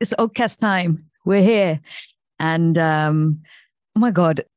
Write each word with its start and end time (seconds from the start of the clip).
it's 0.00 0.14
Oddcast 0.14 0.58
time. 0.58 1.06
We're 1.24 1.42
here. 1.42 1.80
And 2.38 2.76
um, 2.78 3.42
oh 3.94 4.00
my 4.00 4.10
God. 4.10 4.42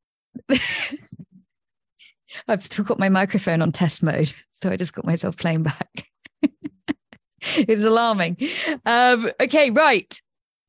I've 2.47 2.63
still 2.63 2.85
got 2.85 2.99
my 2.99 3.09
microphone 3.09 3.61
on 3.61 3.71
test 3.71 4.03
mode. 4.03 4.33
So 4.53 4.69
I 4.69 4.77
just 4.77 4.93
got 4.93 5.05
myself 5.05 5.37
playing 5.37 5.63
back. 5.63 6.05
it's 7.41 7.83
alarming. 7.83 8.37
Um, 8.85 9.29
okay, 9.41 9.71
right. 9.71 10.21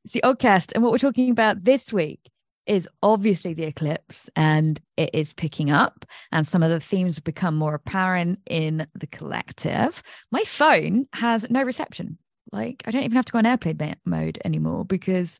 It's 0.05 0.13
the 0.13 0.21
Oddcast. 0.21 0.71
And 0.73 0.83
what 0.83 0.91
we're 0.91 0.97
talking 0.97 1.29
about 1.29 1.63
this 1.63 1.93
week 1.93 2.31
is 2.67 2.87
obviously 3.01 3.53
the 3.53 3.63
eclipse 3.63 4.29
and 4.35 4.79
it 4.95 5.09
is 5.13 5.33
picking 5.33 5.71
up 5.71 6.05
and 6.31 6.47
some 6.47 6.63
of 6.63 6.69
the 6.69 6.79
themes 6.79 7.15
have 7.15 7.23
become 7.23 7.55
more 7.55 7.73
apparent 7.73 8.39
in 8.47 8.85
the 8.93 9.07
collective 9.07 10.03
my 10.31 10.43
phone 10.43 11.07
has 11.13 11.49
no 11.49 11.63
reception 11.63 12.17
like 12.51 12.83
I 12.85 12.91
don't 12.91 13.03
even 13.03 13.15
have 13.15 13.25
to 13.25 13.31
go 13.31 13.39
on 13.39 13.45
airplane 13.45 13.95
mode 14.05 14.39
anymore 14.43 14.85
because 14.85 15.39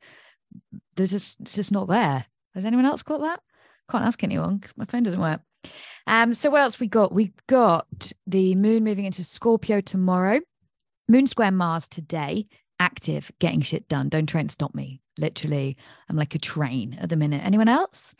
there's 0.95 1.11
just 1.11 1.39
it's 1.41 1.55
just 1.55 1.71
not 1.71 1.88
there. 1.88 2.25
Has 2.55 2.65
anyone 2.65 2.85
else 2.85 3.03
got 3.03 3.21
that? 3.21 3.41
Can't 3.89 4.05
ask 4.05 4.23
anyone 4.23 4.57
because 4.57 4.75
my 4.77 4.85
phone 4.85 5.03
doesn't 5.03 5.19
work. 5.19 5.41
Um, 6.07 6.33
so 6.33 6.49
what 6.49 6.61
else 6.61 6.79
we 6.79 6.88
got? 6.88 7.13
We 7.13 7.33
got 7.47 8.11
the 8.25 8.55
moon 8.55 8.83
moving 8.83 9.05
into 9.05 9.23
Scorpio 9.23 9.81
tomorrow, 9.81 10.39
moon 11.07 11.27
square 11.27 11.52
Mars 11.52 11.88
today, 11.88 12.47
active, 12.79 13.31
getting 13.39 13.61
shit 13.61 13.88
done. 13.88 14.09
Don't 14.09 14.27
try 14.27 14.41
and 14.41 14.52
stop 14.52 14.73
me. 14.73 15.02
Literally, 15.17 15.77
I'm 16.09 16.16
like 16.16 16.35
a 16.35 16.39
train 16.39 16.97
at 16.99 17.09
the 17.09 17.16
minute. 17.16 17.41
Anyone 17.43 17.67
else? 17.67 18.16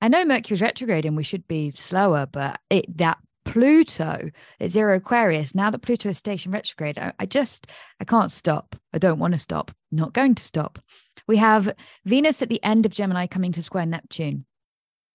I 0.00 0.08
know 0.08 0.24
Mercury's 0.24 0.60
retrograde 0.60 1.06
and 1.06 1.16
we 1.16 1.22
should 1.22 1.46
be 1.46 1.72
slower, 1.76 2.26
but 2.26 2.60
it 2.68 2.96
that 2.98 3.18
Pluto 3.44 4.30
at 4.60 4.70
zero 4.70 4.96
Aquarius. 4.96 5.54
Now 5.54 5.70
that 5.70 5.80
Pluto 5.80 6.08
is 6.08 6.18
station 6.18 6.52
retrograde, 6.52 6.98
I, 6.98 7.12
I 7.18 7.26
just 7.26 7.66
I 8.00 8.04
can't 8.04 8.32
stop. 8.32 8.76
I 8.92 8.98
don't 8.98 9.18
want 9.18 9.34
to 9.34 9.40
stop. 9.40 9.70
Not 9.90 10.12
going 10.12 10.34
to 10.34 10.42
stop. 10.42 10.78
We 11.26 11.36
have 11.36 11.74
Venus 12.04 12.42
at 12.42 12.48
the 12.48 12.62
end 12.62 12.86
of 12.86 12.92
Gemini 12.92 13.26
coming 13.26 13.52
to 13.52 13.62
square 13.62 13.86
Neptune. 13.86 14.44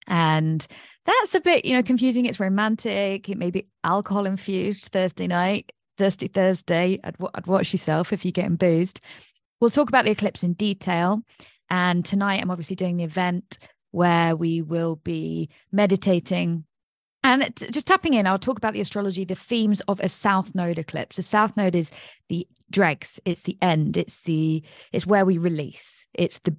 And 0.08 0.66
that's 1.05 1.36
a 1.36 1.42
bit, 1.42 1.66
you 1.66 1.73
know, 1.73 1.83
confusing. 1.83 2.25
It's 2.25 2.39
romantic. 2.39 3.28
It 3.28 3.38
may 3.38 3.52
be 3.52 3.67
alcohol 3.83 4.25
infused 4.25 4.86
Thursday 4.86 5.28
night, 5.28 5.73
Thirsty 5.98 6.28
Thursday. 6.28 7.00
I'd, 7.03 7.16
I'd 7.36 7.48
watch 7.48 7.73
yourself 7.73 8.14
if 8.14 8.23
you're 8.23 8.31
getting 8.31 8.55
boozed. 8.55 9.02
We'll 9.59 9.70
talk 9.70 9.89
about 9.89 10.05
the 10.05 10.11
eclipse 10.11 10.44
in 10.44 10.53
detail. 10.53 11.22
And 11.70 12.05
tonight, 12.05 12.42
I'm 12.42 12.52
obviously 12.52 12.78
doing 12.78 12.98
the 12.98 13.03
event 13.03 13.58
where 13.92 14.36
we 14.36 14.61
will 14.61 14.95
be 14.98 15.50
meditating 15.72 16.64
and 17.28 17.53
just 17.72 17.88
tapping 17.88 18.14
in, 18.14 18.25
I'll 18.25 18.39
talk 18.39 18.58
about 18.58 18.73
the 18.73 18.81
astrology, 18.81 19.25
the 19.25 19.36
themes 19.36 19.81
of 19.88 20.00
a 20.00 20.09
south 20.09 20.56
node 20.56 20.80
eclipse. 20.80 21.17
The 21.17 21.23
south 21.23 21.58
node 21.58 21.75
is 21.75 21.92
the 22.30 22.47
dregs, 22.70 23.20
it's 23.25 23.42
the 23.42 23.58
end, 23.61 23.97
it's 23.97 24.22
the 24.22 24.64
it's 24.92 25.06
where 25.06 25.25
we 25.25 25.38
release, 25.38 26.05
it's 26.14 26.39
the 26.39 26.55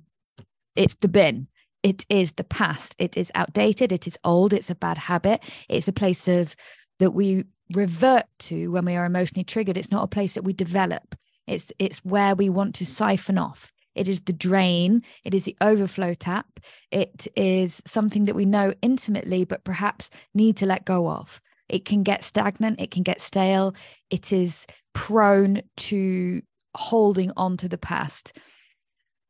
it's 0.77 0.95
the 0.97 1.09
bin. 1.09 1.49
It 1.83 2.05
is 2.09 2.33
the 2.33 2.45
past. 2.45 2.95
It 2.99 3.17
is 3.17 3.31
outdated. 3.35 3.93
It 3.93 4.07
is 4.07 4.19
old. 4.25 4.53
It's 4.53 4.71
a 4.71 4.75
bad 4.75 4.99
habit. 4.99 5.41
It's 5.69 5.89
a 5.89 5.93
place 5.93 6.27
of 6.27 6.57
that 6.99 7.13
we 7.13 7.45
revert 7.73 8.27
to 8.41 8.73
when 8.73 8.85
we 8.85 8.97
are 8.97 9.05
emotionally 9.05 9.45
triggered. 9.45 9.77
It's 9.77 9.91
not 9.91 10.05
a 10.05 10.09
place 10.09 10.35
that 10.35 10.45
we 10.45 10.53
develop. 10.53 11.15
It's 11.47 11.73
it's 11.79 12.05
where 12.05 12.35
we 12.35 12.49
want 12.49 12.75
to 12.77 12.87
siphon 12.87 13.39
off. 13.39 13.73
It 13.99 14.09
is 14.09 14.21
the 14.21 14.33
drain. 14.33 15.03
It 15.25 15.35
is 15.35 15.45
the 15.45 15.57
overflow 15.61 16.15
tap. 16.15 16.61
It 16.91 17.27
is 17.35 17.83
something 17.87 18.25
that 18.25 18.37
we 18.37 18.45
know 18.45 18.73
intimately, 18.81 19.45
but 19.45 19.65
perhaps 19.65 20.09
need 20.35 20.57
to 20.59 20.67
let 20.67 20.85
go 20.85 21.11
of. 21.11 21.41
It 21.69 21.85
can 21.85 22.05
get 22.05 22.25
stagnant. 22.25 22.81
It 22.81 22.91
can 22.91 23.03
get 23.03 23.21
stale. 23.21 23.75
It 24.09 24.33
is 24.33 24.67
prone 24.95 25.63
to 25.77 26.43
holding 26.77 27.33
on 27.37 27.57
to 27.59 27.69
the 27.69 27.77
past. 27.77 28.33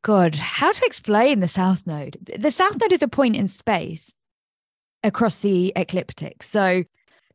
God, 0.03 0.35
how 0.35 0.73
to 0.73 0.85
explain 0.85 1.41
the 1.41 1.49
South 1.49 1.87
Node? 1.87 2.19
The 2.39 2.53
South 2.53 2.77
Node 2.79 2.93
is 2.93 3.03
a 3.03 3.09
point 3.09 3.37
in 3.37 3.49
space 3.49 4.15
across 5.03 5.39
the 5.41 5.73
ecliptic. 5.77 6.43
So, 6.43 6.85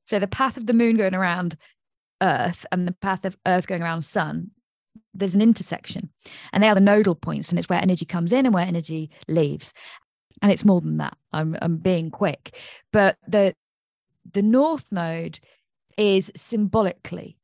so 0.05 0.19
the 0.19 0.27
path 0.27 0.55
of 0.55 0.67
the 0.67 0.73
moon 0.73 0.97
going 0.97 1.15
around 1.15 1.57
Earth 2.21 2.65
and 2.71 2.87
the 2.87 2.93
path 2.93 3.25
of 3.25 3.37
Earth 3.45 3.67
going 3.67 3.81
around 3.81 4.03
Sun 4.03 4.51
there's 5.13 5.35
an 5.35 5.41
intersection 5.41 6.09
and 6.51 6.63
they 6.63 6.67
are 6.67 6.75
the 6.75 6.81
nodal 6.81 7.15
points 7.15 7.49
and 7.49 7.59
it's 7.59 7.69
where 7.69 7.81
energy 7.81 8.05
comes 8.05 8.33
in 8.33 8.45
and 8.45 8.53
where 8.53 8.65
energy 8.65 9.09
leaves. 9.27 9.73
And 10.41 10.51
it's 10.51 10.65
more 10.65 10.81
than 10.81 10.97
that. 10.97 11.17
I'm 11.31 11.55
i'm 11.61 11.77
being 11.77 12.11
quick. 12.11 12.57
But 12.91 13.17
the 13.27 13.55
the 14.33 14.41
north 14.41 14.85
node 14.91 15.39
is 15.97 16.31
symbolically 16.35 17.37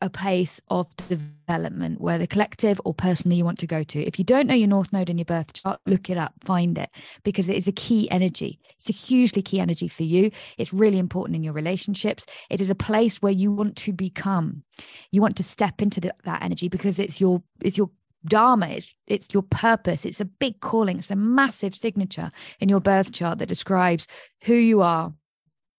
a 0.00 0.10
place 0.10 0.60
of 0.68 0.94
development 0.96 2.00
where 2.00 2.18
the 2.18 2.26
collective 2.26 2.80
or 2.84 2.92
personally 2.92 3.36
you 3.36 3.44
want 3.44 3.58
to 3.58 3.66
go 3.66 3.82
to. 3.82 4.02
If 4.02 4.18
you 4.18 4.24
don't 4.24 4.46
know 4.46 4.54
your 4.54 4.68
North 4.68 4.92
Node 4.92 5.08
in 5.08 5.18
your 5.18 5.24
birth 5.24 5.54
chart, 5.54 5.80
look 5.86 6.10
it 6.10 6.18
up, 6.18 6.34
find 6.44 6.76
it, 6.76 6.90
because 7.24 7.48
it 7.48 7.56
is 7.56 7.66
a 7.66 7.72
key 7.72 8.10
energy. 8.10 8.58
It's 8.78 8.90
a 8.90 8.92
hugely 8.92 9.40
key 9.40 9.58
energy 9.58 9.88
for 9.88 10.02
you. 10.02 10.30
It's 10.58 10.72
really 10.72 10.98
important 10.98 11.36
in 11.36 11.42
your 11.42 11.54
relationships. 11.54 12.26
It 12.50 12.60
is 12.60 12.68
a 12.68 12.74
place 12.74 13.22
where 13.22 13.32
you 13.32 13.50
want 13.50 13.76
to 13.76 13.92
become. 13.92 14.64
You 15.12 15.22
want 15.22 15.36
to 15.38 15.44
step 15.44 15.80
into 15.80 16.00
the, 16.00 16.14
that 16.24 16.42
energy 16.42 16.68
because 16.68 16.98
it's 16.98 17.20
your 17.20 17.42
it's 17.62 17.78
your 17.78 17.90
dharma 18.26 18.68
it's 18.68 18.92
it's 19.06 19.32
your 19.32 19.42
purpose 19.42 20.04
it's 20.04 20.20
a 20.20 20.24
big 20.24 20.60
calling 20.60 20.98
it's 20.98 21.12
a 21.12 21.16
massive 21.16 21.76
signature 21.76 22.32
in 22.58 22.68
your 22.68 22.80
birth 22.80 23.12
chart 23.12 23.38
that 23.38 23.46
describes 23.46 24.08
who 24.42 24.54
you 24.54 24.82
are 24.82 25.12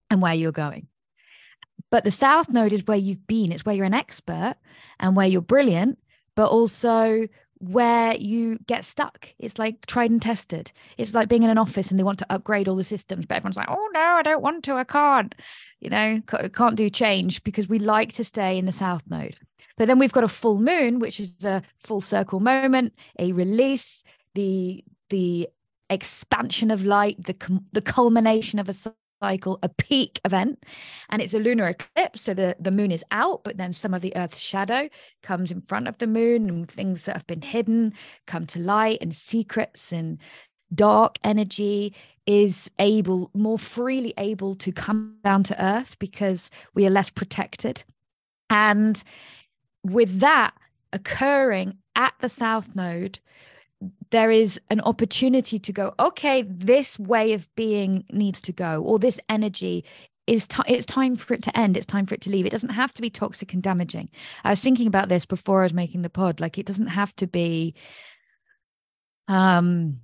and 0.09 0.21
where 0.21 0.33
you're 0.33 0.53
going 0.53 0.87
but 1.89 2.03
the 2.03 2.11
South 2.11 2.49
Node 2.49 2.73
is 2.73 2.85
where 2.85 2.97
you've 2.97 3.25
been, 3.27 3.51
it's 3.51 3.65
where 3.65 3.75
you're 3.75 3.85
an 3.85 3.93
expert 3.93 4.55
and 4.99 5.15
where 5.15 5.27
you're 5.27 5.41
brilliant, 5.41 5.99
but 6.35 6.49
also 6.49 7.27
where 7.59 8.15
you 8.15 8.59
get 8.67 8.83
stuck. 8.83 9.29
It's 9.39 9.57
like 9.57 9.85
tried 9.85 10.11
and 10.11 10.21
tested. 10.21 10.71
It's 10.97 11.13
like 11.13 11.29
being 11.29 11.43
in 11.43 11.49
an 11.49 11.57
office 11.57 11.89
and 11.89 11.99
they 11.99 12.03
want 12.03 12.19
to 12.19 12.31
upgrade 12.31 12.67
all 12.67 12.75
the 12.75 12.83
systems, 12.83 13.25
but 13.25 13.35
everyone's 13.35 13.57
like, 13.57 13.69
oh 13.69 13.89
no, 13.93 13.99
I 13.99 14.21
don't 14.21 14.43
want 14.43 14.63
to, 14.65 14.75
I 14.75 14.83
can't. 14.83 15.33
You 15.79 15.89
know, 15.89 16.21
can't 16.53 16.75
do 16.75 16.89
change 16.89 17.43
because 17.43 17.69
we 17.69 17.79
like 17.79 18.13
to 18.13 18.23
stay 18.23 18.57
in 18.57 18.65
the 18.65 18.71
South 18.71 19.03
Node. 19.07 19.37
But 19.77 19.87
then 19.87 19.99
we've 19.99 20.11
got 20.11 20.23
a 20.23 20.27
full 20.27 20.59
moon, 20.59 20.99
which 20.99 21.19
is 21.19 21.33
a 21.43 21.61
full 21.79 22.01
circle 22.01 22.39
moment, 22.39 22.93
a 23.19 23.31
release, 23.31 24.03
the 24.33 24.83
the 25.09 25.47
expansion 25.89 26.71
of 26.71 26.83
light, 26.83 27.23
the 27.23 27.61
the 27.71 27.81
culmination 27.81 28.59
of 28.59 28.69
a 28.69 28.73
cycle 29.21 29.57
a 29.63 29.69
peak 29.69 30.19
event 30.25 30.63
and 31.09 31.21
it's 31.21 31.33
a 31.33 31.39
lunar 31.39 31.67
eclipse 31.67 32.21
so 32.21 32.33
the 32.33 32.55
the 32.59 32.71
moon 32.71 32.91
is 32.91 33.03
out 33.11 33.43
but 33.43 33.57
then 33.57 33.73
some 33.73 33.93
of 33.93 34.01
the 34.01 34.15
earth's 34.15 34.39
shadow 34.39 34.87
comes 35.23 35.51
in 35.51 35.61
front 35.61 35.87
of 35.87 35.97
the 35.97 36.07
moon 36.07 36.47
and 36.47 36.69
things 36.69 37.03
that 37.03 37.13
have 37.13 37.27
been 37.27 37.41
hidden 37.41 37.93
come 38.27 38.45
to 38.45 38.59
light 38.59 38.99
and 39.01 39.15
secrets 39.15 39.91
and 39.91 40.19
dark 40.73 41.17
energy 41.23 41.93
is 42.25 42.69
able 42.77 43.31
more 43.33 43.57
freely 43.57 44.13
able 44.17 44.53
to 44.55 44.71
come 44.71 45.15
down 45.23 45.43
to 45.43 45.63
earth 45.63 45.97
because 45.97 46.49
we 46.73 46.85
are 46.85 46.91
less 46.91 47.09
protected. 47.09 47.83
And 48.49 49.01
with 49.83 50.19
that 50.19 50.53
occurring 50.91 51.77
at 51.95 52.13
the 52.19 52.29
south 52.29 52.75
node 52.75 53.19
there 54.11 54.31
is 54.31 54.59
an 54.69 54.81
opportunity 54.81 55.59
to 55.59 55.73
go 55.73 55.93
okay 55.99 56.43
this 56.43 56.97
way 56.99 57.33
of 57.33 57.53
being 57.55 58.05
needs 58.11 58.41
to 58.41 58.51
go 58.51 58.81
or 58.83 58.99
this 58.99 59.19
energy 59.29 59.83
is 60.25 60.47
t- 60.47 60.61
it's 60.67 60.85
time 60.85 61.15
for 61.15 61.33
it 61.33 61.43
to 61.43 61.57
end 61.57 61.77
it's 61.77 61.85
time 61.85 62.05
for 62.05 62.15
it 62.15 62.21
to 62.21 62.29
leave. 62.29 62.45
It 62.45 62.51
doesn't 62.51 62.69
have 62.69 62.93
to 62.93 63.01
be 63.01 63.09
toxic 63.09 63.53
and 63.53 63.63
damaging. 63.63 64.09
I 64.43 64.49
was 64.49 64.59
thinking 64.59 64.87
about 64.87 65.09
this 65.09 65.25
before 65.25 65.61
i 65.61 65.63
was 65.63 65.73
making 65.73 66.01
the 66.01 66.09
pod 66.09 66.39
like 66.39 66.57
it 66.57 66.65
doesn't 66.65 66.87
have 66.87 67.15
to 67.17 67.27
be 67.27 67.75
um 69.27 69.99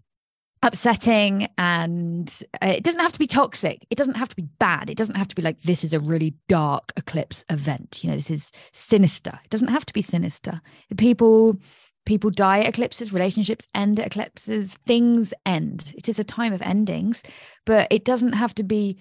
upsetting 0.64 1.50
and 1.58 2.42
uh, 2.62 2.68
it 2.68 2.84
doesn't 2.84 3.02
have 3.02 3.12
to 3.12 3.20
be 3.20 3.28
toxic. 3.28 3.86
It 3.90 3.98
doesn't 3.98 4.16
have 4.16 4.30
to 4.30 4.36
be 4.36 4.48
bad. 4.60 4.90
It 4.90 4.98
doesn't 4.98 5.16
have 5.16 5.28
to 5.28 5.36
be 5.36 5.42
like 5.42 5.62
this 5.62 5.84
is 5.84 5.92
a 5.92 6.00
really 6.00 6.36
dark 6.48 6.94
eclipse 6.96 7.44
event. 7.50 8.02
You 8.02 8.10
know 8.10 8.16
this 8.16 8.32
is 8.32 8.50
sinister. 8.72 9.38
It 9.44 9.50
doesn't 9.50 9.68
have 9.68 9.86
to 9.86 9.94
be 9.94 10.02
sinister. 10.02 10.62
People 10.98 11.60
people 12.06 12.30
die 12.30 12.62
at 12.62 12.70
eclipses, 12.70 13.14
relationships 13.14 13.68
end 13.74 14.00
at 14.00 14.08
eclipses, 14.08 14.78
things 14.86 15.34
end. 15.46 15.94
It 15.98 16.10
is 16.10 16.20
a 16.20 16.24
time 16.24 16.54
of 16.54 16.62
endings, 16.62 17.24
but 17.66 17.88
it 17.92 18.06
doesn't 18.06 18.34
have 18.34 18.54
to 18.56 18.64
be 18.64 18.98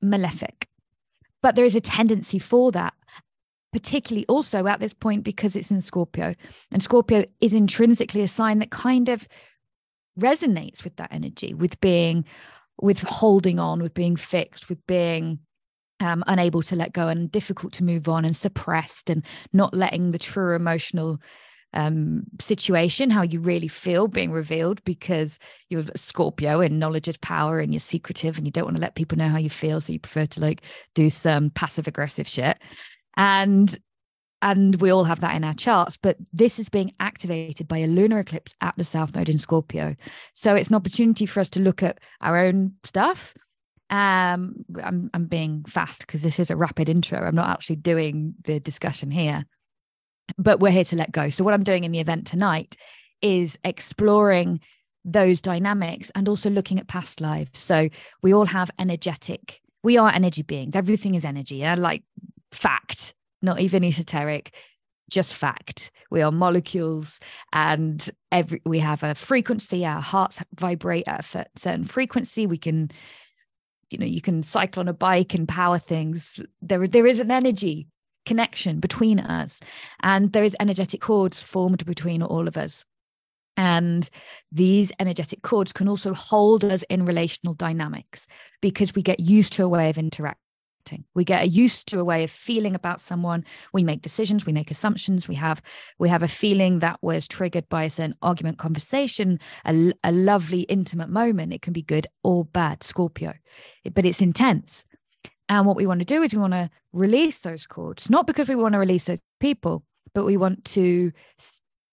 malefic. 0.00 0.68
But 1.42 1.54
there 1.54 1.64
is 1.64 1.76
a 1.76 1.80
tendency 1.80 2.38
for 2.38 2.72
that, 2.72 2.94
particularly 3.72 4.24
also 4.26 4.66
at 4.66 4.80
this 4.80 4.94
point 4.94 5.24
because 5.24 5.56
it's 5.56 5.70
in 5.70 5.82
Scorpio. 5.82 6.34
And 6.70 6.82
Scorpio 6.82 7.24
is 7.40 7.52
intrinsically 7.52 8.22
a 8.22 8.28
sign 8.28 8.58
that 8.60 8.70
kind 8.70 9.08
of 9.08 9.28
resonates 10.18 10.84
with 10.84 10.96
that 10.96 11.12
energy, 11.12 11.52
with 11.52 11.78
being, 11.80 12.24
with 12.80 13.00
holding 13.02 13.58
on, 13.58 13.82
with 13.82 13.92
being 13.92 14.16
fixed, 14.16 14.68
with 14.68 14.84
being 14.86 15.40
um, 16.00 16.24
unable 16.26 16.62
to 16.62 16.76
let 16.76 16.92
go 16.92 17.08
and 17.08 17.30
difficult 17.30 17.72
to 17.74 17.84
move 17.84 18.08
on 18.08 18.24
and 18.24 18.36
suppressed 18.36 19.10
and 19.10 19.24
not 19.52 19.74
letting 19.74 20.10
the 20.10 20.18
true 20.18 20.54
emotional 20.54 21.20
um, 21.74 22.22
situation, 22.40 23.10
how 23.10 23.22
you 23.22 23.40
really 23.40 23.68
feel 23.68 24.08
being 24.08 24.30
revealed 24.30 24.82
because 24.84 25.38
you're 25.68 25.84
Scorpio 25.96 26.60
and 26.60 26.78
knowledge 26.78 27.08
is 27.08 27.16
power 27.18 27.58
and 27.58 27.72
you're 27.72 27.80
secretive 27.80 28.38
and 28.38 28.46
you 28.46 28.52
don't 28.52 28.64
want 28.64 28.76
to 28.76 28.80
let 28.80 28.94
people 28.94 29.18
know 29.18 29.28
how 29.28 29.38
you 29.38 29.50
feel. 29.50 29.80
So 29.80 29.92
you 29.92 29.98
prefer 29.98 30.26
to 30.26 30.40
like 30.40 30.62
do 30.94 31.10
some 31.10 31.50
passive 31.50 31.86
aggressive 31.88 32.28
shit. 32.28 32.58
And 33.16 33.76
and 34.40 34.80
we 34.80 34.90
all 34.90 35.04
have 35.04 35.20
that 35.20 35.34
in 35.34 35.42
our 35.42 35.54
charts 35.54 35.96
but 35.96 36.16
this 36.32 36.58
is 36.58 36.68
being 36.68 36.92
activated 37.00 37.66
by 37.66 37.78
a 37.78 37.86
lunar 37.86 38.18
eclipse 38.18 38.52
at 38.60 38.74
the 38.76 38.84
south 38.84 39.14
node 39.16 39.28
in 39.28 39.38
scorpio 39.38 39.96
so 40.32 40.54
it's 40.54 40.68
an 40.68 40.74
opportunity 40.74 41.24
for 41.24 41.40
us 41.40 41.48
to 41.48 41.60
look 41.60 41.82
at 41.82 41.98
our 42.20 42.36
own 42.36 42.72
stuff 42.84 43.32
um 43.90 44.56
i'm, 44.82 45.08
I'm 45.14 45.26
being 45.26 45.64
fast 45.66 46.00
because 46.00 46.22
this 46.22 46.38
is 46.38 46.50
a 46.50 46.56
rapid 46.56 46.88
intro 46.88 47.20
i'm 47.20 47.34
not 47.34 47.48
actually 47.48 47.76
doing 47.76 48.34
the 48.44 48.60
discussion 48.60 49.10
here 49.10 49.46
but 50.38 50.60
we're 50.60 50.70
here 50.70 50.84
to 50.84 50.96
let 50.96 51.12
go. 51.12 51.30
So 51.30 51.44
what 51.44 51.54
i'm 51.54 51.62
doing 51.62 51.84
in 51.84 51.92
the 51.92 52.00
event 52.00 52.26
tonight 52.26 52.76
is 53.22 53.58
exploring 53.64 54.60
those 55.04 55.40
dynamics 55.40 56.10
and 56.14 56.28
also 56.28 56.48
looking 56.48 56.78
at 56.78 56.88
past 56.88 57.20
lives. 57.20 57.58
So 57.58 57.88
we 58.22 58.32
all 58.32 58.46
have 58.46 58.70
energetic 58.78 59.60
we 59.82 59.98
are 59.98 60.10
energy 60.10 60.42
beings. 60.42 60.74
Everything 60.74 61.14
is 61.14 61.26
energy 61.26 61.56
yeah? 61.56 61.74
Like 61.74 62.02
fact 62.50 63.14
not 63.44 63.60
even 63.60 63.84
esoteric 63.84 64.54
just 65.10 65.34
fact. 65.34 65.92
We 66.10 66.22
are 66.22 66.32
molecules 66.32 67.20
and 67.52 68.08
every 68.32 68.62
we 68.64 68.78
have 68.78 69.02
a 69.02 69.14
frequency 69.14 69.84
our 69.84 70.00
hearts 70.00 70.42
vibrate 70.54 71.06
at 71.06 71.20
a 71.34 71.46
certain 71.56 71.84
frequency. 71.84 72.46
We 72.46 72.58
can 72.58 72.90
you 73.90 73.98
know 73.98 74.06
you 74.06 74.22
can 74.22 74.42
cycle 74.42 74.80
on 74.80 74.88
a 74.88 74.94
bike 74.94 75.34
and 75.34 75.46
power 75.46 75.78
things. 75.78 76.40
There 76.62 76.88
there 76.88 77.06
is 77.06 77.20
an 77.20 77.30
energy 77.30 77.88
connection 78.24 78.80
between 78.80 79.20
us. 79.20 79.58
And 80.02 80.32
there 80.32 80.44
is 80.44 80.56
energetic 80.60 81.00
cords 81.00 81.40
formed 81.40 81.84
between 81.84 82.22
all 82.22 82.48
of 82.48 82.56
us. 82.56 82.84
And 83.56 84.08
these 84.50 84.90
energetic 84.98 85.42
cords 85.42 85.72
can 85.72 85.88
also 85.88 86.12
hold 86.12 86.64
us 86.64 86.82
in 86.84 87.06
relational 87.06 87.54
dynamics 87.54 88.26
because 88.60 88.94
we 88.94 89.02
get 89.02 89.20
used 89.20 89.52
to 89.54 89.64
a 89.64 89.68
way 89.68 89.90
of 89.90 89.98
interacting. 89.98 90.38
We 91.14 91.24
get 91.24 91.50
used 91.50 91.88
to 91.88 92.00
a 92.00 92.04
way 92.04 92.24
of 92.24 92.30
feeling 92.30 92.74
about 92.74 93.00
someone. 93.00 93.44
We 93.72 93.84
make 93.84 94.02
decisions 94.02 94.44
we 94.44 94.52
make 94.52 94.70
assumptions. 94.70 95.28
We 95.28 95.34
have 95.36 95.62
we 95.98 96.10
have 96.10 96.22
a 96.22 96.28
feeling 96.28 96.80
that 96.80 96.98
was 97.00 97.26
triggered 97.26 97.68
by 97.70 97.84
a 97.84 97.90
certain 97.90 98.16
argument 98.20 98.58
conversation 98.58 99.40
a, 99.64 99.94
a 100.02 100.12
lovely 100.12 100.62
intimate 100.62 101.08
moment. 101.08 101.54
It 101.54 101.62
can 101.62 101.72
be 101.72 101.80
good 101.80 102.06
or 102.22 102.44
bad 102.44 102.82
scorpio. 102.82 103.32
But 103.94 104.04
it's 104.04 104.20
intense 104.20 104.84
and 105.48 105.66
what 105.66 105.76
we 105.76 105.86
want 105.86 106.00
to 106.00 106.06
do 106.06 106.22
is 106.22 106.32
we 106.32 106.40
want 106.40 106.52
to 106.52 106.70
release 106.92 107.38
those 107.38 107.66
cords 107.66 108.08
not 108.10 108.26
because 108.26 108.48
we 108.48 108.54
want 108.54 108.72
to 108.72 108.78
release 108.78 109.04
those 109.04 109.20
people 109.40 109.84
but 110.14 110.24
we 110.24 110.36
want 110.36 110.64
to 110.64 111.12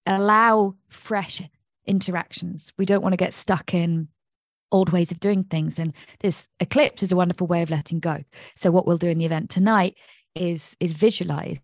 allow 0.06 0.76
fresh 0.90 1.42
interactions 1.86 2.72
we 2.78 2.86
don't 2.86 3.02
want 3.02 3.14
to 3.14 3.18
get 3.18 3.34
stuck 3.34 3.74
in 3.74 4.08
old 4.72 4.92
ways 4.92 5.12
of 5.12 5.20
doing 5.20 5.44
things. 5.44 5.78
And 5.78 5.94
this 6.20 6.48
eclipse 6.60 7.04
is 7.04 7.12
a 7.12 7.16
wonderful 7.16 7.48
way 7.48 7.62
of 7.62 7.70
letting 7.70 8.00
go. 8.00 8.24
So 8.56 8.72
what 8.72 8.88
we'll 8.88 8.98
do 8.98 9.10
in 9.10 9.18
the 9.18 9.26
event 9.26 9.50
tonight 9.50 9.98
is 10.36 10.76
is 10.80 10.94
visualize. 10.94 11.58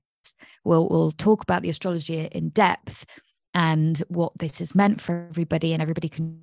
We'll 0.64 0.88
we'll 0.90 1.12
talk 1.12 1.42
about 1.42 1.62
the 1.62 1.70
astrology 1.70 2.28
in 2.32 2.50
depth 2.50 3.06
and 3.54 3.98
what 4.10 4.34
this 4.38 4.60
has 4.60 4.76
meant 4.76 5.02
for 5.02 5.28
everybody, 5.30 5.74
and 5.74 5.82
everybody 5.82 6.10
can 6.10 6.42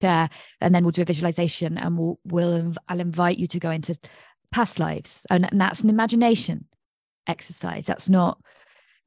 share. 0.00 0.30
And 0.60 0.74
then 0.74 0.84
we'll 0.84 0.92
do 0.92 1.02
a 1.02 1.06
visualization, 1.06 1.76
and 1.76 1.98
we'll 1.98 2.20
we'll 2.24 2.74
I'll 2.88 3.00
invite 3.00 3.38
you 3.38 3.46
to 3.48 3.58
go 3.58 3.70
into 3.70 3.98
past 4.52 4.78
lives, 4.78 5.26
and, 5.30 5.50
and 5.50 5.60
that's 5.60 5.80
an 5.80 5.90
imagination 5.90 6.66
exercise. 7.26 7.86
That's 7.86 8.08
not 8.08 8.40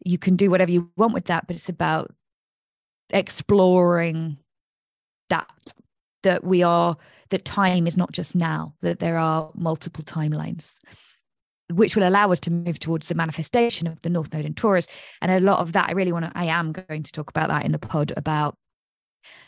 you 0.03 0.17
can 0.17 0.35
do 0.35 0.49
whatever 0.49 0.71
you 0.71 0.89
want 0.97 1.13
with 1.13 1.25
that, 1.25 1.47
but 1.47 1.55
it's 1.55 1.69
about 1.69 2.13
exploring 3.09 4.37
that 5.29 5.47
that 6.23 6.43
we 6.43 6.63
are 6.63 6.97
that 7.29 7.45
time 7.45 7.87
is 7.87 7.97
not 7.97 8.11
just 8.11 8.35
now 8.35 8.73
that 8.81 8.99
there 8.99 9.17
are 9.17 9.51
multiple 9.55 10.03
timelines 10.03 10.73
which 11.71 11.95
will 11.95 12.07
allow 12.07 12.31
us 12.31 12.39
to 12.41 12.51
move 12.51 12.79
towards 12.79 13.07
the 13.07 13.15
manifestation 13.15 13.87
of 13.87 14.01
the 14.01 14.09
north 14.09 14.31
node 14.33 14.45
in 14.45 14.53
taurus 14.53 14.87
and 15.21 15.31
a 15.31 15.39
lot 15.39 15.59
of 15.59 15.73
that 15.73 15.89
i 15.89 15.93
really 15.93 16.11
want 16.11 16.25
to 16.25 16.31
i 16.35 16.45
am 16.45 16.71
going 16.71 17.01
to 17.01 17.11
talk 17.11 17.29
about 17.29 17.49
that 17.49 17.65
in 17.65 17.71
the 17.71 17.79
pod 17.79 18.13
about 18.15 18.55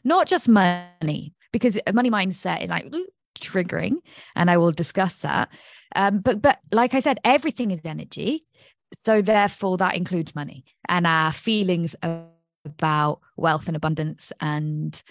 not 0.03 0.27
just 0.27 0.47
money 0.47 1.33
because 1.51 1.77
a 1.85 1.93
money 1.93 2.09
mindset 2.09 2.63
is 2.63 2.69
like 2.69 2.85
triggering 3.39 3.95
and 4.35 4.49
i 4.49 4.57
will 4.57 4.71
discuss 4.71 5.17
that 5.17 5.49
um, 5.95 6.19
but 6.19 6.41
but 6.41 6.59
like 6.71 6.93
i 6.93 6.99
said 6.99 7.19
everything 7.23 7.71
is 7.71 7.79
energy 7.85 8.45
so 9.03 9.21
therefore 9.21 9.77
that 9.77 9.95
includes 9.95 10.35
money 10.35 10.63
and 10.87 11.07
our 11.07 11.31
feelings 11.31 11.95
about 12.65 13.19
wealth 13.37 13.67
and 13.67 13.75
abundance 13.75 14.31
and 14.39 15.01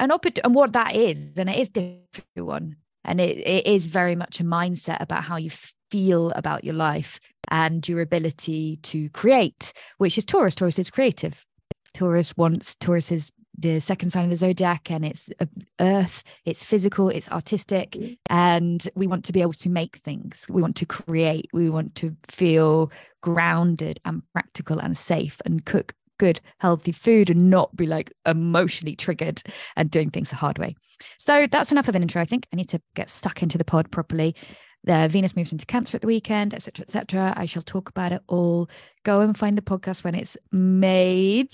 an 0.00 0.10
opp- 0.10 0.38
and 0.42 0.54
what 0.54 0.72
that 0.72 0.96
is, 0.96 1.32
and 1.36 1.48
it 1.48 1.58
is 1.58 1.68
different 1.68 2.46
one, 2.48 2.76
and 3.04 3.20
it, 3.20 3.38
it 3.38 3.66
is 3.66 3.86
very 3.86 4.16
much 4.16 4.40
a 4.40 4.44
mindset 4.44 5.00
about 5.00 5.24
how 5.24 5.36
you 5.36 5.50
feel 5.90 6.30
about 6.32 6.64
your 6.64 6.74
life 6.74 7.20
and 7.48 7.86
your 7.86 8.00
ability 8.00 8.78
to 8.82 9.10
create, 9.10 9.72
which 9.98 10.16
is 10.16 10.24
Taurus. 10.24 10.54
Taurus 10.54 10.78
is 10.78 10.90
creative. 10.90 11.44
Taurus 11.92 12.36
wants 12.36 12.74
Taurus 12.76 13.12
is 13.12 13.30
the 13.60 13.80
second 13.80 14.10
sign 14.10 14.24
of 14.24 14.30
the 14.30 14.36
zodiac 14.36 14.90
and 14.90 15.04
it's 15.04 15.28
uh, 15.40 15.46
earth 15.80 16.22
it's 16.44 16.64
physical 16.64 17.08
it's 17.08 17.28
artistic 17.28 17.96
and 18.28 18.88
we 18.94 19.06
want 19.06 19.24
to 19.24 19.32
be 19.32 19.42
able 19.42 19.52
to 19.52 19.68
make 19.68 19.96
things 19.98 20.46
we 20.48 20.62
want 20.62 20.76
to 20.76 20.86
create 20.86 21.48
we 21.52 21.70
want 21.70 21.94
to 21.94 22.16
feel 22.28 22.90
grounded 23.22 24.00
and 24.04 24.22
practical 24.32 24.78
and 24.78 24.96
safe 24.96 25.40
and 25.44 25.64
cook 25.66 25.94
good, 26.20 26.40
healthy 26.58 26.92
food 26.92 27.30
and 27.30 27.48
not 27.48 27.74
be 27.74 27.86
like 27.86 28.12
emotionally 28.26 28.94
triggered 28.94 29.42
and 29.74 29.90
doing 29.90 30.10
things 30.10 30.28
the 30.28 30.36
hard 30.36 30.58
way. 30.58 30.76
So 31.16 31.46
that's 31.50 31.72
enough 31.72 31.88
of 31.88 31.96
an 31.96 32.02
intro. 32.02 32.20
I 32.20 32.26
think 32.26 32.46
I 32.52 32.56
need 32.56 32.68
to 32.68 32.82
get 32.94 33.08
stuck 33.08 33.42
into 33.42 33.56
the 33.56 33.64
pod 33.64 33.90
properly. 33.90 34.36
The 34.84 35.08
Venus 35.10 35.36
moves 35.36 35.52
into 35.52 35.66
Cancer 35.66 35.96
at 35.96 36.00
the 36.00 36.06
weekend, 36.06 36.54
etc., 36.54 36.84
etc. 36.84 37.34
I 37.36 37.44
shall 37.44 37.62
talk 37.62 37.90
about 37.90 38.12
it 38.12 38.22
all. 38.28 38.70
Go 39.04 39.20
and 39.20 39.36
find 39.36 39.58
the 39.58 39.62
podcast 39.62 40.04
when 40.04 40.14
it's 40.14 40.36
made, 40.52 41.52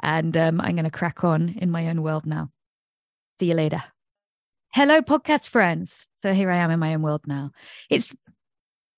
and 0.00 0.36
um, 0.36 0.60
I'm 0.60 0.76
going 0.76 0.84
to 0.84 0.90
crack 0.90 1.24
on 1.24 1.56
in 1.60 1.70
my 1.70 1.88
own 1.88 2.02
world 2.02 2.24
now. 2.24 2.50
See 3.40 3.48
you 3.48 3.54
later. 3.54 3.82
Hello, 4.72 5.02
podcast 5.02 5.48
friends. 5.48 6.06
So 6.22 6.32
here 6.32 6.50
I 6.50 6.56
am 6.56 6.70
in 6.70 6.78
my 6.78 6.94
own 6.94 7.02
world 7.02 7.22
now. 7.26 7.50
It's 7.90 8.14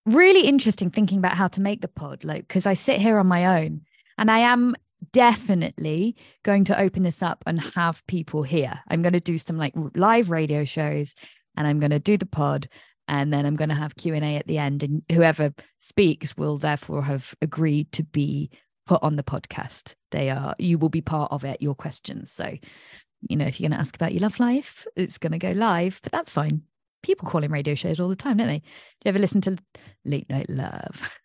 really 0.07 0.47
interesting 0.47 0.91
thinking 0.91 1.19
about 1.19 1.37
how 1.37 1.49
to 1.49 1.61
make 1.61 1.81
the 1.81 1.89
pod, 1.89 2.23
like 2.25 2.47
because 2.47 2.67
I 2.67 2.75
sit 2.75 3.01
here 3.01 3.19
on 3.19 3.27
my 3.27 3.63
own 3.63 3.81
and 4.19 4.31
I 4.31 4.41
am 4.41 4.75
definitely 5.13 6.17
going 6.43 6.65
to 6.65 6.81
open 6.81 7.03
this 7.03 7.23
up 7.23 7.43
and 7.47 7.61
have 7.61 8.07
people 8.07 8.43
here. 8.43 8.81
I'm 8.89 9.03
going 9.03 9.15
to 9.15 9.21
do 9.21 9.39
some 9.39 9.57
like 9.57 9.73
live 9.95 10.31
radio 10.31 10.65
shows 10.65 11.15
and 11.57 11.67
I'm 11.67 11.81
going 11.81 11.91
to 11.91 11.99
do 11.99 12.17
the 12.17 12.27
pod 12.27 12.69
and 13.09 13.33
then 13.33 13.47
I'm 13.47 13.57
going 13.57 13.69
to 13.69 13.75
have 13.75 13.97
Q&A 13.97 14.37
at 14.37 14.47
the 14.47 14.59
end 14.59 14.83
and 14.83 15.03
whoever 15.11 15.53
speaks 15.79 16.37
will 16.37 16.57
therefore 16.57 17.03
have 17.03 17.35
agreed 17.43 17.93
to 17.93 18.03
be 18.03 18.51
put 18.87 19.03
on 19.03 19.17
the 19.17 19.23
podcast. 19.23 19.95
They 20.11 20.31
are 20.31 20.55
you 20.59 20.79
will 20.79 20.89
be 20.89 21.01
part 21.01 21.33
of 21.33 21.45
it 21.45 21.63
your 21.63 21.75
questions. 21.75 22.33
So, 22.33 22.57
you 23.29 23.37
know, 23.37 23.47
if 23.47 23.61
you're 23.61 23.69
going 23.69 23.77
to 23.77 23.81
ask 23.81 23.95
about 23.95 24.13
your 24.13 24.23
love 24.23 24.41
life, 24.41 24.87
it's 24.97 25.19
going 25.19 25.33
to 25.33 25.39
go 25.39 25.53
live, 25.53 26.01
but 26.03 26.13
that's 26.13 26.31
fine. 26.31 26.63
People 27.03 27.29
call 27.29 27.45
in 27.45 27.53
radio 27.53 27.75
shows 27.75 28.01
all 28.01 28.09
the 28.09 28.17
time, 28.17 28.39
don't 28.39 28.47
they? 28.47 28.59
Do 28.59 28.65
you 29.05 29.09
ever 29.11 29.19
listen 29.19 29.41
to 29.43 29.59
Late 30.05 30.29
Night 30.31 30.49
Love? 30.49 31.09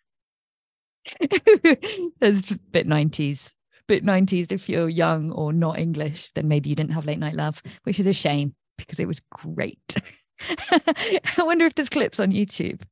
It's 1.20 2.50
a 2.50 2.58
bit 2.70 2.86
90s 2.86 3.52
bit 3.90 4.04
90s 4.04 4.52
if 4.52 4.68
you're 4.68 4.88
young 4.88 5.32
or 5.32 5.52
not 5.52 5.76
English, 5.76 6.30
then 6.36 6.46
maybe 6.46 6.68
you 6.68 6.76
didn't 6.76 6.92
have 6.92 7.06
late 7.06 7.18
night 7.18 7.34
love, 7.34 7.60
which 7.82 7.98
is 7.98 8.06
a 8.06 8.12
shame 8.12 8.54
because 8.78 9.00
it 9.00 9.08
was 9.08 9.20
great. 9.30 9.96
I 10.70 11.42
wonder 11.42 11.66
if 11.66 11.74
there's 11.74 11.88
clips 11.88 12.20
on 12.20 12.30
YouTube. 12.30 12.82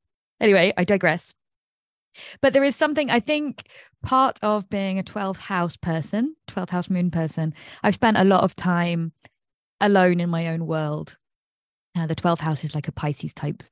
Anyway, 0.41 0.73
I 0.77 0.85
digress. 0.85 1.33
But 2.41 2.53
there 2.53 2.65
is 2.65 2.77
something 2.77 3.11
I 3.11 3.21
think 3.21 3.67
part 4.03 4.39
of 4.43 4.69
being 4.69 4.99
a 4.99 5.05
12th 5.05 5.39
house 5.39 5.77
person, 5.77 6.35
12th 6.49 6.71
house 6.71 6.91
moon 6.91 7.11
person, 7.11 7.55
I've 7.83 7.95
spent 7.95 8.17
a 8.17 8.25
lot 8.25 8.45
of 8.45 8.57
time 8.57 9.13
alone 9.81 10.21
in 10.21 10.31
my 10.31 10.49
own 10.49 10.67
world. 10.67 11.17
Uh, 11.97 12.07
the 12.07 12.17
12th 12.17 12.41
house 12.41 12.65
is 12.65 12.75
like 12.75 12.89
a 12.89 12.93
Pisces 12.93 13.35
type 13.35 13.63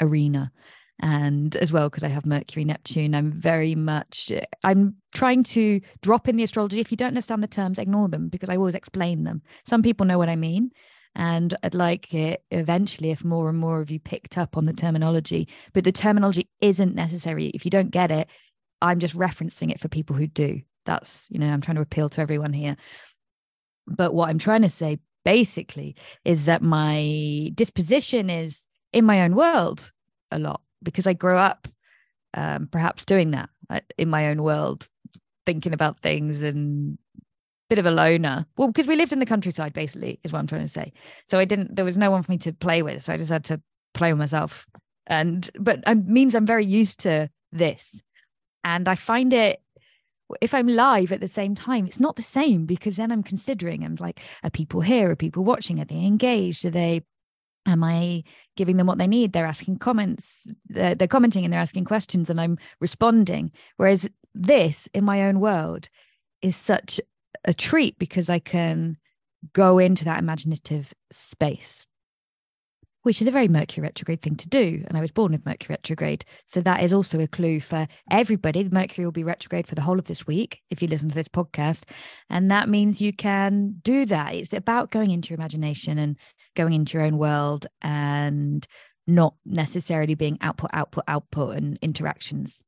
arena 0.00 0.52
and 1.00 1.56
as 1.56 1.72
well 1.72 1.90
because 1.90 2.04
i 2.04 2.08
have 2.08 2.24
mercury 2.24 2.64
neptune 2.64 3.14
i'm 3.14 3.30
very 3.30 3.74
much 3.74 4.32
i'm 4.64 4.94
trying 5.14 5.42
to 5.42 5.80
drop 6.00 6.26
in 6.26 6.36
the 6.36 6.42
astrology 6.42 6.80
if 6.80 6.90
you 6.90 6.96
don't 6.96 7.08
understand 7.08 7.42
the 7.42 7.48
terms 7.48 7.78
ignore 7.78 8.08
them 8.08 8.28
because 8.28 8.48
i 8.48 8.56
always 8.56 8.74
explain 8.74 9.24
them 9.24 9.42
some 9.66 9.82
people 9.82 10.06
know 10.06 10.16
what 10.16 10.28
i 10.28 10.36
mean 10.36 10.70
and 11.16 11.54
i'd 11.64 11.74
like 11.74 12.14
it 12.14 12.44
eventually 12.52 13.10
if 13.10 13.24
more 13.24 13.48
and 13.48 13.58
more 13.58 13.80
of 13.80 13.90
you 13.90 13.98
picked 13.98 14.38
up 14.38 14.56
on 14.56 14.64
the 14.64 14.72
terminology 14.72 15.48
but 15.72 15.82
the 15.82 15.92
terminology 15.92 16.48
isn't 16.60 16.94
necessary. 16.94 17.46
If 17.48 17.64
you 17.64 17.70
don't 17.70 17.90
get 17.90 18.10
it 18.10 18.28
i'm 18.80 19.00
just 19.00 19.16
referencing 19.16 19.70
it 19.72 19.80
for 19.80 19.88
people 19.88 20.14
who 20.14 20.28
do. 20.28 20.60
That's 20.84 21.26
you 21.28 21.40
know 21.40 21.48
i'm 21.48 21.60
trying 21.60 21.76
to 21.76 21.82
appeal 21.82 22.08
to 22.10 22.20
everyone 22.20 22.52
here. 22.52 22.76
But 23.88 24.14
what 24.14 24.28
i'm 24.28 24.38
trying 24.38 24.62
to 24.62 24.68
say 24.68 25.00
basically 25.24 25.96
is 26.24 26.44
that 26.44 26.62
my 26.62 27.50
disposition 27.54 28.30
is 28.30 28.66
in 28.92 29.04
my 29.04 29.22
own 29.22 29.34
world 29.34 29.90
a 30.30 30.38
lot 30.38 30.60
because 30.82 31.06
I 31.06 31.12
grew 31.12 31.36
up 31.36 31.68
um, 32.34 32.68
perhaps 32.70 33.04
doing 33.04 33.32
that 33.32 33.48
uh, 33.70 33.80
in 33.98 34.08
my 34.08 34.28
own 34.28 34.42
world, 34.42 34.88
thinking 35.44 35.72
about 35.72 36.00
things 36.00 36.42
and 36.42 36.98
bit 37.68 37.78
of 37.78 37.86
a 37.86 37.90
loner. 37.90 38.46
Well, 38.56 38.68
because 38.68 38.86
we 38.86 38.96
lived 38.96 39.12
in 39.12 39.18
the 39.18 39.26
countryside, 39.26 39.72
basically, 39.72 40.20
is 40.24 40.32
what 40.32 40.38
I'm 40.38 40.46
trying 40.46 40.66
to 40.66 40.72
say. 40.72 40.92
So 41.26 41.38
I 41.38 41.44
didn't. 41.44 41.76
There 41.76 41.84
was 41.84 41.96
no 41.96 42.10
one 42.10 42.22
for 42.22 42.32
me 42.32 42.38
to 42.38 42.52
play 42.52 42.82
with, 42.82 43.04
so 43.04 43.12
I 43.12 43.16
just 43.16 43.30
had 43.30 43.44
to 43.44 43.60
play 43.94 44.12
with 44.12 44.18
myself. 44.18 44.66
And 45.06 45.48
but 45.58 45.82
it 45.86 46.06
means 46.06 46.34
I'm 46.34 46.46
very 46.46 46.66
used 46.66 47.00
to 47.00 47.30
this, 47.52 48.02
and 48.64 48.88
I 48.88 48.94
find 48.94 49.32
it 49.32 49.60
if 50.40 50.54
I'm 50.54 50.68
live 50.68 51.12
at 51.12 51.20
the 51.20 51.28
same 51.28 51.54
time, 51.54 51.86
it's 51.86 52.00
not 52.00 52.16
the 52.16 52.22
same 52.22 52.66
because 52.66 52.96
then 52.96 53.12
I'm 53.12 53.22
considering, 53.22 53.84
I'm 53.84 53.96
like, 53.96 54.20
are 54.42 54.50
people 54.50 54.80
here? 54.80 55.10
Are 55.10 55.16
people 55.16 55.44
watching? 55.44 55.80
Are 55.80 55.84
they 55.84 56.04
engaged? 56.04 56.64
Are 56.64 56.70
they, 56.70 57.02
am 57.66 57.84
I 57.84 58.24
giving 58.56 58.76
them 58.76 58.86
what 58.86 58.98
they 58.98 59.06
need? 59.06 59.32
They're 59.32 59.46
asking 59.46 59.78
comments, 59.78 60.40
they're, 60.66 60.94
they're 60.94 61.06
commenting 61.06 61.44
and 61.44 61.52
they're 61.52 61.60
asking 61.60 61.84
questions 61.84 62.28
and 62.28 62.40
I'm 62.40 62.58
responding. 62.80 63.52
Whereas 63.76 64.08
this 64.34 64.88
in 64.92 65.04
my 65.04 65.22
own 65.22 65.40
world 65.40 65.88
is 66.42 66.56
such 66.56 67.00
a 67.46 67.54
treat 67.54 67.98
because 67.98 68.28
I 68.28 68.38
can 68.38 68.96
go 69.52 69.78
into 69.78 70.04
that 70.04 70.18
imaginative 70.18 70.92
space 71.12 71.86
which 73.06 73.22
is 73.22 73.28
a 73.28 73.30
very 73.30 73.46
Mercury 73.46 73.84
retrograde 73.84 74.20
thing 74.20 74.34
to 74.34 74.48
do. 74.48 74.82
And 74.88 74.98
I 74.98 75.00
was 75.00 75.12
born 75.12 75.30
with 75.30 75.46
Mercury 75.46 75.74
retrograde. 75.74 76.24
So 76.46 76.60
that 76.62 76.82
is 76.82 76.92
also 76.92 77.20
a 77.20 77.28
clue 77.28 77.60
for 77.60 77.86
everybody. 78.10 78.68
Mercury 78.68 79.04
will 79.04 79.12
be 79.12 79.22
retrograde 79.22 79.68
for 79.68 79.76
the 79.76 79.80
whole 79.80 80.00
of 80.00 80.06
this 80.06 80.26
week 80.26 80.60
if 80.70 80.82
you 80.82 80.88
listen 80.88 81.08
to 81.10 81.14
this 81.14 81.28
podcast. 81.28 81.84
And 82.28 82.50
that 82.50 82.68
means 82.68 83.00
you 83.00 83.12
can 83.12 83.76
do 83.80 84.06
that. 84.06 84.34
It's 84.34 84.52
about 84.52 84.90
going 84.90 85.12
into 85.12 85.28
your 85.28 85.36
imagination 85.36 85.98
and 85.98 86.18
going 86.56 86.72
into 86.72 86.98
your 86.98 87.06
own 87.06 87.16
world 87.16 87.68
and 87.80 88.66
not 89.06 89.36
necessarily 89.44 90.16
being 90.16 90.38
output, 90.40 90.70
output, 90.72 91.04
output 91.06 91.56
and 91.58 91.78
interactions. 91.82 92.60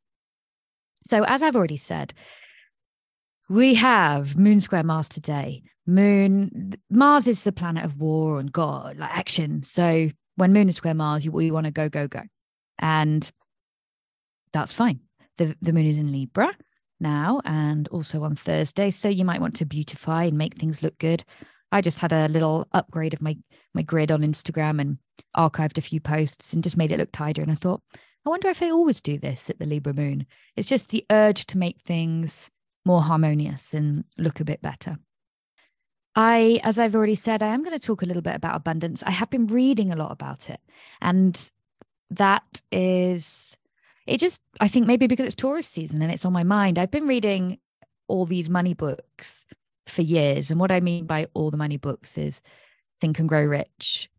So, 1.04 1.24
as 1.24 1.42
I've 1.42 1.56
already 1.56 1.78
said, 1.78 2.14
we 3.48 3.74
have 3.74 4.36
Moon 4.36 4.60
Square 4.60 4.84
Mars 4.84 5.08
today. 5.08 5.62
Moon, 5.86 6.74
Mars 6.90 7.26
is 7.26 7.44
the 7.44 7.52
planet 7.52 7.84
of 7.84 7.98
war 7.98 8.38
and 8.38 8.52
God, 8.52 8.98
like 8.98 9.16
action. 9.16 9.62
So 9.62 10.10
when 10.36 10.52
Moon 10.52 10.68
is 10.68 10.76
square 10.76 10.94
Mars, 10.94 11.24
you, 11.24 11.40
you 11.40 11.52
want 11.52 11.66
to 11.66 11.72
go, 11.72 11.88
go, 11.88 12.06
go. 12.06 12.22
And 12.78 13.30
that's 14.52 14.72
fine. 14.72 15.00
The, 15.38 15.56
the 15.62 15.72
moon 15.72 15.86
is 15.86 15.98
in 15.98 16.12
Libra 16.12 16.54
now 17.00 17.40
and 17.44 17.88
also 17.88 18.22
on 18.24 18.36
Thursday. 18.36 18.90
So 18.90 19.08
you 19.08 19.24
might 19.24 19.40
want 19.40 19.56
to 19.56 19.64
beautify 19.64 20.24
and 20.24 20.36
make 20.36 20.56
things 20.56 20.82
look 20.82 20.98
good. 20.98 21.24
I 21.70 21.80
just 21.80 21.98
had 21.98 22.12
a 22.12 22.28
little 22.28 22.66
upgrade 22.72 23.14
of 23.14 23.22
my 23.22 23.36
my 23.74 23.82
grid 23.82 24.10
on 24.10 24.22
Instagram 24.22 24.80
and 24.80 24.98
archived 25.36 25.78
a 25.78 25.82
few 25.82 26.00
posts 26.00 26.52
and 26.52 26.64
just 26.64 26.76
made 26.76 26.90
it 26.90 26.98
look 26.98 27.12
tidier. 27.12 27.42
And 27.42 27.52
I 27.52 27.56
thought, 27.56 27.82
I 28.26 28.30
wonder 28.30 28.48
if 28.48 28.62
I 28.62 28.70
always 28.70 29.00
do 29.00 29.18
this 29.18 29.50
at 29.50 29.58
the 29.58 29.66
Libra 29.66 29.92
moon. 29.92 30.26
It's 30.56 30.68
just 30.68 30.88
the 30.88 31.04
urge 31.10 31.46
to 31.46 31.58
make 31.58 31.80
things 31.82 32.50
more 32.84 33.02
harmonious 33.02 33.74
and 33.74 34.04
look 34.16 34.40
a 34.40 34.44
bit 34.44 34.62
better. 34.62 34.98
I, 36.14 36.60
as 36.64 36.78
I've 36.78 36.96
already 36.96 37.14
said, 37.14 37.42
I 37.42 37.54
am 37.54 37.62
going 37.62 37.78
to 37.78 37.86
talk 37.86 38.02
a 38.02 38.06
little 38.06 38.22
bit 38.22 38.34
about 38.34 38.56
abundance. 38.56 39.02
I 39.04 39.12
have 39.12 39.30
been 39.30 39.46
reading 39.46 39.92
a 39.92 39.96
lot 39.96 40.10
about 40.10 40.50
it. 40.50 40.60
And 41.00 41.50
that 42.10 42.62
is, 42.72 43.56
it 44.06 44.18
just, 44.18 44.40
I 44.58 44.68
think 44.68 44.86
maybe 44.86 45.06
because 45.06 45.26
it's 45.26 45.34
Taurus 45.36 45.68
season 45.68 46.02
and 46.02 46.10
it's 46.10 46.24
on 46.24 46.32
my 46.32 46.42
mind. 46.42 46.78
I've 46.78 46.90
been 46.90 47.06
reading 47.06 47.58
all 48.08 48.26
these 48.26 48.48
money 48.48 48.74
books 48.74 49.46
for 49.86 50.02
years. 50.02 50.50
And 50.50 50.58
what 50.58 50.72
I 50.72 50.80
mean 50.80 51.06
by 51.06 51.28
all 51.34 51.50
the 51.50 51.56
money 51.56 51.76
books 51.76 52.18
is 52.18 52.40
Think 53.00 53.18
and 53.20 53.28
Grow 53.28 53.44
Rich 53.44 54.10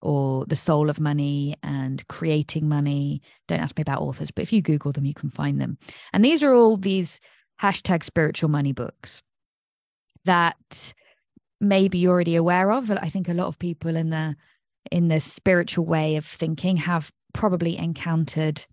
or 0.00 0.44
The 0.46 0.54
Soul 0.54 0.90
of 0.90 1.00
Money 1.00 1.56
and 1.62 2.06
Creating 2.06 2.68
Money. 2.68 3.20
Don't 3.48 3.60
ask 3.60 3.76
me 3.76 3.82
about 3.82 4.02
authors, 4.02 4.30
but 4.30 4.42
if 4.42 4.52
you 4.52 4.62
Google 4.62 4.92
them, 4.92 5.06
you 5.06 5.14
can 5.14 5.30
find 5.30 5.60
them. 5.60 5.78
And 6.12 6.24
these 6.24 6.44
are 6.44 6.54
all 6.54 6.76
these 6.76 7.18
hashtag 7.62 8.02
spiritual 8.02 8.48
money 8.48 8.72
books 8.72 9.22
that 10.24 10.94
maybe 11.60 11.98
you're 11.98 12.12
already 12.12 12.36
aware 12.36 12.70
of. 12.70 12.90
I 12.90 13.08
think 13.08 13.28
a 13.28 13.34
lot 13.34 13.48
of 13.48 13.58
people 13.58 13.96
in 13.96 14.10
the 14.10 14.36
in 14.90 15.08
the 15.08 15.20
spiritual 15.20 15.84
way 15.84 16.16
of 16.16 16.24
thinking 16.24 16.76
have 16.76 17.12
probably 17.32 17.76
encountered 17.76 18.64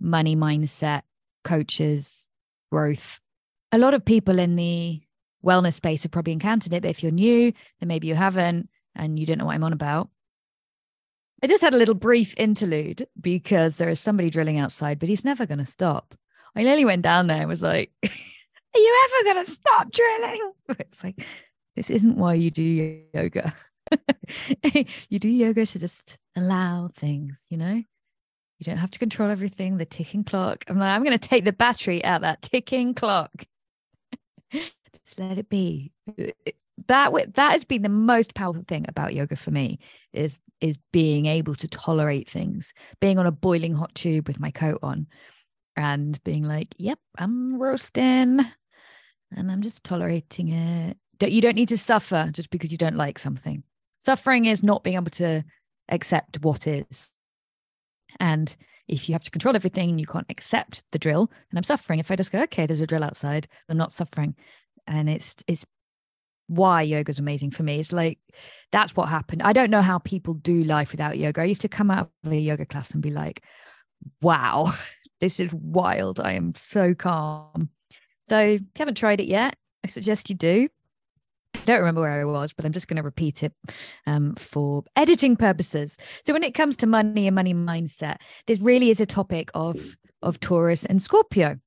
money 0.00 0.36
mindset 0.36 1.02
coaches, 1.44 2.28
growth. 2.70 3.20
A 3.72 3.78
lot 3.78 3.94
of 3.94 4.04
people 4.04 4.38
in 4.38 4.56
the 4.56 5.00
wellness 5.44 5.74
space 5.74 6.02
have 6.02 6.12
probably 6.12 6.32
encountered 6.32 6.72
it, 6.72 6.82
but 6.82 6.90
if 6.90 7.02
you're 7.02 7.12
new, 7.12 7.52
then 7.80 7.88
maybe 7.88 8.06
you 8.06 8.14
haven't 8.14 8.68
and 8.94 9.18
you 9.18 9.26
don't 9.26 9.38
know 9.38 9.46
what 9.46 9.54
I'm 9.54 9.64
on 9.64 9.72
about. 9.72 10.08
I 11.42 11.46
just 11.46 11.62
had 11.62 11.74
a 11.74 11.78
little 11.78 11.94
brief 11.94 12.34
interlude 12.36 13.06
because 13.18 13.76
there 13.76 13.88
is 13.88 13.98
somebody 13.98 14.28
drilling 14.28 14.58
outside, 14.58 14.98
but 14.98 15.08
he's 15.08 15.24
never 15.24 15.46
going 15.46 15.58
to 15.58 15.66
stop. 15.66 16.14
I 16.56 16.62
nearly 16.62 16.84
went 16.84 17.02
down 17.02 17.26
there 17.26 17.40
and 17.40 17.48
was 17.48 17.62
like, 17.62 17.90
Are 18.74 18.78
you 18.78 19.04
ever 19.04 19.34
going 19.34 19.44
to 19.44 19.50
stop 19.50 19.90
drilling? 19.90 20.52
It's 20.78 21.02
like, 21.02 21.26
this 21.74 21.90
isn't 21.90 22.16
why 22.16 22.34
you 22.34 22.50
do 22.50 23.02
yoga. 23.12 23.54
you 25.08 25.18
do 25.18 25.28
yoga 25.28 25.66
to 25.66 25.78
just 25.78 26.16
allow 26.36 26.88
things, 26.94 27.42
you 27.50 27.56
know? 27.56 27.74
You 27.74 28.64
don't 28.64 28.76
have 28.76 28.90
to 28.92 28.98
control 28.98 29.30
everything, 29.30 29.78
the 29.78 29.84
ticking 29.84 30.22
clock. 30.22 30.64
I'm 30.68 30.78
like, 30.78 30.94
I'm 30.94 31.02
going 31.02 31.18
to 31.18 31.28
take 31.28 31.44
the 31.44 31.52
battery 31.52 32.04
out 32.04 32.20
that 32.20 32.42
ticking 32.42 32.94
clock. 32.94 33.32
just 34.52 35.18
let 35.18 35.38
it 35.38 35.48
be. 35.48 35.92
That 36.86 37.12
that 37.34 37.52
has 37.52 37.64
been 37.64 37.82
the 37.82 37.88
most 37.88 38.34
powerful 38.34 38.64
thing 38.68 38.84
about 38.88 39.14
yoga 39.14 39.34
for 39.34 39.50
me 39.50 39.78
is 40.12 40.38
is 40.60 40.76
being 40.92 41.26
able 41.26 41.54
to 41.56 41.68
tolerate 41.68 42.28
things, 42.28 42.72
being 43.00 43.18
on 43.18 43.26
a 43.26 43.32
boiling 43.32 43.74
hot 43.74 43.94
tube 43.94 44.28
with 44.28 44.38
my 44.38 44.50
coat 44.50 44.78
on 44.82 45.06
and 45.80 46.22
being 46.24 46.44
like, 46.44 46.74
yep, 46.76 46.98
I'm 47.18 47.60
roasting 47.60 48.40
and 49.32 49.50
I'm 49.50 49.62
just 49.62 49.82
tolerating 49.84 50.48
it 50.50 50.96
you 51.28 51.40
don't 51.40 51.56
need 51.56 51.68
to 51.68 51.78
suffer 51.78 52.30
just 52.32 52.50
because 52.50 52.72
you 52.72 52.78
don't 52.78 52.96
like 52.96 53.18
something. 53.18 53.62
Suffering 54.00 54.46
is 54.46 54.62
not 54.62 54.82
being 54.82 54.96
able 54.96 55.10
to 55.10 55.44
accept 55.88 56.42
what 56.42 56.66
is. 56.66 57.10
And 58.18 58.54
if 58.88 59.08
you 59.08 59.12
have 59.12 59.22
to 59.24 59.30
control 59.30 59.54
everything 59.54 59.90
and 59.90 60.00
you 60.00 60.06
can't 60.06 60.26
accept 60.30 60.84
the 60.92 60.98
drill, 60.98 61.30
and 61.50 61.58
I'm 61.58 61.64
suffering. 61.64 61.98
If 61.98 62.10
I 62.10 62.16
just 62.16 62.32
go, 62.32 62.40
okay, 62.42 62.66
there's 62.66 62.80
a 62.80 62.86
drill 62.86 63.04
outside, 63.04 63.46
I'm 63.68 63.76
not 63.76 63.92
suffering. 63.92 64.34
And 64.86 65.08
it's 65.08 65.36
it's 65.46 65.64
why 66.48 66.82
yoga 66.82 67.10
is 67.10 67.18
amazing 67.18 67.52
for 67.52 67.62
me. 67.62 67.78
It's 67.78 67.92
like 67.92 68.18
that's 68.72 68.96
what 68.96 69.08
happened. 69.08 69.42
I 69.42 69.52
don't 69.52 69.70
know 69.70 69.82
how 69.82 69.98
people 69.98 70.34
do 70.34 70.64
life 70.64 70.92
without 70.92 71.18
yoga. 71.18 71.42
I 71.42 71.44
used 71.44 71.60
to 71.62 71.68
come 71.68 71.90
out 71.90 72.10
of 72.24 72.32
a 72.32 72.36
yoga 72.36 72.66
class 72.66 72.90
and 72.92 73.02
be 73.02 73.10
like, 73.10 73.42
wow, 74.22 74.72
this 75.20 75.40
is 75.40 75.52
wild. 75.52 76.20
I 76.20 76.32
am 76.32 76.54
so 76.54 76.94
calm. 76.94 77.70
So 78.28 78.38
if 78.38 78.60
you 78.60 78.66
haven't 78.76 78.96
tried 78.96 79.20
it 79.20 79.26
yet, 79.26 79.56
I 79.84 79.88
suggest 79.88 80.30
you 80.30 80.36
do. 80.36 80.68
I 81.54 81.64
don't 81.64 81.80
remember 81.80 82.00
where 82.00 82.20
I 82.20 82.24
was, 82.24 82.52
but 82.52 82.64
I'm 82.64 82.72
just 82.72 82.88
going 82.88 82.96
to 82.96 83.02
repeat 83.02 83.42
it 83.42 83.52
um, 84.06 84.34
for 84.36 84.84
editing 84.96 85.36
purposes. 85.36 85.96
So 86.24 86.32
when 86.32 86.42
it 86.42 86.54
comes 86.54 86.76
to 86.78 86.86
money 86.86 87.26
and 87.26 87.34
money 87.34 87.54
mindset, 87.54 88.16
this 88.46 88.60
really 88.60 88.90
is 88.90 89.00
a 89.00 89.06
topic 89.06 89.50
of 89.54 89.96
of 90.22 90.38
Taurus 90.40 90.84
and 90.84 91.02
Scorpio. 91.02 91.58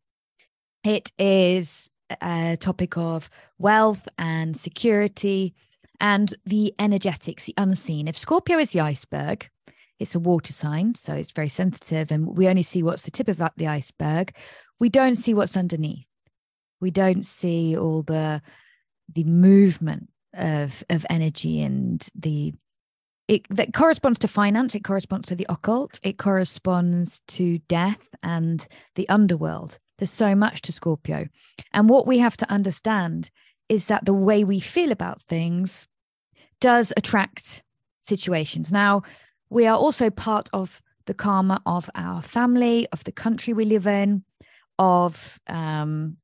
It 0.83 1.12
is 1.17 1.89
a 2.22 2.57
topic 2.60 2.98
of 2.98 3.29
wealth 3.57 4.07
and 4.17 4.55
security 4.55 5.53
and 6.00 6.33
the 6.45 6.74
energetics, 6.79 7.45
the 7.45 7.53
unseen. 7.57 8.07
If 8.07 8.17
Scorpio 8.17 8.60
is 8.60 8.72
the 8.72 8.81
iceberg, 8.81 9.50
it's 10.03 10.15
a 10.15 10.19
water 10.19 10.51
sign, 10.51 10.95
so 10.95 11.13
it's 11.13 11.31
very 11.31 11.50
sensitive, 11.50 12.12
and 12.12 12.38
we 12.38 12.50
only 12.50 12.62
see 12.62 12.83
what's 12.83 13.03
the 13.03 13.12
tip 13.12 13.29
of 13.29 13.41
the 13.55 13.67
iceberg. 13.67 14.36
We 14.79 14.89
don't 14.89 15.15
see 15.15 15.33
what's 15.33 15.55
underneath. 15.55 16.05
We 16.81 16.91
don't 16.91 17.25
see 17.25 17.77
all 17.77 18.03
the 18.03 18.41
the 19.13 19.24
movement 19.24 20.10
of 20.33 20.83
of 20.89 21.05
energy 21.10 21.62
and 21.62 22.07
the 22.15 22.53
it 23.29 23.43
that 23.50 23.74
corresponds 23.74 24.19
to 24.19 24.27
finance 24.27 24.75
it 24.75 24.83
corresponds 24.83 25.27
to 25.27 25.36
the 25.36 25.45
occult 25.48 26.00
it 26.03 26.17
corresponds 26.17 27.22
to 27.27 27.60
death 27.69 28.01
and 28.24 28.67
the 28.95 29.07
underworld 29.07 29.77
there's 30.00 30.12
so 30.12 30.36
much 30.36 30.62
to 30.63 30.74
scorpio 30.74 31.27
and 31.72 31.88
what 31.88 32.07
we 32.07 32.17
have 32.17 32.36
to 32.36 32.50
understand 32.51 33.29
is 33.69 33.86
that 33.86 34.05
the 34.05 34.13
way 34.13 34.43
we 34.43 34.60
feel 34.60 34.91
about 34.91 35.22
things 35.22 35.88
does 36.60 36.91
attract 36.98 37.63
situations 38.01 38.72
now 38.72 39.03
we 39.53 39.67
are 39.67 39.77
also 39.77 40.10
part 40.10 40.50
of 40.51 40.81
the 41.05 41.13
karma 41.13 41.62
of 41.65 41.89
our 41.95 42.22
family 42.22 42.88
of 42.91 43.03
the 43.03 43.12
country 43.12 43.53
we 43.53 43.65
live 43.65 43.86
in 43.88 44.24
of 44.79 45.39
um, 45.48 46.17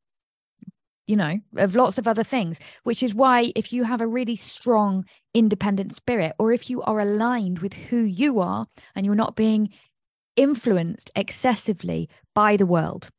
you 1.05 1.15
know, 1.15 1.39
of 1.57 1.75
lots 1.75 1.97
of 1.97 2.07
other 2.07 2.23
things, 2.23 2.59
which 2.83 3.01
is 3.01 3.15
why 3.15 3.51
if 3.55 3.73
you 3.73 3.83
have 3.83 3.99
a 3.99 4.05
really 4.07 4.35
strong 4.35 5.03
independent 5.33 5.95
spirit, 5.95 6.33
or 6.37 6.51
if 6.51 6.69
you 6.69 6.83
are 6.83 6.99
aligned 6.99 7.59
with 7.59 7.73
who 7.73 8.01
you 8.01 8.39
are 8.39 8.67
and 8.93 9.07
you're 9.07 9.15
not 9.15 9.35
being 9.35 9.69
influenced 10.35 11.09
excessively 11.15 12.07
by 12.35 12.55
the 12.55 12.67
world, 12.67 13.09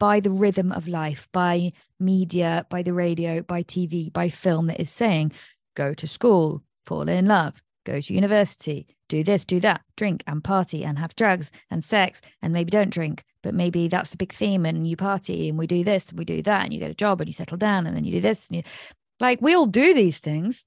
by 0.00 0.20
the 0.20 0.30
rhythm 0.30 0.72
of 0.72 0.88
life, 0.88 1.28
by 1.32 1.70
media, 2.00 2.66
by 2.70 2.82
the 2.82 2.94
radio, 2.94 3.42
by 3.42 3.62
TV, 3.62 4.10
by 4.10 4.30
film 4.30 4.66
that 4.68 4.80
is 4.80 4.88
saying, 4.88 5.30
go 5.74 5.92
to 5.92 6.06
school, 6.06 6.62
fall 6.86 7.06
in 7.10 7.26
love, 7.26 7.62
go 7.84 8.00
to 8.00 8.14
university, 8.14 8.86
do 9.08 9.22
this, 9.22 9.44
do 9.44 9.60
that, 9.60 9.82
drink 9.96 10.22
and 10.26 10.42
party 10.42 10.84
and 10.84 10.98
have 10.98 11.14
drugs 11.16 11.50
and 11.70 11.84
sex, 11.84 12.20
and 12.42 12.52
maybe 12.52 12.70
don't 12.70 12.90
drink, 12.90 13.24
but 13.42 13.54
maybe 13.54 13.88
that's 13.88 14.10
the 14.10 14.16
big 14.16 14.32
theme 14.32 14.66
and 14.66 14.88
you 14.88 14.96
party 14.96 15.48
and 15.48 15.58
we 15.58 15.66
do 15.66 15.84
this 15.84 16.08
and 16.08 16.18
we 16.18 16.24
do 16.24 16.42
that 16.42 16.64
and 16.64 16.72
you 16.72 16.80
get 16.80 16.90
a 16.90 16.94
job 16.94 17.20
and 17.20 17.28
you 17.28 17.34
settle 17.34 17.58
down 17.58 17.86
and 17.86 17.96
then 17.96 18.04
you 18.04 18.12
do 18.12 18.20
this 18.20 18.48
and 18.48 18.56
you 18.56 18.62
like 19.20 19.40
we 19.40 19.54
all 19.54 19.66
do 19.66 19.94
these 19.94 20.18
things 20.18 20.66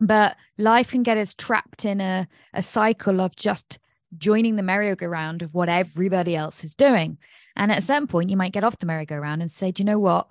but 0.00 0.36
life 0.56 0.90
can 0.90 1.02
get 1.02 1.18
us 1.18 1.34
trapped 1.34 1.84
in 1.84 2.00
a, 2.00 2.26
a 2.54 2.62
cycle 2.62 3.20
of 3.20 3.34
just 3.36 3.78
joining 4.16 4.56
the 4.56 4.62
merry-go-round 4.62 5.42
of 5.42 5.54
what 5.54 5.68
everybody 5.68 6.34
else 6.34 6.64
is 6.64 6.74
doing 6.74 7.18
and 7.56 7.70
at 7.70 7.82
some 7.82 8.06
point 8.06 8.30
you 8.30 8.36
might 8.36 8.52
get 8.52 8.64
off 8.64 8.78
the 8.78 8.86
merry-go-round 8.86 9.42
and 9.42 9.50
say 9.50 9.70
do 9.70 9.82
you 9.82 9.84
know 9.84 9.98
what 9.98 10.28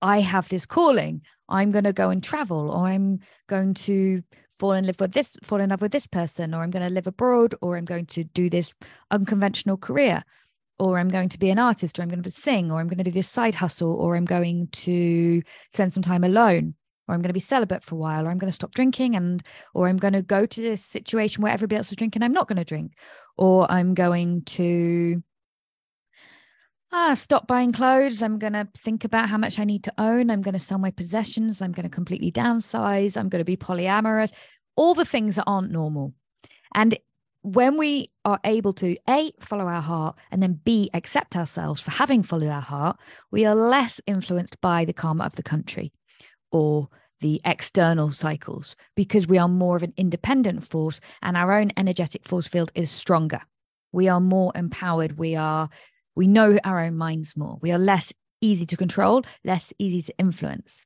I 0.00 0.20
have 0.20 0.48
this 0.48 0.66
calling. 0.66 1.22
I'm 1.48 1.70
going 1.70 1.84
to 1.84 1.92
go 1.92 2.10
and 2.10 2.22
travel, 2.22 2.70
or 2.70 2.86
I'm 2.86 3.20
going 3.48 3.74
to 3.74 4.22
fall 4.58 4.72
in 4.72 4.86
love 4.86 5.00
with 5.00 5.12
this, 5.12 5.30
fall 5.42 5.60
in 5.60 5.70
love 5.70 5.82
with 5.82 5.92
this 5.92 6.06
person, 6.06 6.54
or 6.54 6.62
I'm 6.62 6.70
going 6.70 6.84
to 6.84 6.90
live 6.92 7.06
abroad, 7.06 7.54
or 7.60 7.76
I'm 7.76 7.84
going 7.84 8.06
to 8.06 8.24
do 8.24 8.50
this 8.50 8.74
unconventional 9.10 9.76
career, 9.76 10.24
or 10.78 10.98
I'm 10.98 11.08
going 11.08 11.28
to 11.30 11.38
be 11.38 11.50
an 11.50 11.58
artist, 11.58 11.98
or 11.98 12.02
I'm 12.02 12.08
going 12.08 12.22
to 12.22 12.30
sing, 12.30 12.70
or 12.70 12.80
I'm 12.80 12.88
going 12.88 12.98
to 12.98 13.04
do 13.04 13.10
this 13.10 13.28
side 13.28 13.54
hustle, 13.54 13.92
or 13.92 14.16
I'm 14.16 14.24
going 14.24 14.68
to 14.68 15.42
spend 15.74 15.94
some 15.94 16.02
time 16.02 16.24
alone, 16.24 16.74
or 17.06 17.14
I'm 17.14 17.22
going 17.22 17.30
to 17.30 17.34
be 17.34 17.40
celibate 17.40 17.82
for 17.82 17.94
a 17.94 17.98
while, 17.98 18.26
or 18.26 18.30
I'm 18.30 18.38
going 18.38 18.50
to 18.50 18.54
stop 18.54 18.74
drinking, 18.74 19.16
and 19.16 19.42
or 19.74 19.88
I'm 19.88 19.96
going 19.96 20.14
to 20.14 20.22
go 20.22 20.46
to 20.46 20.60
this 20.60 20.84
situation 20.84 21.42
where 21.42 21.52
everybody 21.52 21.78
else 21.78 21.90
is 21.90 21.96
drinking, 21.96 22.22
I'm 22.22 22.32
not 22.32 22.48
going 22.48 22.58
to 22.58 22.64
drink, 22.64 22.92
or 23.36 23.70
I'm 23.70 23.94
going 23.94 24.42
to 24.42 25.22
ah, 26.92 27.14
stop 27.14 27.46
buying 27.46 27.72
clothes. 27.72 28.22
I'm 28.22 28.38
going 28.38 28.54
to 28.54 28.68
think 28.76 29.04
about 29.04 29.28
how 29.28 29.38
much 29.38 29.58
I 29.58 29.64
need 29.64 29.84
to 29.84 29.92
own. 29.98 30.30
I'm 30.30 30.42
going 30.42 30.54
to 30.54 30.58
sell 30.58 30.78
my 30.78 30.90
possessions. 30.90 31.60
I'm 31.60 31.72
going 31.72 31.88
to 31.88 31.94
completely 31.94 32.32
downsize. 32.32 33.16
I'm 33.16 33.28
going 33.28 33.40
to 33.40 33.44
be 33.44 33.56
polyamorous. 33.56 34.32
All 34.76 34.94
the 34.94 35.04
things 35.04 35.36
that 35.36 35.44
aren't 35.46 35.70
normal. 35.70 36.14
And 36.74 36.98
when 37.42 37.76
we 37.76 38.10
are 38.24 38.40
able 38.44 38.72
to 38.74 38.96
A, 39.08 39.32
follow 39.40 39.66
our 39.66 39.80
heart, 39.80 40.16
and 40.30 40.42
then 40.42 40.60
B, 40.64 40.90
accept 40.92 41.36
ourselves 41.36 41.80
for 41.80 41.90
having 41.90 42.22
followed 42.22 42.50
our 42.50 42.60
heart, 42.60 42.98
we 43.30 43.44
are 43.46 43.54
less 43.54 44.00
influenced 44.06 44.60
by 44.60 44.84
the 44.84 44.92
karma 44.92 45.24
of 45.24 45.36
the 45.36 45.42
country 45.42 45.92
or 46.50 46.88
the 47.20 47.40
external 47.44 48.12
cycles 48.12 48.76
because 48.94 49.26
we 49.26 49.38
are 49.38 49.48
more 49.48 49.76
of 49.76 49.82
an 49.82 49.92
independent 49.96 50.64
force 50.64 51.00
and 51.22 51.36
our 51.36 51.52
own 51.52 51.72
energetic 51.76 52.26
force 52.26 52.46
field 52.46 52.70
is 52.74 52.90
stronger. 52.90 53.40
We 53.92 54.08
are 54.08 54.20
more 54.20 54.52
empowered. 54.54 55.18
We 55.18 55.34
are 55.34 55.68
we 56.18 56.26
know 56.26 56.58
our 56.64 56.80
own 56.80 56.96
minds 56.96 57.36
more. 57.36 57.58
We 57.62 57.70
are 57.70 57.78
less 57.78 58.12
easy 58.40 58.66
to 58.66 58.76
control, 58.76 59.22
less 59.44 59.72
easy 59.78 60.02
to 60.02 60.18
influence. 60.18 60.84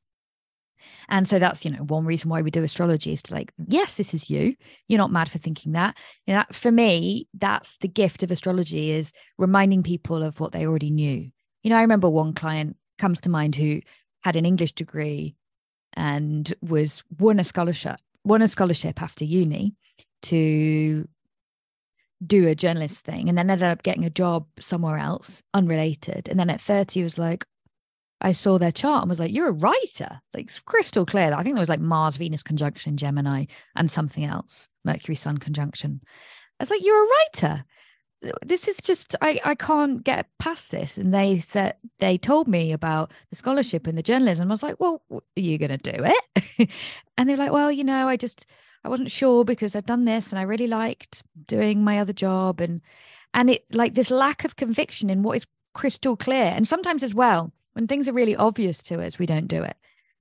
And 1.09 1.27
so 1.27 1.39
that's, 1.39 1.65
you 1.65 1.71
know, 1.71 1.83
one 1.83 2.05
reason 2.05 2.29
why 2.29 2.43
we 2.43 2.51
do 2.51 2.61
astrology 2.61 3.13
is 3.13 3.23
to 3.23 3.33
like, 3.33 3.51
yes, 3.67 3.97
this 3.97 4.13
is 4.13 4.29
you. 4.29 4.55
You're 4.87 4.99
not 4.99 5.11
mad 5.11 5.31
for 5.31 5.39
thinking 5.39 5.71
that. 5.71 5.97
You 6.27 6.35
know, 6.35 6.43
for 6.51 6.71
me, 6.71 7.27
that's 7.33 7.77
the 7.79 7.87
gift 7.87 8.21
of 8.21 8.29
astrology 8.29 8.91
is 8.91 9.11
reminding 9.39 9.81
people 9.81 10.21
of 10.21 10.39
what 10.39 10.51
they 10.51 10.67
already 10.67 10.91
knew. 10.91 11.31
You 11.63 11.69
know, 11.71 11.77
I 11.77 11.81
remember 11.81 12.09
one 12.09 12.33
client 12.33 12.77
comes 12.99 13.19
to 13.21 13.29
mind 13.29 13.55
who 13.55 13.81
had 14.21 14.35
an 14.35 14.45
English 14.45 14.73
degree 14.73 15.35
and 15.93 16.53
was 16.61 17.03
won 17.17 17.39
a 17.39 17.43
scholarship, 17.43 17.99
won 18.23 18.43
a 18.43 18.47
scholarship 18.47 19.01
after 19.01 19.25
uni 19.25 19.73
to 20.23 21.07
do 22.25 22.47
a 22.47 22.55
journalist 22.55 23.03
thing 23.03 23.29
and 23.29 23.37
then 23.37 23.49
ended 23.49 23.67
up 23.67 23.83
getting 23.83 24.05
a 24.05 24.09
job 24.09 24.47
somewhere 24.59 24.97
else 24.97 25.43
unrelated. 25.53 26.27
And 26.29 26.39
then 26.39 26.49
at 26.49 26.61
30 26.61 27.03
was 27.03 27.17
like 27.17 27.45
i 28.21 28.31
saw 28.31 28.57
their 28.57 28.71
chart 28.71 29.03
and 29.03 29.09
was 29.09 29.19
like 29.19 29.33
you're 29.33 29.49
a 29.49 29.51
writer. 29.51 30.21
Like 30.33 30.51
crystal 30.65 31.05
clear 31.05 31.33
i 31.33 31.43
think 31.43 31.55
there 31.55 31.61
was 31.61 31.69
like 31.69 31.79
mars 31.79 32.17
venus 32.17 32.43
conjunction 32.43 32.95
gemini 32.97 33.45
and 33.75 33.91
something 33.91 34.23
else 34.23 34.69
mercury 34.85 35.15
sun 35.15 35.37
conjunction. 35.37 36.01
I 36.59 36.63
was 36.63 36.69
like 36.69 36.85
you're 36.85 37.03
a 37.03 37.07
writer. 37.07 37.65
This 38.45 38.69
is 38.69 38.77
just 38.77 39.17
I, 39.21 39.41
I 39.43 39.55
can't 39.55 40.01
get 40.01 40.27
past 40.39 40.71
this. 40.71 40.97
And 40.97 41.13
they 41.13 41.39
said 41.39 41.75
they 41.99 42.17
told 42.17 42.47
me 42.47 42.71
about 42.71 43.11
the 43.29 43.35
scholarship 43.35 43.85
and 43.85 43.97
the 43.97 44.03
journalism. 44.03 44.49
I 44.49 44.53
was 44.53 44.63
like 44.63 44.79
well 44.79 45.03
are 45.11 45.21
you 45.35 45.57
going 45.57 45.77
to 45.77 45.77
do 45.77 46.03
it? 46.03 46.69
And 47.17 47.29
they're 47.29 47.37
like 47.37 47.51
well 47.51 47.71
you 47.71 47.83
know 47.83 48.07
i 48.07 48.17
just 48.17 48.47
I 48.83 48.89
wasn't 48.89 49.11
sure 49.11 49.45
because 49.45 49.75
I'd 49.75 49.85
done 49.85 50.05
this 50.05 50.31
and 50.31 50.39
I 50.39 50.43
really 50.43 50.67
liked 50.67 51.23
doing 51.47 51.83
my 51.83 51.99
other 51.99 52.13
job 52.13 52.59
and 52.59 52.81
and 53.33 53.49
it 53.49 53.65
like 53.71 53.95
this 53.95 54.11
lack 54.11 54.43
of 54.43 54.55
conviction 54.55 55.09
in 55.09 55.23
what 55.23 55.37
is 55.37 55.45
crystal 55.73 56.15
clear. 56.15 56.45
And 56.45 56.67
sometimes 56.67 57.03
as 57.03 57.15
well 57.15 57.51
when 57.73 57.87
things 57.87 58.07
are 58.07 58.13
really 58.13 58.35
obvious 58.35 58.83
to 58.83 59.01
us 59.01 59.17
we 59.17 59.25
don't 59.25 59.47
do 59.47 59.63
it. 59.63 59.77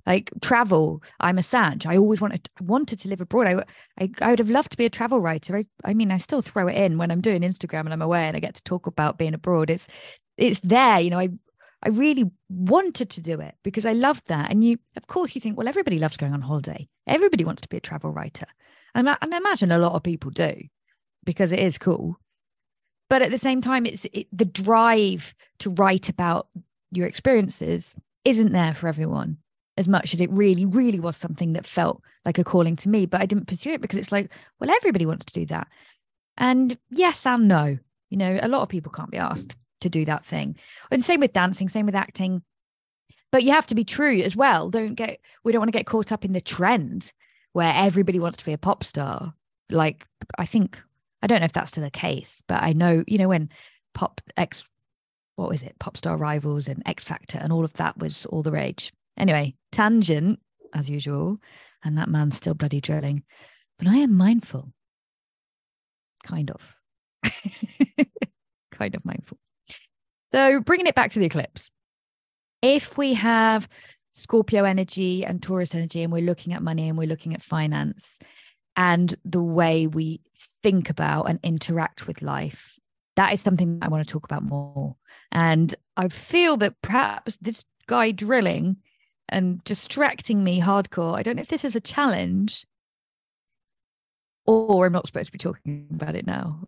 Like 0.07 0.31
travel 0.40 1.02
i'm 1.21 1.38
a 1.38 1.42
sag 1.45 1.87
i 1.87 1.97
always 1.97 2.21
wanted 2.21 2.49
wanted 2.61 2.99
to 3.00 3.09
live 3.09 3.21
abroad. 3.21 3.47
I, 3.47 4.04
I 4.04 4.11
i 4.21 4.31
would 4.31 4.38
have 4.38 4.51
loved 4.51 4.72
to 4.72 4.77
be 4.77 4.87
a 4.87 4.90
travel 4.90 5.20
writer. 5.20 5.57
I, 5.57 5.64
I 5.85 5.94
mean 5.94 6.11
i 6.11 6.16
still 6.16 6.42
throw 6.42 6.68
it 6.68 6.77
in 6.77 6.98
when 6.98 7.11
i'm 7.11 7.20
doing 7.20 7.42
instagram 7.42 7.81
and 7.81 7.92
i'm 7.92 8.03
away 8.03 8.27
and 8.27 8.37
i 8.37 8.40
get 8.40 8.55
to 8.57 8.62
talk 8.64 8.87
about 8.87 9.18
being 9.18 9.35
abroad. 9.35 9.70
It's 9.70 9.87
it's 10.37 10.61
there 10.61 11.01
you 11.01 11.11
know 11.11 11.18
i 11.18 11.29
I 11.83 11.88
really 11.88 12.31
wanted 12.49 13.11
to 13.11 13.21
do 13.21 13.40
it 13.40 13.57
because 13.64 13.85
I 13.85 13.92
loved 13.92 14.29
that. 14.29 14.51
And 14.51 14.62
you, 14.62 14.79
of 14.97 15.09
course, 15.09 15.35
you 15.35 15.40
think, 15.40 15.59
well, 15.59 15.68
everybody 15.68 15.99
loves 15.99 16.16
going 16.16 16.33
on 16.33 16.40
holiday. 16.40 16.88
Everybody 17.07 17.45
wants 17.45 17.62
to 17.62 17.68
be 17.68 17.77
a 17.77 17.81
travel 17.81 18.11
writer. 18.11 18.47
And, 18.95 19.09
I 19.09 19.16
imagine 19.23 19.73
a 19.73 19.79
lot 19.79 19.95
of 19.95 20.03
people 20.03 20.31
do 20.31 20.55
because 21.25 21.51
it 21.51 21.59
is 21.59 21.79
cool. 21.79 22.16
But 23.11 23.23
at 23.23 23.31
the 23.31 23.38
same 23.38 23.61
time, 23.61 23.85
it's 23.85 24.07
it, 24.12 24.29
the 24.33 24.45
drive 24.45 25.35
to 25.59 25.71
write 25.71 26.09
about 26.09 26.49
your 26.92 27.07
experiences 27.07 27.97
isn't 28.25 28.53
there 28.53 28.75
for 28.75 28.87
everyone 28.87 29.38
as 29.77 29.88
much 29.88 30.14
as 30.14 30.21
it 30.21 30.31
really, 30.31 30.66
really 30.66 31.01
was 31.01 31.16
something 31.16 31.55
that 31.55 31.66
felt 31.66 32.03
like 32.25 32.38
a 32.38 32.45
calling 32.45 32.77
to 32.77 32.88
me. 32.88 33.07
But 33.07 33.23
I 33.23 33.27
didn't 33.27 33.49
pursue 33.49 33.73
it 33.73 33.81
because 33.81 33.99
it's 33.99 34.12
like, 34.12 34.31
well, 34.61 34.71
everybody 34.71 35.07
wants 35.07 35.25
to 35.25 35.33
do 35.33 35.47
that. 35.47 35.66
And 36.37 36.79
yes 36.90 37.27
and 37.27 37.49
no. 37.49 37.79
You 38.11 38.18
know, 38.18 38.38
a 38.40 38.49
lot 38.49 38.62
of 38.62 38.68
people 38.68 38.92
can't 38.92 39.11
be 39.11 39.16
asked 39.16 39.57
to 39.83 39.90
do 39.90 40.05
that 40.07 40.25
thing. 40.25 40.57
And 40.90 41.05
same 41.05 41.21
with 41.21 41.33
dancing, 41.33 41.68
same 41.68 41.87
with 41.87 41.95
acting. 41.95 42.42
But 43.31 43.45
you 43.45 43.53
have 43.53 43.66
to 43.68 43.75
be 43.75 43.85
true 43.85 44.21
as 44.21 44.37
well. 44.37 44.71
Don't 44.71 44.95
get 44.95 45.21
we 45.45 45.53
don't 45.53 45.61
want 45.61 45.73
to 45.73 45.79
get 45.79 45.87
caught 45.87 46.12
up 46.12 46.25
in 46.25 46.33
the 46.33 46.40
trend 46.40 47.12
where 47.53 47.73
everybody 47.75 48.18
wants 48.18 48.38
to 48.38 48.45
be 48.45 48.53
a 48.53 48.59
pop 48.59 48.85
star. 48.85 49.35
Like 49.71 50.07
I 50.38 50.47
think 50.47 50.83
I 51.23 51.27
don't 51.27 51.40
know 51.40 51.47
if 51.47 51.53
that's 51.53 51.71
still 51.71 51.85
the 51.85 51.90
case, 51.90 52.42
but 52.49 52.62
I 52.62 52.73
know, 52.73 53.05
you 53.07 53.18
know, 53.18 53.29
when 53.29 53.51
pop 53.95 54.21
X 54.37 54.64
what 55.37 55.49
was 55.49 55.62
it, 55.62 55.79
pop 55.79 55.97
star 55.97 56.16
rivals 56.16 56.68
and 56.68 56.83
X 56.85 57.05
Factor 57.05 57.38
and 57.38 57.53
all 57.53 57.64
of 57.64 57.73
that 57.75 57.99
was 57.99 58.27
all 58.27 58.42
the 58.42 58.53
rage. 58.53 58.92
Anyway, 59.16 59.55
tangent 59.71 60.40
as 60.75 60.88
usual, 60.88 61.38
and 61.85 61.99
that 61.99 62.09
man's 62.09 62.37
still 62.37 62.55
bloody 62.55 62.81
drilling. 62.81 63.23
But 63.79 63.88
I 63.88 63.97
am 63.97 64.16
mindful. 64.16 64.73
Kind 66.25 66.51
of. 66.51 66.77
kind 68.73 68.95
of 68.95 69.05
mindful. 69.05 69.38
So, 70.33 70.61
bringing 70.61 70.87
it 70.87 70.95
back 70.95 71.12
to 71.12 71.18
the 71.18 71.27
eclipse, 71.27 71.71
if 72.62 72.97
we 72.97 73.14
have 73.14 73.68
Scorpio 74.14 74.64
energy 74.64 75.25
and 75.25 75.42
Taurus 75.42 75.75
energy, 75.75 76.03
and 76.03 76.12
we're 76.12 76.23
looking 76.23 76.55
at 76.55 76.62
money 76.62 76.88
and 76.88 76.97
we're 76.97 77.09
looking 77.09 77.35
at 77.35 77.42
finance 77.42 78.18
and 78.77 79.14
the 79.25 79.42
way 79.42 79.87
we 79.87 80.21
think 80.62 80.88
about 80.88 81.25
and 81.25 81.38
interact 81.42 82.07
with 82.07 82.23
life, 82.23 82.79
that 83.16 83.33
is 83.33 83.40
something 83.40 83.79
I 83.83 83.88
want 83.88 84.07
to 84.07 84.11
talk 84.11 84.25
about 84.25 84.42
more. 84.42 84.97
And 85.31 85.75
I 85.97 86.09
feel 86.09 86.57
that 86.59 86.81
perhaps 86.81 87.37
this 87.40 87.64
guy 87.87 88.12
drilling 88.12 88.77
and 89.29 89.62
distracting 89.64 90.42
me 90.42 90.61
hardcore, 90.61 91.16
I 91.16 91.23
don't 91.23 91.37
know 91.37 91.42
if 91.42 91.49
this 91.49 91.64
is 91.64 91.77
a 91.77 91.81
challenge 91.81 92.66
or 94.47 94.87
I'm 94.87 94.92
not 94.92 95.07
supposed 95.07 95.27
to 95.27 95.33
be 95.33 95.38
talking 95.38 95.88
about 95.92 96.16
it 96.16 96.27
now, 96.27 96.64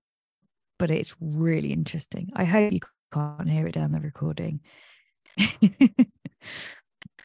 but 0.79 0.91
it's 0.91 1.15
really 1.21 1.73
interesting. 1.73 2.31
I 2.35 2.45
hope 2.45 2.73
you 2.73 2.81
can't 3.15 3.49
hear 3.49 3.67
it 3.67 3.73
down 3.73 3.93
the 3.93 4.01
recording. 4.01 4.61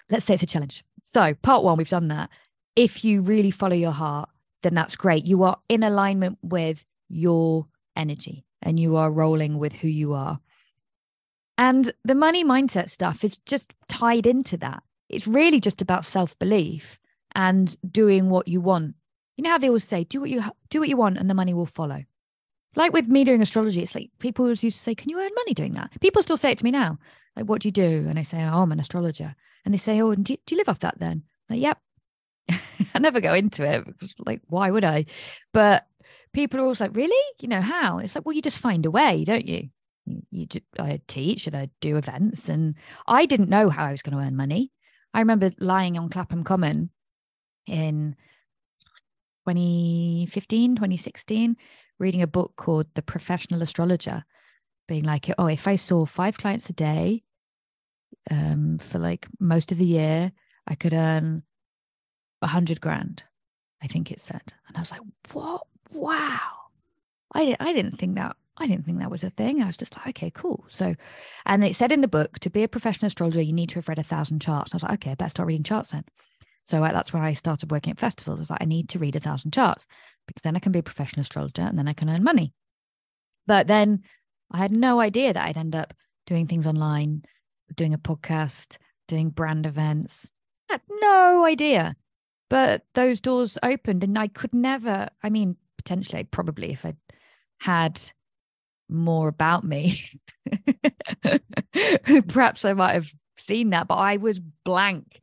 Let's 0.09 0.25
say 0.25 0.35
it's 0.35 0.43
a 0.43 0.47
challenge. 0.47 0.83
So, 1.03 1.33
part 1.35 1.63
one, 1.63 1.77
we've 1.77 1.89
done 1.89 2.09
that. 2.09 2.29
If 2.75 3.03
you 3.03 3.21
really 3.21 3.51
follow 3.51 3.75
your 3.75 3.91
heart, 3.91 4.29
then 4.63 4.75
that's 4.75 4.95
great. 4.95 5.25
You 5.25 5.43
are 5.43 5.57
in 5.67 5.83
alignment 5.83 6.37
with 6.41 6.85
your 7.09 7.67
energy 7.95 8.45
and 8.61 8.79
you 8.79 8.95
are 8.95 9.11
rolling 9.11 9.57
with 9.57 9.73
who 9.73 9.87
you 9.87 10.13
are. 10.13 10.39
And 11.57 11.91
the 12.05 12.15
money 12.15 12.45
mindset 12.45 12.89
stuff 12.89 13.23
is 13.23 13.37
just 13.45 13.73
tied 13.87 14.25
into 14.25 14.57
that. 14.57 14.83
It's 15.09 15.27
really 15.27 15.59
just 15.59 15.81
about 15.81 16.05
self 16.05 16.37
belief 16.39 16.99
and 17.35 17.75
doing 17.91 18.29
what 18.29 18.47
you 18.47 18.61
want. 18.61 18.95
You 19.35 19.43
know 19.43 19.51
how 19.51 19.57
they 19.57 19.67
always 19.67 19.83
say, 19.83 20.03
do 20.03 20.21
what 20.21 20.29
you 20.29 20.43
do 20.69 20.79
what 20.79 20.89
you 20.89 20.97
want 20.97 21.17
and 21.17 21.29
the 21.29 21.33
money 21.33 21.53
will 21.53 21.65
follow. 21.65 22.03
Like 22.75 22.93
with 22.93 23.07
me 23.07 23.23
doing 23.23 23.41
astrology, 23.41 23.81
it's 23.81 23.95
like 23.95 24.11
people 24.19 24.47
used 24.47 24.61
to 24.61 24.71
say, 24.71 24.95
Can 24.95 25.09
you 25.09 25.19
earn 25.19 25.31
money 25.35 25.53
doing 25.53 25.73
that? 25.73 25.91
People 26.01 26.21
still 26.23 26.37
say 26.37 26.51
it 26.51 26.57
to 26.59 26.63
me 26.63 26.71
now. 26.71 26.99
Like, 27.35 27.45
what 27.45 27.61
do 27.61 27.67
you 27.67 27.71
do? 27.71 28.05
And 28.07 28.19
I 28.19 28.23
say, 28.23 28.43
Oh, 28.43 28.61
I'm 28.61 28.71
an 28.71 28.79
astrologer. 28.79 29.35
And 29.65 29.73
they 29.73 29.77
say, 29.77 30.01
Oh, 30.01 30.13
do 30.13 30.33
you, 30.33 30.37
do 30.45 30.55
you 30.55 30.57
live 30.57 30.69
off 30.69 30.79
that 30.79 30.99
then? 30.99 31.23
I'm 31.49 31.55
like, 31.55 31.61
yep. 31.61 31.79
I 32.93 32.99
never 32.99 33.21
go 33.21 33.33
into 33.33 33.63
it. 33.63 33.83
Like, 34.19 34.41
why 34.47 34.71
would 34.71 34.83
I? 34.83 35.05
But 35.53 35.85
people 36.33 36.59
are 36.59 36.63
always 36.63 36.79
like, 36.79 36.95
Really? 36.95 37.23
You 37.39 37.47
know, 37.47 37.61
how? 37.61 37.99
It's 37.99 38.15
like, 38.15 38.25
Well, 38.25 38.35
you 38.35 38.41
just 38.41 38.59
find 38.59 38.85
a 38.85 38.91
way, 38.91 39.23
don't 39.23 39.47
you? 39.47 39.69
You, 40.05 40.21
you 40.31 40.47
I 40.77 41.01
teach 41.07 41.47
and 41.47 41.55
I 41.55 41.69
do 41.81 41.97
events, 41.97 42.49
and 42.49 42.75
I 43.07 43.25
didn't 43.25 43.49
know 43.49 43.69
how 43.69 43.85
I 43.85 43.91
was 43.91 44.01
going 44.01 44.17
to 44.17 44.23
earn 44.23 44.35
money. 44.35 44.71
I 45.13 45.19
remember 45.19 45.49
lying 45.59 45.97
on 45.97 46.09
Clapham 46.09 46.43
Common 46.43 46.91
in 47.65 48.15
2015, 49.47 50.75
2016, 50.75 51.55
reading 51.99 52.21
a 52.21 52.27
book 52.27 52.55
called 52.55 52.87
The 52.95 53.01
Professional 53.01 53.61
Astrologer, 53.61 54.23
being 54.87 55.03
like, 55.03 55.29
oh, 55.37 55.47
if 55.47 55.67
I 55.67 55.75
saw 55.75 56.05
five 56.05 56.37
clients 56.37 56.69
a 56.69 56.73
day 56.73 57.23
um, 58.31 58.77
for 58.79 58.97
like 58.97 59.27
most 59.39 59.71
of 59.71 59.77
the 59.77 59.85
year, 59.85 60.31
I 60.67 60.75
could 60.75 60.93
earn 60.93 61.43
a 62.41 62.47
hundred 62.47 62.81
grand, 62.81 63.23
I 63.83 63.87
think 63.87 64.11
it 64.11 64.21
said. 64.21 64.53
And 64.67 64.77
I 64.77 64.79
was 64.79 64.91
like, 64.91 65.01
what? 65.31 65.67
Wow. 65.91 66.39
I, 67.33 67.55
I 67.59 67.73
didn't 67.73 67.97
think 67.97 68.15
that 68.15 68.35
I 68.59 68.67
didn't 68.67 68.85
think 68.85 68.99
that 68.99 69.11
was 69.11 69.23
a 69.23 69.29
thing. 69.29 69.61
I 69.63 69.67
was 69.67 69.77
just 69.77 69.95
like, 69.95 70.07
okay, 70.09 70.31
cool. 70.31 70.65
So, 70.67 70.95
and 71.45 71.63
it 71.63 71.75
said 71.77 71.93
in 71.93 72.01
the 72.01 72.09
book 72.09 72.39
to 72.39 72.49
be 72.49 72.63
a 72.63 72.67
professional 72.67 73.07
astrologer, 73.07 73.41
you 73.41 73.53
need 73.53 73.69
to 73.69 73.75
have 73.75 73.87
read 73.87 73.99
a 73.99 74.03
thousand 74.03 74.41
charts. 74.41 74.73
I 74.73 74.75
was 74.75 74.83
like, 74.83 74.93
okay, 74.93 75.11
I 75.11 75.15
better 75.15 75.29
start 75.29 75.47
reading 75.47 75.63
charts 75.63 75.89
then. 75.89 76.03
So 76.69 76.83
uh, 76.83 76.93
that's 76.93 77.11
where 77.11 77.23
I 77.23 77.33
started 77.33 77.71
working 77.71 77.89
at 77.89 77.99
festivals. 77.99 78.51
I 78.51 78.53
like, 78.53 78.61
I 78.61 78.65
need 78.65 78.89
to 78.89 78.99
read 78.99 79.15
a 79.15 79.19
thousand 79.19 79.53
charts 79.53 79.87
because 80.27 80.43
then 80.43 80.55
I 80.55 80.59
can 80.59 80.71
be 80.71 80.77
a 80.77 80.83
professional 80.83 81.21
astrologer 81.21 81.63
and 81.63 81.79
then 81.79 81.87
I 81.87 81.93
can 81.93 82.11
earn 82.11 82.23
money. 82.23 82.53
But 83.47 83.65
then 83.65 84.03
I 84.51 84.59
had 84.59 84.71
no 84.71 84.99
idea 84.99 85.33
that 85.33 85.47
I'd 85.47 85.57
end 85.57 85.75
up 85.75 85.95
doing 86.27 86.45
things 86.45 86.67
online, 86.67 87.23
doing 87.75 87.95
a 87.95 87.97
podcast, 87.97 88.77
doing 89.07 89.31
brand 89.31 89.65
events. 89.65 90.29
I 90.69 90.73
had 90.73 90.81
no 91.01 91.43
idea. 91.43 91.95
But 92.51 92.83
those 92.93 93.19
doors 93.19 93.57
opened 93.63 94.03
and 94.03 94.15
I 94.15 94.27
could 94.27 94.53
never, 94.53 95.09
I 95.23 95.29
mean, 95.31 95.57
potentially, 95.77 96.23
probably 96.23 96.71
if 96.71 96.85
I 96.85 96.93
had 97.57 97.99
more 98.87 99.27
about 99.27 99.63
me, 99.63 100.03
perhaps 102.27 102.63
I 102.63 102.73
might 102.73 102.93
have 102.93 103.11
seen 103.39 103.71
that, 103.71 103.87
but 103.87 103.95
I 103.95 104.17
was 104.17 104.39
blank, 104.63 105.19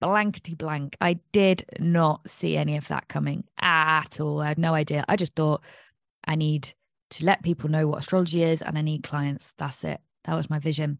blankety 0.00 0.54
blank. 0.54 0.96
I 1.00 1.20
did 1.32 1.64
not 1.78 2.28
see 2.28 2.56
any 2.56 2.76
of 2.76 2.88
that 2.88 3.08
coming 3.08 3.44
at 3.60 4.20
all. 4.20 4.40
I 4.40 4.48
had 4.48 4.58
no 4.58 4.74
idea. 4.74 5.04
I 5.08 5.16
just 5.16 5.34
thought 5.34 5.62
I 6.24 6.34
need 6.34 6.72
to 7.10 7.24
let 7.24 7.42
people 7.42 7.70
know 7.70 7.86
what 7.86 8.00
astrology 8.00 8.42
is 8.42 8.62
and 8.62 8.76
I 8.76 8.82
need 8.82 9.02
clients. 9.02 9.54
That's 9.56 9.82
it. 9.84 10.00
That 10.24 10.34
was 10.34 10.50
my 10.50 10.58
vision. 10.58 10.98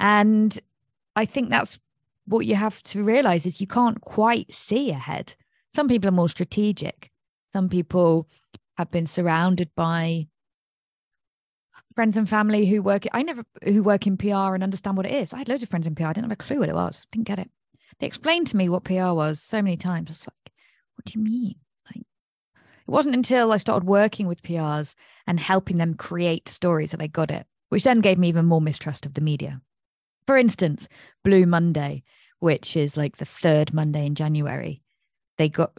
And 0.00 0.58
I 1.14 1.26
think 1.26 1.50
that's 1.50 1.78
what 2.26 2.46
you 2.46 2.54
have 2.54 2.82
to 2.82 3.04
realize 3.04 3.46
is 3.46 3.60
you 3.60 3.66
can't 3.66 4.00
quite 4.00 4.52
see 4.52 4.90
ahead. 4.90 5.34
Some 5.72 5.88
people 5.88 6.08
are 6.08 6.12
more 6.12 6.28
strategic. 6.28 7.10
Some 7.52 7.68
people 7.68 8.28
have 8.78 8.90
been 8.90 9.06
surrounded 9.06 9.70
by 9.76 10.26
friends 11.94 12.16
and 12.16 12.28
family 12.28 12.66
who 12.66 12.82
work 12.82 13.04
I 13.12 13.22
never 13.22 13.44
who 13.62 13.82
work 13.82 14.06
in 14.06 14.16
PR 14.16 14.54
and 14.54 14.62
understand 14.62 14.96
what 14.96 15.06
it 15.06 15.12
is. 15.12 15.32
I 15.32 15.38
had 15.38 15.48
loads 15.48 15.62
of 15.62 15.68
friends 15.68 15.86
in 15.86 15.94
PR. 15.94 16.06
I 16.06 16.12
didn't 16.12 16.24
have 16.24 16.32
a 16.32 16.36
clue 16.36 16.58
what 16.58 16.68
it 16.68 16.74
was. 16.74 17.06
Didn't 17.12 17.28
get 17.28 17.38
it. 17.38 17.50
They 17.98 18.06
explained 18.06 18.46
to 18.48 18.56
me 18.56 18.68
what 18.68 18.84
PR 18.84 19.12
was 19.12 19.40
so 19.40 19.62
many 19.62 19.76
times. 19.76 20.08
I 20.08 20.12
was 20.12 20.26
like, 20.26 20.52
what 20.96 21.04
do 21.06 21.18
you 21.18 21.24
mean? 21.24 21.54
Like 21.86 22.04
it 22.56 22.90
wasn't 22.90 23.16
until 23.16 23.52
I 23.52 23.56
started 23.56 23.86
working 23.86 24.26
with 24.26 24.42
PRs 24.42 24.94
and 25.26 25.40
helping 25.40 25.78
them 25.78 25.94
create 25.94 26.48
stories 26.48 26.90
that 26.90 27.02
I 27.02 27.06
got 27.06 27.30
it, 27.30 27.46
which 27.68 27.84
then 27.84 28.00
gave 28.00 28.18
me 28.18 28.28
even 28.28 28.46
more 28.46 28.60
mistrust 28.60 29.06
of 29.06 29.14
the 29.14 29.20
media. 29.20 29.60
For 30.26 30.36
instance, 30.36 30.88
Blue 31.22 31.46
Monday, 31.46 32.02
which 32.38 32.76
is 32.76 32.96
like 32.96 33.16
the 33.16 33.24
third 33.24 33.74
Monday 33.74 34.06
in 34.06 34.14
January, 34.14 34.82
they 35.38 35.48
got 35.48 35.72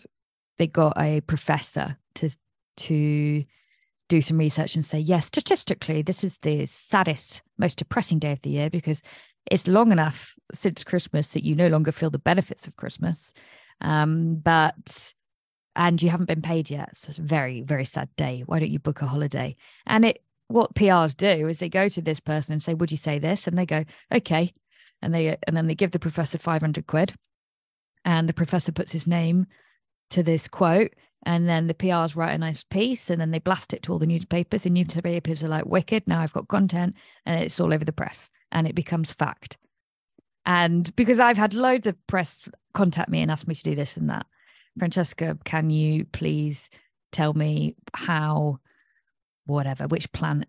they 0.58 0.67
got 0.67 0.93
a 0.97 1.21
professor 1.21 1.97
to 2.15 2.30
to 2.78 3.45
do 4.08 4.21
some 4.21 4.38
research 4.38 4.75
and 4.75 4.86
say, 4.86 4.99
yes, 4.99 5.25
statistically, 5.25 6.01
this 6.01 6.23
is 6.23 6.38
the 6.39 6.65
saddest, 6.67 7.41
most 7.58 7.78
depressing 7.78 8.19
day 8.19 8.32
of 8.34 8.41
the 8.41 8.51
year 8.51 8.69
because 8.69 9.01
it's 9.45 9.67
long 9.67 9.91
enough 9.91 10.36
since 10.53 10.84
Christmas 10.84 11.29
that 11.29 11.43
you 11.43 11.55
no 11.55 11.67
longer 11.67 11.91
feel 11.91 12.10
the 12.10 12.19
benefits 12.19 12.67
of 12.67 12.77
Christmas. 12.77 13.34
Um, 13.81 14.36
but 14.36 15.13
and 15.75 16.01
you 16.01 16.10
haven't 16.10 16.27
been 16.27 16.41
paid 16.41 16.69
yet. 16.69 16.95
So 16.95 17.10
it's 17.10 17.19
a 17.19 17.23
very, 17.23 17.62
very 17.62 17.86
sad 17.86 18.10
day. 18.15 18.43
Why 18.45 18.60
don't 18.60 18.71
you 18.71 18.79
book 18.79 19.01
a 19.01 19.08
holiday? 19.08 19.55
And 19.86 20.05
it 20.05 20.21
what 20.47 20.75
PRs 20.75 21.17
do 21.17 21.47
is 21.47 21.58
they 21.58 21.69
go 21.69 21.89
to 21.89 22.01
this 22.01 22.19
person 22.19 22.53
and 22.53 22.63
say, 22.63 22.73
Would 22.73 22.91
you 22.91 22.97
say 22.97 23.19
this? 23.19 23.47
And 23.47 23.58
they 23.58 23.65
go, 23.65 23.84
Okay. 24.13 24.53
And 25.01 25.13
they 25.13 25.38
and 25.45 25.55
then 25.55 25.67
they 25.67 25.75
give 25.75 25.91
the 25.91 25.99
professor 25.99 26.38
500 26.38 26.88
quid. 26.88 27.13
And 28.03 28.29
the 28.29 28.34
professor 28.34 28.71
puts 28.71 28.91
his 28.91 29.08
name 29.08 29.47
to 30.12 30.21
this 30.21 30.47
quote 30.47 30.93
and 31.25 31.49
then 31.49 31.65
the 31.65 31.73
PRs 31.73 32.15
write 32.15 32.34
a 32.34 32.38
nice 32.38 32.63
piece 32.63 33.10
and 33.10 33.19
then 33.19 33.31
they 33.31 33.39
blast 33.39 33.73
it 33.73 33.81
to 33.84 33.91
all 33.91 33.99
the 33.99 34.05
newspapers. 34.05 34.62
The 34.62 34.69
newspapers 34.69 35.43
are 35.43 35.47
like, 35.47 35.65
wicked, 35.65 36.08
now 36.08 36.21
I've 36.21 36.34
got 36.34 36.47
content 36.47 36.95
and 37.25 37.43
it's 37.43 37.60
all 37.60 37.73
over 37.73 37.84
the 37.84 37.91
press 37.91 38.29
and 38.51 38.67
it 38.67 38.75
becomes 38.75 39.12
fact. 39.12 39.58
And 40.45 40.95
because 40.95 41.19
I've 41.19 41.38
had 41.38 41.53
loads 41.53 41.88
of 41.88 41.95
press 42.08 42.38
contact 42.73 43.10
me 43.10 43.21
and 43.21 43.31
ask 43.31 43.47
me 43.47 43.55
to 43.55 43.63
do 43.63 43.75
this 43.75 43.97
and 43.97 44.10
that, 44.10 44.25
Francesca, 44.77 45.38
can 45.43 45.69
you 45.69 46.05
please 46.05 46.69
tell 47.12 47.34
me 47.34 47.75
how, 47.93 48.60
whatever, 49.45 49.88
which 49.88 50.12
plan? 50.12 50.45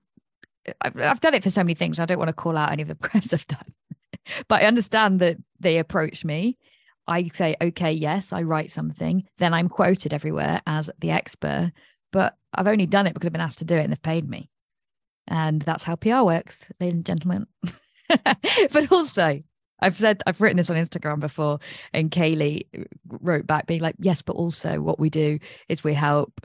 I've, 0.80 1.00
I've 1.00 1.20
done 1.20 1.35
it 1.35 1.44
for 1.44 1.50
so 1.50 1.62
many 1.62 1.74
things. 1.74 1.98
I 1.98 2.06
don't 2.06 2.18
want 2.18 2.28
to 2.28 2.35
call 2.35 2.56
out 2.56 2.72
any 2.72 2.82
of 2.82 2.88
the 2.88 2.94
press 3.09 3.32
I've 3.32 3.46
done, 3.46 3.72
but 4.48 4.62
I 4.62 4.66
understand 4.66 5.20
that 5.20 5.38
they 5.61 5.78
approach 5.78 6.24
me 6.24 6.59
I 7.06 7.30
say, 7.32 7.56
okay, 7.61 7.92
yes, 7.92 8.32
I 8.32 8.42
write 8.42 8.72
something, 8.72 9.24
then 9.38 9.54
I'm 9.54 9.68
quoted 9.68 10.12
everywhere 10.12 10.61
as 10.66 10.90
the 10.98 11.11
expert, 11.11 11.72
but 12.12 12.35
I've 12.52 12.66
only 12.66 12.87
done 12.87 13.06
it 13.06 13.14
because 13.14 13.28
I've 13.28 13.32
been 13.32 13.40
asked 13.40 13.61
to 13.61 13.64
do 13.64 13.76
it 13.76 13.82
and 13.82 13.92
they've 13.92 14.02
paid 14.02 14.28
me. 14.28 14.50
And 15.28 15.62
that's 15.62 15.85
how 15.85 15.96
PR 15.96 16.22
works, 16.22 16.68
ladies 16.80 16.96
and 16.96 17.06
gentlemen. 17.06 17.46
but 18.73 18.92
also, 18.92 19.42
I've 19.81 19.97
said, 19.97 20.23
I've 20.27 20.40
written 20.40 20.57
this 20.57 20.71
on 20.71 20.77
Instagram 20.77 21.21
before, 21.21 21.59
and 21.92 22.11
Kaylee 22.11 22.66
wrote 23.21 23.47
back 23.47 23.66
being 23.66 23.81
like, 23.81 23.97
yes, 23.99 24.23
but 24.23 24.37
also 24.37 24.81
what 24.81 24.99
we 24.99 25.11
do 25.11 25.38
is 25.69 25.85
we 25.85 25.95
help 25.95 26.40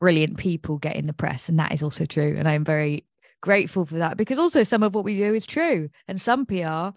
brilliant 0.00 0.38
people 0.38 0.78
get 0.78 0.96
in 0.96 1.06
the 1.06 1.12
press. 1.12 1.48
And 1.48 1.58
that 1.58 1.72
is 1.72 1.82
also 1.82 2.06
true. 2.06 2.34
And 2.38 2.48
I'm 2.48 2.64
very 2.64 3.04
grateful 3.42 3.84
for 3.84 3.96
that 3.96 4.16
because 4.16 4.38
also 4.38 4.62
some 4.62 4.82
of 4.82 4.94
what 4.94 5.04
we 5.04 5.16
do 5.16 5.34
is 5.34 5.46
true. 5.46 5.90
And 6.08 6.20
some 6.20 6.46
PR 6.46 6.90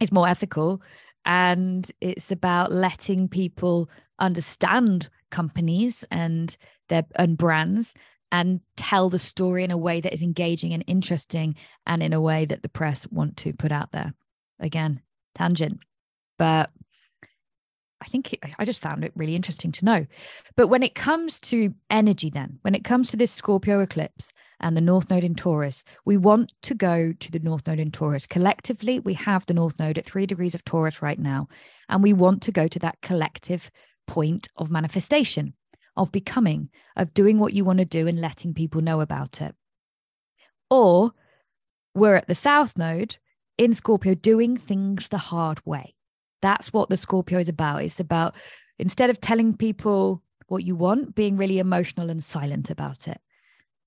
is 0.00 0.12
more 0.12 0.28
ethical 0.28 0.82
and 1.24 1.90
it's 2.00 2.30
about 2.30 2.72
letting 2.72 3.28
people 3.28 3.88
understand 4.18 5.08
companies 5.30 6.04
and 6.10 6.56
their 6.88 7.04
and 7.16 7.36
brands 7.36 7.94
and 8.32 8.60
tell 8.76 9.08
the 9.08 9.18
story 9.18 9.62
in 9.62 9.70
a 9.70 9.78
way 9.78 10.00
that 10.00 10.12
is 10.12 10.22
engaging 10.22 10.72
and 10.72 10.82
interesting 10.88 11.54
and 11.86 12.02
in 12.02 12.12
a 12.12 12.20
way 12.20 12.44
that 12.44 12.62
the 12.62 12.68
press 12.68 13.06
want 13.12 13.36
to 13.36 13.52
put 13.52 13.70
out 13.70 13.92
there 13.92 14.12
again 14.58 15.00
tangent 15.36 15.78
but 16.38 16.70
I 18.02 18.06
think 18.06 18.36
I 18.58 18.64
just 18.64 18.80
found 18.80 19.04
it 19.04 19.12
really 19.14 19.36
interesting 19.36 19.70
to 19.70 19.84
know. 19.84 20.06
But 20.56 20.66
when 20.66 20.82
it 20.82 20.96
comes 20.96 21.38
to 21.40 21.72
energy, 21.88 22.30
then, 22.30 22.58
when 22.62 22.74
it 22.74 22.82
comes 22.82 23.08
to 23.10 23.16
this 23.16 23.30
Scorpio 23.30 23.78
eclipse 23.78 24.32
and 24.58 24.76
the 24.76 24.80
North 24.80 25.08
Node 25.08 25.22
in 25.22 25.36
Taurus, 25.36 25.84
we 26.04 26.16
want 26.16 26.52
to 26.62 26.74
go 26.74 27.12
to 27.12 27.30
the 27.30 27.38
North 27.38 27.64
Node 27.68 27.78
in 27.78 27.92
Taurus. 27.92 28.26
Collectively, 28.26 28.98
we 28.98 29.14
have 29.14 29.46
the 29.46 29.54
North 29.54 29.78
Node 29.78 29.98
at 29.98 30.04
three 30.04 30.26
degrees 30.26 30.54
of 30.54 30.64
Taurus 30.64 31.00
right 31.00 31.18
now. 31.18 31.48
And 31.88 32.02
we 32.02 32.12
want 32.12 32.42
to 32.42 32.52
go 32.52 32.66
to 32.66 32.78
that 32.80 33.00
collective 33.02 33.70
point 34.08 34.48
of 34.56 34.68
manifestation, 34.68 35.54
of 35.96 36.12
becoming, 36.12 36.70
of 36.96 37.14
doing 37.14 37.38
what 37.38 37.52
you 37.52 37.64
want 37.64 37.78
to 37.78 37.84
do 37.84 38.06
and 38.06 38.20
letting 38.20 38.54
people 38.54 38.80
know 38.80 39.00
about 39.00 39.40
it. 39.40 39.54
Or 40.70 41.12
we're 41.94 42.16
at 42.16 42.28
the 42.28 42.34
South 42.34 42.76
Node 42.78 43.16
in 43.58 43.74
Scorpio 43.74 44.14
doing 44.14 44.56
things 44.56 45.08
the 45.08 45.18
hard 45.18 45.64
way 45.66 45.94
that's 46.42 46.72
what 46.72 46.90
the 46.90 46.96
Scorpio 46.98 47.38
is 47.38 47.48
about. 47.48 47.82
It's 47.82 48.00
about 48.00 48.36
instead 48.78 49.08
of 49.08 49.20
telling 49.20 49.56
people 49.56 50.22
what 50.48 50.64
you 50.64 50.76
want, 50.76 51.14
being 51.14 51.38
really 51.38 51.58
emotional 51.58 52.10
and 52.10 52.22
silent 52.22 52.68
about 52.68 53.08
it. 53.08 53.18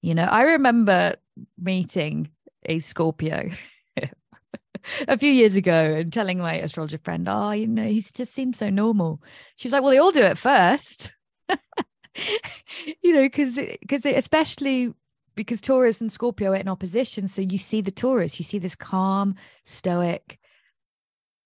You 0.02 0.16
know, 0.16 0.24
I 0.24 0.42
remember 0.44 1.16
meeting 1.62 2.30
a 2.66 2.80
Scorpio 2.80 3.52
a 5.08 5.18
few 5.18 5.32
years 5.32 5.56
ago 5.56 5.96
and 6.00 6.12
telling 6.12 6.40
my 6.40 6.56
astrologer 6.56 6.98
friend, 6.98 7.28
oh, 7.30 7.52
you 7.52 7.68
know, 7.68 7.84
he 7.84 8.02
just 8.02 8.34
seems 8.34 8.58
so 8.58 8.70
normal. 8.70 9.22
She 9.56 9.68
was 9.68 9.74
like, 9.74 9.84
well, 9.84 9.92
they 9.92 10.00
all 10.00 10.12
do 10.12 10.24
it 10.24 10.38
first. 10.38 11.14
you 13.02 13.14
know, 13.14 13.24
because 13.24 13.56
because 13.56 14.06
especially 14.06 14.94
because 15.36 15.62
Taurus 15.62 16.02
and 16.02 16.12
Scorpio 16.12 16.52
are 16.52 16.56
in 16.56 16.68
opposition. 16.68 17.28
So 17.28 17.42
you 17.42 17.58
see 17.58 17.82
the 17.82 17.92
Taurus, 17.92 18.40
you 18.40 18.46
see 18.46 18.60
this 18.60 18.76
calm, 18.76 19.36
stoic, 19.66 20.40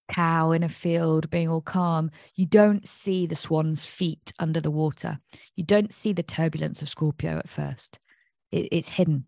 cow 0.10 0.52
in 0.52 0.64
a 0.64 0.70
field 0.70 1.30
being 1.30 1.48
all 1.48 1.62
calm, 1.62 2.12
you 2.36 2.46
don't 2.46 2.88
see 2.88 3.26
the 3.26 3.36
swan's 3.36 3.86
feet 3.86 4.34
under 4.40 4.60
the 4.60 4.72
water. 4.72 5.20
You 5.56 5.64
don't 5.64 5.94
see 5.94 6.14
the 6.14 6.24
turbulence 6.24 6.82
of 6.82 6.90
Scorpio 6.90 7.38
at 7.38 7.50
first. 7.50 8.00
It, 8.52 8.68
it's 8.72 8.90
hidden. 8.90 9.26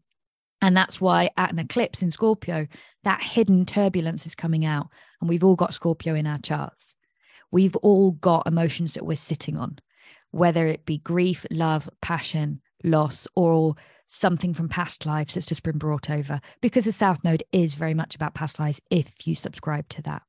And 0.61 0.75
that's 0.77 1.01
why 1.01 1.29
at 1.37 1.51
an 1.51 1.59
eclipse 1.59 2.01
in 2.01 2.11
Scorpio, 2.11 2.67
that 3.03 3.23
hidden 3.23 3.65
turbulence 3.65 4.25
is 4.25 4.35
coming 4.35 4.65
out. 4.65 4.87
And 5.19 5.29
we've 5.29 5.43
all 5.43 5.55
got 5.55 5.73
Scorpio 5.73 6.13
in 6.13 6.27
our 6.27 6.37
charts. 6.39 6.95
We've 7.51 7.75
all 7.77 8.11
got 8.11 8.47
emotions 8.47 8.93
that 8.93 9.05
we're 9.05 9.17
sitting 9.17 9.59
on, 9.59 9.79
whether 10.31 10.67
it 10.67 10.85
be 10.85 10.97
grief, 10.97 11.45
love, 11.51 11.89
passion, 12.01 12.61
loss, 12.83 13.27
or 13.35 13.75
something 14.07 14.53
from 14.53 14.67
past 14.67 15.05
lives 15.05 15.33
that's 15.33 15.45
just 15.45 15.63
been 15.63 15.77
brought 15.77 16.09
over. 16.09 16.41
Because 16.61 16.85
the 16.85 16.91
South 16.91 17.23
Node 17.23 17.43
is 17.51 17.73
very 17.73 17.93
much 17.93 18.15
about 18.15 18.33
past 18.33 18.59
lives 18.59 18.81
if 18.89 19.25
you 19.25 19.35
subscribe 19.35 19.87
to 19.89 20.01
that. 20.03 20.23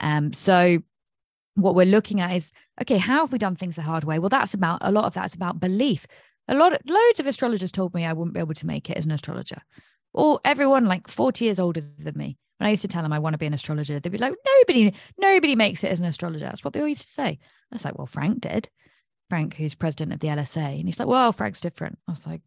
Um, 0.00 0.32
so 0.32 0.78
what 1.54 1.74
we're 1.74 1.86
looking 1.86 2.20
at 2.20 2.36
is 2.36 2.52
okay, 2.80 2.98
how 2.98 3.20
have 3.20 3.32
we 3.32 3.38
done 3.38 3.56
things 3.56 3.76
the 3.76 3.82
hard 3.82 4.04
way? 4.04 4.18
Well, 4.18 4.28
that's 4.28 4.54
about 4.54 4.78
a 4.82 4.92
lot 4.92 5.04
of 5.04 5.14
that's 5.14 5.34
about 5.34 5.60
belief. 5.60 6.06
A 6.46 6.54
lot 6.54 6.72
of 6.72 6.80
loads 6.86 7.20
of 7.20 7.26
astrologers 7.26 7.72
told 7.72 7.94
me 7.94 8.04
I 8.04 8.12
wouldn't 8.12 8.34
be 8.34 8.40
able 8.40 8.54
to 8.54 8.66
make 8.66 8.88
it 8.88 8.96
as 8.96 9.04
an 9.04 9.10
astrologer. 9.10 9.60
Or 10.14 10.40
everyone 10.44 10.86
like 10.86 11.08
40 11.08 11.44
years 11.44 11.58
older 11.58 11.82
than 11.98 12.16
me. 12.16 12.38
When 12.58 12.66
I 12.66 12.70
used 12.70 12.82
to 12.82 12.88
tell 12.88 13.02
them 13.02 13.12
I 13.12 13.18
want 13.18 13.34
to 13.34 13.38
be 13.38 13.46
an 13.46 13.54
astrologer, 13.54 14.00
they'd 14.00 14.10
be 14.10 14.18
like, 14.18 14.34
nobody, 14.44 14.92
nobody 15.18 15.54
makes 15.54 15.84
it 15.84 15.92
as 15.92 16.00
an 16.00 16.06
astrologer. 16.06 16.44
That's 16.44 16.64
what 16.64 16.72
they 16.72 16.80
all 16.80 16.88
used 16.88 17.06
to 17.06 17.12
say. 17.12 17.38
I 17.70 17.74
was 17.74 17.84
like, 17.84 17.96
well, 17.96 18.06
Frank 18.06 18.40
did. 18.40 18.68
Frank, 19.28 19.54
who's 19.54 19.74
president 19.74 20.12
of 20.12 20.20
the 20.20 20.28
LSA. 20.28 20.78
And 20.78 20.86
he's 20.86 20.98
like, 20.98 21.08
well, 21.08 21.32
Frank's 21.32 21.60
different. 21.60 21.98
I 22.08 22.12
was 22.12 22.26
like, 22.26 22.40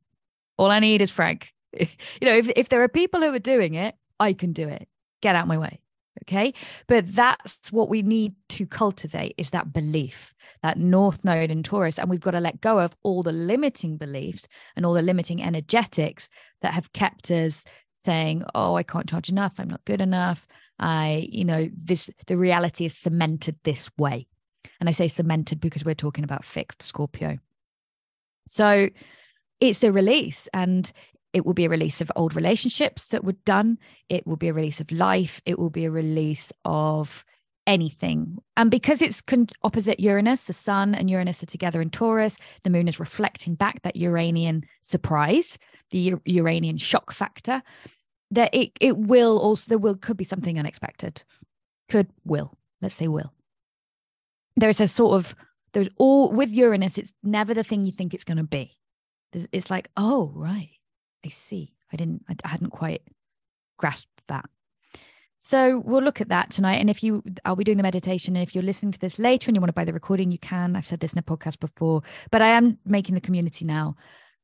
all 0.58 0.72
I 0.72 0.80
need 0.80 1.02
is 1.02 1.12
Frank. 1.12 1.54
you 1.80 1.88
know, 2.22 2.36
if, 2.36 2.50
if 2.56 2.70
there 2.70 2.84
are 2.84 2.88
people 2.88 3.22
who 3.22 3.34
are 3.34 3.40
doing 3.40 3.76
it, 3.76 3.96
I 4.20 4.34
can 4.34 4.54
do 4.54 4.68
it. 4.68 4.88
Get 5.22 5.36
out 5.36 5.48
my 5.48 5.58
way. 5.58 5.80
Okay. 6.24 6.54
But 6.88 7.16
that's 7.16 7.72
what 7.72 7.90
we 7.90 8.02
need 8.02 8.36
to 8.50 8.66
cultivate 8.66 9.34
is 9.38 9.52
that 9.52 9.74
belief, 9.74 10.34
that 10.62 10.78
North 10.78 11.24
Node 11.24 11.50
in 11.50 11.64
Taurus. 11.64 11.98
And 11.98 12.10
we've 12.10 12.20
got 12.20 12.32
to 12.32 12.40
let 12.40 12.62
go 12.62 12.80
of 12.80 12.96
all 13.04 13.24
the 13.24 13.32
limiting 13.32 13.98
beliefs 13.98 14.48
and 14.76 14.86
all 14.86 14.94
the 14.94 15.02
limiting 15.02 15.42
energetics 15.42 16.28
that 16.62 16.74
have 16.74 16.94
kept 16.94 17.32
us 17.32 17.64
saying, 18.04 18.44
oh, 18.54 18.76
I 18.76 18.84
can't 18.84 19.08
charge 19.08 19.30
enough. 19.30 19.60
I'm 19.60 19.70
not 19.70 19.86
good 19.86 20.02
enough. 20.02 20.48
I, 20.80 21.28
you 21.30 21.46
know, 21.46 21.70
this, 21.74 22.10
the 22.28 22.38
reality 22.38 22.86
is 22.86 22.98
cemented 22.98 23.58
this 23.64 23.90
way. 23.98 24.28
And 24.82 24.90
I 24.90 24.94
say 24.94 25.08
cemented 25.08 25.62
because 25.62 25.86
we're 25.86 25.94
talking 25.94 26.24
about 26.24 26.44
fixed 26.44 26.82
Scorpio. 26.82 27.38
So 28.48 28.90
it's 29.60 29.84
a 29.84 29.92
release 29.92 30.50
and 30.54 30.92
it 31.34 31.46
will 31.46 31.54
be 31.54 31.66
a 31.66 31.70
release 31.70 32.02
of 32.02 32.12
old 32.16 32.36
relationships 32.36 33.06
that 33.06 33.24
were 33.24 33.38
done. 33.46 33.78
It 34.10 34.26
will 34.26 34.38
be 34.38 34.50
a 34.50 34.54
release 34.54 34.80
of 34.80 34.92
life. 34.92 35.40
It 35.46 35.60
will 35.60 35.70
be 35.70 35.86
a 35.86 35.92
release 35.92 36.52
of 36.66 37.24
anything. 37.68 38.40
And 38.58 38.72
because 38.72 39.04
it's 39.04 39.22
con- 39.22 39.48
opposite 39.62 40.00
Uranus, 40.00 40.46
the 40.46 40.54
sun 40.54 40.96
and 40.96 41.12
Uranus 41.12 41.44
are 41.44 41.46
together 41.46 41.80
in 41.80 41.92
Taurus, 41.92 42.36
the 42.64 42.72
moon 42.72 42.88
is 42.88 43.00
reflecting 43.00 43.54
back 43.54 43.84
that 43.84 43.96
Uranian 43.96 44.66
surprise, 44.82 45.60
the 45.92 46.00
U- 46.00 46.22
Uranian 46.26 46.78
shock 46.78 47.14
factor, 47.14 47.62
that 48.32 48.54
it, 48.54 48.72
it 48.82 48.98
will 48.98 49.38
also, 49.38 49.66
there 49.70 49.78
will, 49.78 49.96
could 49.96 50.18
be 50.18 50.24
something 50.24 50.58
unexpected. 50.58 51.24
Could, 51.88 52.08
will, 52.26 52.58
let's 52.82 52.96
say 52.96 53.08
will. 53.08 53.32
There's 54.56 54.82
a 54.82 54.88
sort 54.88 55.16
of, 55.16 55.36
there's 55.74 55.90
all, 55.98 56.32
with 56.32 56.50
Uranus, 56.50 56.98
it's 56.98 57.14
never 57.24 57.54
the 57.54 57.64
thing 57.64 57.86
you 57.86 57.92
think 57.92 58.14
it's 58.14 58.24
going 58.24 58.38
to 58.38 58.44
be. 58.44 58.78
It's 59.34 59.70
like, 59.70 59.90
oh, 59.96 60.32
right 60.36 60.72
I 61.26 61.30
see. 61.30 61.74
I 61.92 61.98
didn't, 61.98 62.24
I 62.44 62.48
hadn't 62.48 62.70
quite 62.70 63.02
grasped 63.78 64.22
that. 64.28 64.46
So 65.40 65.82
we'll 65.86 66.04
look 66.04 66.22
at 66.22 66.30
that 66.30 66.52
tonight. 66.52 66.76
And 66.76 66.90
if 66.90 67.04
you, 67.04 67.24
I'll 67.44 67.56
be 67.56 67.64
doing 67.64 67.78
the 67.78 67.84
meditation. 67.84 68.36
And 68.36 68.44
if 68.44 68.56
you're 68.56 68.64
listening 68.64 68.92
to 68.94 69.00
this 69.00 69.20
later 69.20 69.50
and 69.50 69.56
you 69.56 69.62
want 69.62 69.70
to 69.70 69.74
buy 69.74 69.86
the 69.86 69.94
recording, 69.94 70.32
you 70.32 70.38
can. 70.38 70.76
I've 70.76 70.86
said 70.86 71.00
this 71.00 71.14
in 71.14 71.20
a 71.20 71.24
podcast 71.24 71.60
before, 71.60 72.04
but 72.30 72.42
I 72.42 72.50
am 72.50 72.78
making 72.86 73.16
the 73.16 73.22
community 73.22 73.66
now 73.66 73.96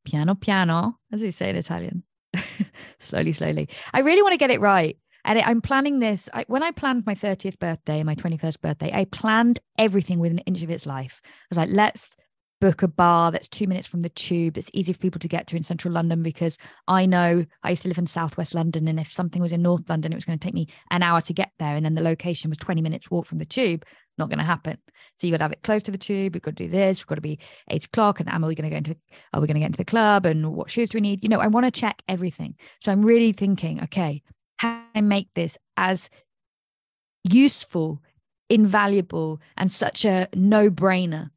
piano, 0.05 0.35
piano, 0.35 0.97
as 1.11 1.21
they 1.21 1.31
say 1.31 1.49
in 1.49 1.55
Italian, 1.55 2.03
slowly, 2.99 3.31
slowly. 3.31 3.69
I 3.93 3.99
really 3.99 4.21
want 4.21 4.33
to 4.33 4.37
get 4.37 4.51
it 4.51 4.61
right. 4.61 4.97
And 5.27 5.39
I'm 5.39 5.61
planning 5.61 5.99
this. 5.99 6.29
I, 6.33 6.45
when 6.47 6.63
I 6.63 6.71
planned 6.71 7.05
my 7.05 7.13
30th 7.13 7.59
birthday, 7.59 8.01
my 8.01 8.15
21st 8.15 8.61
birthday, 8.61 8.91
I 8.93 9.03
planned 9.05 9.59
everything 9.77 10.19
within 10.19 10.39
an 10.39 10.43
inch 10.45 10.63
of 10.63 10.69
its 10.69 10.85
life. 10.85 11.21
I 11.25 11.29
was 11.49 11.57
like, 11.57 11.69
let's 11.69 12.15
book 12.61 12.81
a 12.81 12.87
bar 12.87 13.29
that's 13.31 13.49
two 13.49 13.67
minutes 13.67 13.87
from 13.87 14.01
the 14.01 14.09
tube 14.09 14.55
that's 14.55 14.71
easy 14.73 14.93
for 14.93 14.99
people 14.99 15.19
to 15.19 15.27
get 15.27 15.45
to 15.45 15.55
in 15.55 15.61
central 15.61 15.93
london 15.93 16.23
because 16.23 16.57
i 16.87 17.05
know 17.05 17.45
i 17.61 17.69
used 17.69 17.83
to 17.83 17.87
live 17.87 17.99
in 17.99 18.07
southwest 18.07 18.55
london 18.55 18.87
and 18.87 18.99
if 18.99 19.11
something 19.11 19.43
was 19.43 19.51
in 19.51 19.61
north 19.61 19.87
london 19.87 20.11
it 20.11 20.15
was 20.15 20.25
going 20.25 20.39
to 20.39 20.43
take 20.43 20.55
me 20.55 20.67
an 20.89 21.03
hour 21.03 21.21
to 21.21 21.33
get 21.33 21.51
there 21.59 21.75
and 21.75 21.85
then 21.85 21.93
the 21.93 22.01
location 22.01 22.49
was 22.49 22.57
20 22.57 22.81
minutes 22.81 23.11
walk 23.11 23.27
from 23.27 23.37
the 23.37 23.45
tube 23.45 23.85
not 24.17 24.27
going 24.27 24.39
to 24.39 24.43
happen 24.43 24.75
so 25.17 25.27
you 25.27 25.31
got 25.31 25.37
to 25.37 25.43
have 25.43 25.51
it 25.51 25.61
close 25.61 25.83
to 25.83 25.91
the 25.91 25.99
tube 25.99 26.33
we've 26.33 26.41
got 26.41 26.57
to 26.57 26.63
do 26.63 26.71
this 26.71 26.97
we've 26.97 27.05
got 27.05 27.13
to 27.13 27.21
be 27.21 27.37
eight 27.69 27.85
o'clock 27.85 28.19
and 28.19 28.27
am 28.27 28.41
we 28.41 28.55
going 28.55 28.67
to 28.67 28.71
go 28.71 28.77
into 28.77 28.97
are 29.33 29.39
we 29.39 29.45
going 29.45 29.53
to 29.53 29.59
get 29.59 29.67
into 29.67 29.77
the 29.77 29.85
club 29.85 30.25
and 30.25 30.51
what 30.51 30.71
shoes 30.71 30.89
do 30.89 30.95
we 30.97 31.01
need 31.01 31.21
you 31.21 31.29
know 31.29 31.39
i 31.39 31.45
want 31.45 31.63
to 31.63 31.79
check 31.79 32.01
everything 32.07 32.55
so 32.81 32.91
i'm 32.91 33.05
really 33.05 33.33
thinking 33.33 33.83
okay 33.83 34.23
how 34.57 34.83
I 34.95 35.01
make 35.01 35.29
this 35.33 35.57
as 35.75 36.09
useful 37.23 38.01
invaluable 38.49 39.41
and 39.57 39.71
such 39.71 40.05
a 40.05 40.27
no-brainer 40.33 41.29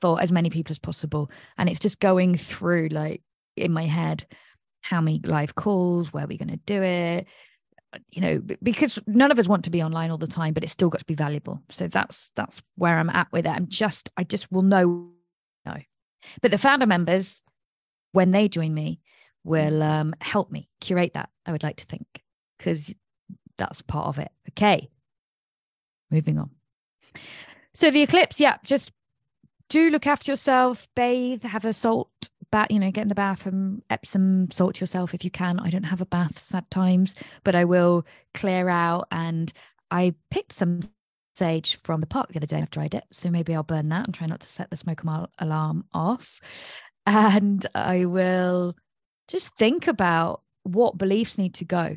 for 0.00 0.20
as 0.20 0.32
many 0.32 0.50
people 0.50 0.72
as 0.72 0.78
possible. 0.78 1.30
And 1.56 1.68
it's 1.68 1.80
just 1.80 2.00
going 2.00 2.36
through 2.36 2.88
like 2.88 3.22
in 3.56 3.72
my 3.72 3.86
head, 3.86 4.26
how 4.82 5.00
many 5.00 5.20
live 5.24 5.54
calls, 5.54 6.12
where 6.12 6.24
are 6.24 6.28
we 6.28 6.36
going 6.36 6.50
to 6.50 6.60
do 6.66 6.82
it? 6.82 7.26
You 8.10 8.20
know, 8.20 8.42
because 8.62 8.98
none 9.06 9.30
of 9.30 9.38
us 9.38 9.48
want 9.48 9.64
to 9.64 9.70
be 9.70 9.82
online 9.82 10.10
all 10.10 10.18
the 10.18 10.26
time, 10.26 10.52
but 10.52 10.62
it's 10.62 10.72
still 10.72 10.90
got 10.90 10.98
to 10.98 11.06
be 11.06 11.14
valuable. 11.14 11.62
So 11.70 11.88
that's 11.88 12.30
that's 12.36 12.60
where 12.76 12.98
I'm 12.98 13.08
at 13.10 13.28
with 13.32 13.46
it. 13.46 13.50
I'm 13.50 13.68
just 13.68 14.10
I 14.16 14.24
just 14.24 14.52
will 14.52 14.62
know 14.62 15.10
no. 15.64 15.76
But 16.42 16.50
the 16.50 16.58
founder 16.58 16.86
members, 16.86 17.42
when 18.12 18.32
they 18.32 18.48
join 18.48 18.74
me, 18.74 19.00
will 19.44 19.82
um, 19.82 20.14
help 20.20 20.50
me 20.50 20.68
curate 20.80 21.14
that. 21.14 21.30
I 21.46 21.52
would 21.52 21.62
like 21.62 21.76
to 21.76 21.86
think 21.86 22.06
because 22.56 22.82
that's 23.58 23.82
part 23.82 24.08
of 24.08 24.18
it. 24.18 24.30
Okay, 24.50 24.88
moving 26.10 26.38
on. 26.38 26.50
So 27.74 27.90
the 27.90 28.02
eclipse, 28.02 28.40
yeah, 28.40 28.56
just 28.64 28.92
do 29.68 29.90
look 29.90 30.06
after 30.06 30.32
yourself, 30.32 30.88
bathe, 30.94 31.42
have 31.42 31.64
a 31.64 31.72
salt 31.72 32.10
bath, 32.50 32.68
you 32.70 32.78
know, 32.78 32.90
get 32.90 33.02
in 33.02 33.08
the 33.08 33.14
bathroom, 33.14 33.82
Epsom 33.90 34.50
salt 34.50 34.80
yourself 34.80 35.14
if 35.14 35.24
you 35.24 35.30
can. 35.30 35.58
I 35.60 35.70
don't 35.70 35.84
have 35.84 36.00
a 36.00 36.06
bath 36.06 36.54
at 36.54 36.70
times, 36.70 37.14
but 37.44 37.54
I 37.54 37.64
will 37.64 38.06
clear 38.34 38.68
out. 38.68 39.08
And 39.10 39.52
I 39.90 40.14
picked 40.30 40.52
some 40.52 40.80
sage 41.36 41.78
from 41.82 42.00
the 42.00 42.06
park 42.06 42.28
the 42.30 42.38
other 42.38 42.46
day. 42.46 42.58
I've 42.58 42.70
dried 42.70 42.94
it. 42.94 43.04
So 43.10 43.30
maybe 43.30 43.54
I'll 43.54 43.62
burn 43.62 43.88
that 43.90 44.06
and 44.06 44.14
try 44.14 44.26
not 44.26 44.40
to 44.40 44.46
set 44.46 44.70
the 44.70 44.76
smoke 44.76 45.02
alarm 45.38 45.84
off. 45.92 46.40
And 47.04 47.66
I 47.74 48.04
will 48.04 48.76
just 49.28 49.54
think 49.56 49.86
about 49.86 50.42
what 50.62 50.98
beliefs 50.98 51.38
need 51.38 51.54
to 51.54 51.64
go, 51.64 51.96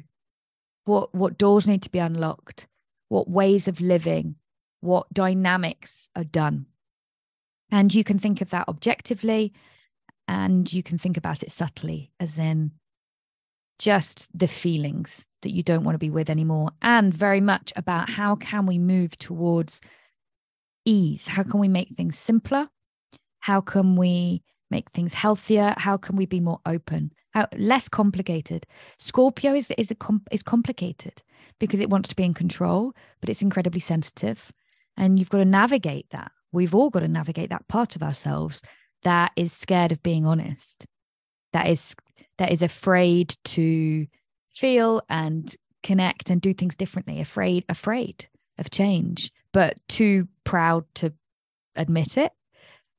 what 0.89 1.13
what 1.13 1.37
doors 1.37 1.67
need 1.67 1.83
to 1.83 1.89
be 1.89 1.99
unlocked, 1.99 2.67
what 3.07 3.29
ways 3.29 3.67
of 3.67 3.79
living, 3.79 4.35
what 4.81 5.13
dynamics 5.13 6.09
are 6.15 6.23
done 6.23 6.65
and 7.71 7.93
you 7.93 8.03
can 8.03 8.19
think 8.19 8.41
of 8.41 8.49
that 8.49 8.67
objectively 8.67 9.53
and 10.27 10.71
you 10.71 10.83
can 10.83 10.97
think 10.97 11.17
about 11.17 11.43
it 11.43 11.51
subtly, 11.51 12.11
as 12.19 12.37
in 12.37 12.71
just 13.79 14.27
the 14.37 14.47
feelings 14.47 15.25
that 15.41 15.51
you 15.51 15.63
don't 15.63 15.83
want 15.83 15.95
to 15.95 15.99
be 15.99 16.09
with 16.09 16.29
anymore, 16.29 16.69
and 16.81 17.13
very 17.13 17.41
much 17.41 17.71
about 17.75 18.11
how 18.11 18.35
can 18.35 18.65
we 18.65 18.77
move 18.77 19.17
towards 19.17 19.81
ease? 20.85 21.27
How 21.27 21.43
can 21.43 21.59
we 21.59 21.67
make 21.67 21.95
things 21.95 22.17
simpler? 22.17 22.69
How 23.39 23.61
can 23.61 23.95
we 23.95 24.43
make 24.69 24.91
things 24.91 25.13
healthier? 25.13 25.73
How 25.77 25.97
can 25.97 26.15
we 26.15 26.25
be 26.25 26.39
more 26.39 26.59
open? 26.65 27.11
How 27.31 27.47
less 27.57 27.87
complicated? 27.87 28.65
Scorpio 28.97 29.53
is 29.53 29.71
is 29.77 29.93
com- 29.99 30.25
is 30.31 30.43
complicated 30.43 31.21
because 31.59 31.79
it 31.79 31.89
wants 31.89 32.09
to 32.09 32.15
be 32.15 32.23
in 32.23 32.33
control, 32.33 32.93
but 33.19 33.29
it's 33.29 33.41
incredibly 33.41 33.79
sensitive, 33.79 34.51
and 34.97 35.19
you've 35.19 35.29
got 35.29 35.39
to 35.39 35.45
navigate 35.45 36.09
that. 36.11 36.31
We've 36.51 36.73
all 36.73 36.89
got 36.89 37.01
to 37.01 37.07
navigate 37.07 37.49
that 37.51 37.67
part 37.67 37.95
of 37.95 38.03
ourselves 38.03 38.61
that 39.03 39.31
is 39.35 39.53
scared 39.53 39.91
of 39.91 40.03
being 40.03 40.25
honest 40.25 40.85
that 41.53 41.67
is 41.67 41.95
that 42.37 42.51
is 42.51 42.61
afraid 42.61 43.35
to 43.43 44.05
feel 44.51 45.01
and 45.09 45.55
connect 45.83 46.29
and 46.29 46.41
do 46.41 46.53
things 46.53 46.75
differently 46.75 47.21
afraid 47.21 47.63
afraid 47.69 48.27
of 48.57 48.69
change 48.69 49.31
but 49.53 49.79
too 49.87 50.27
proud 50.43 50.83
to 50.95 51.13
admit 51.75 52.17
it. 52.17 52.31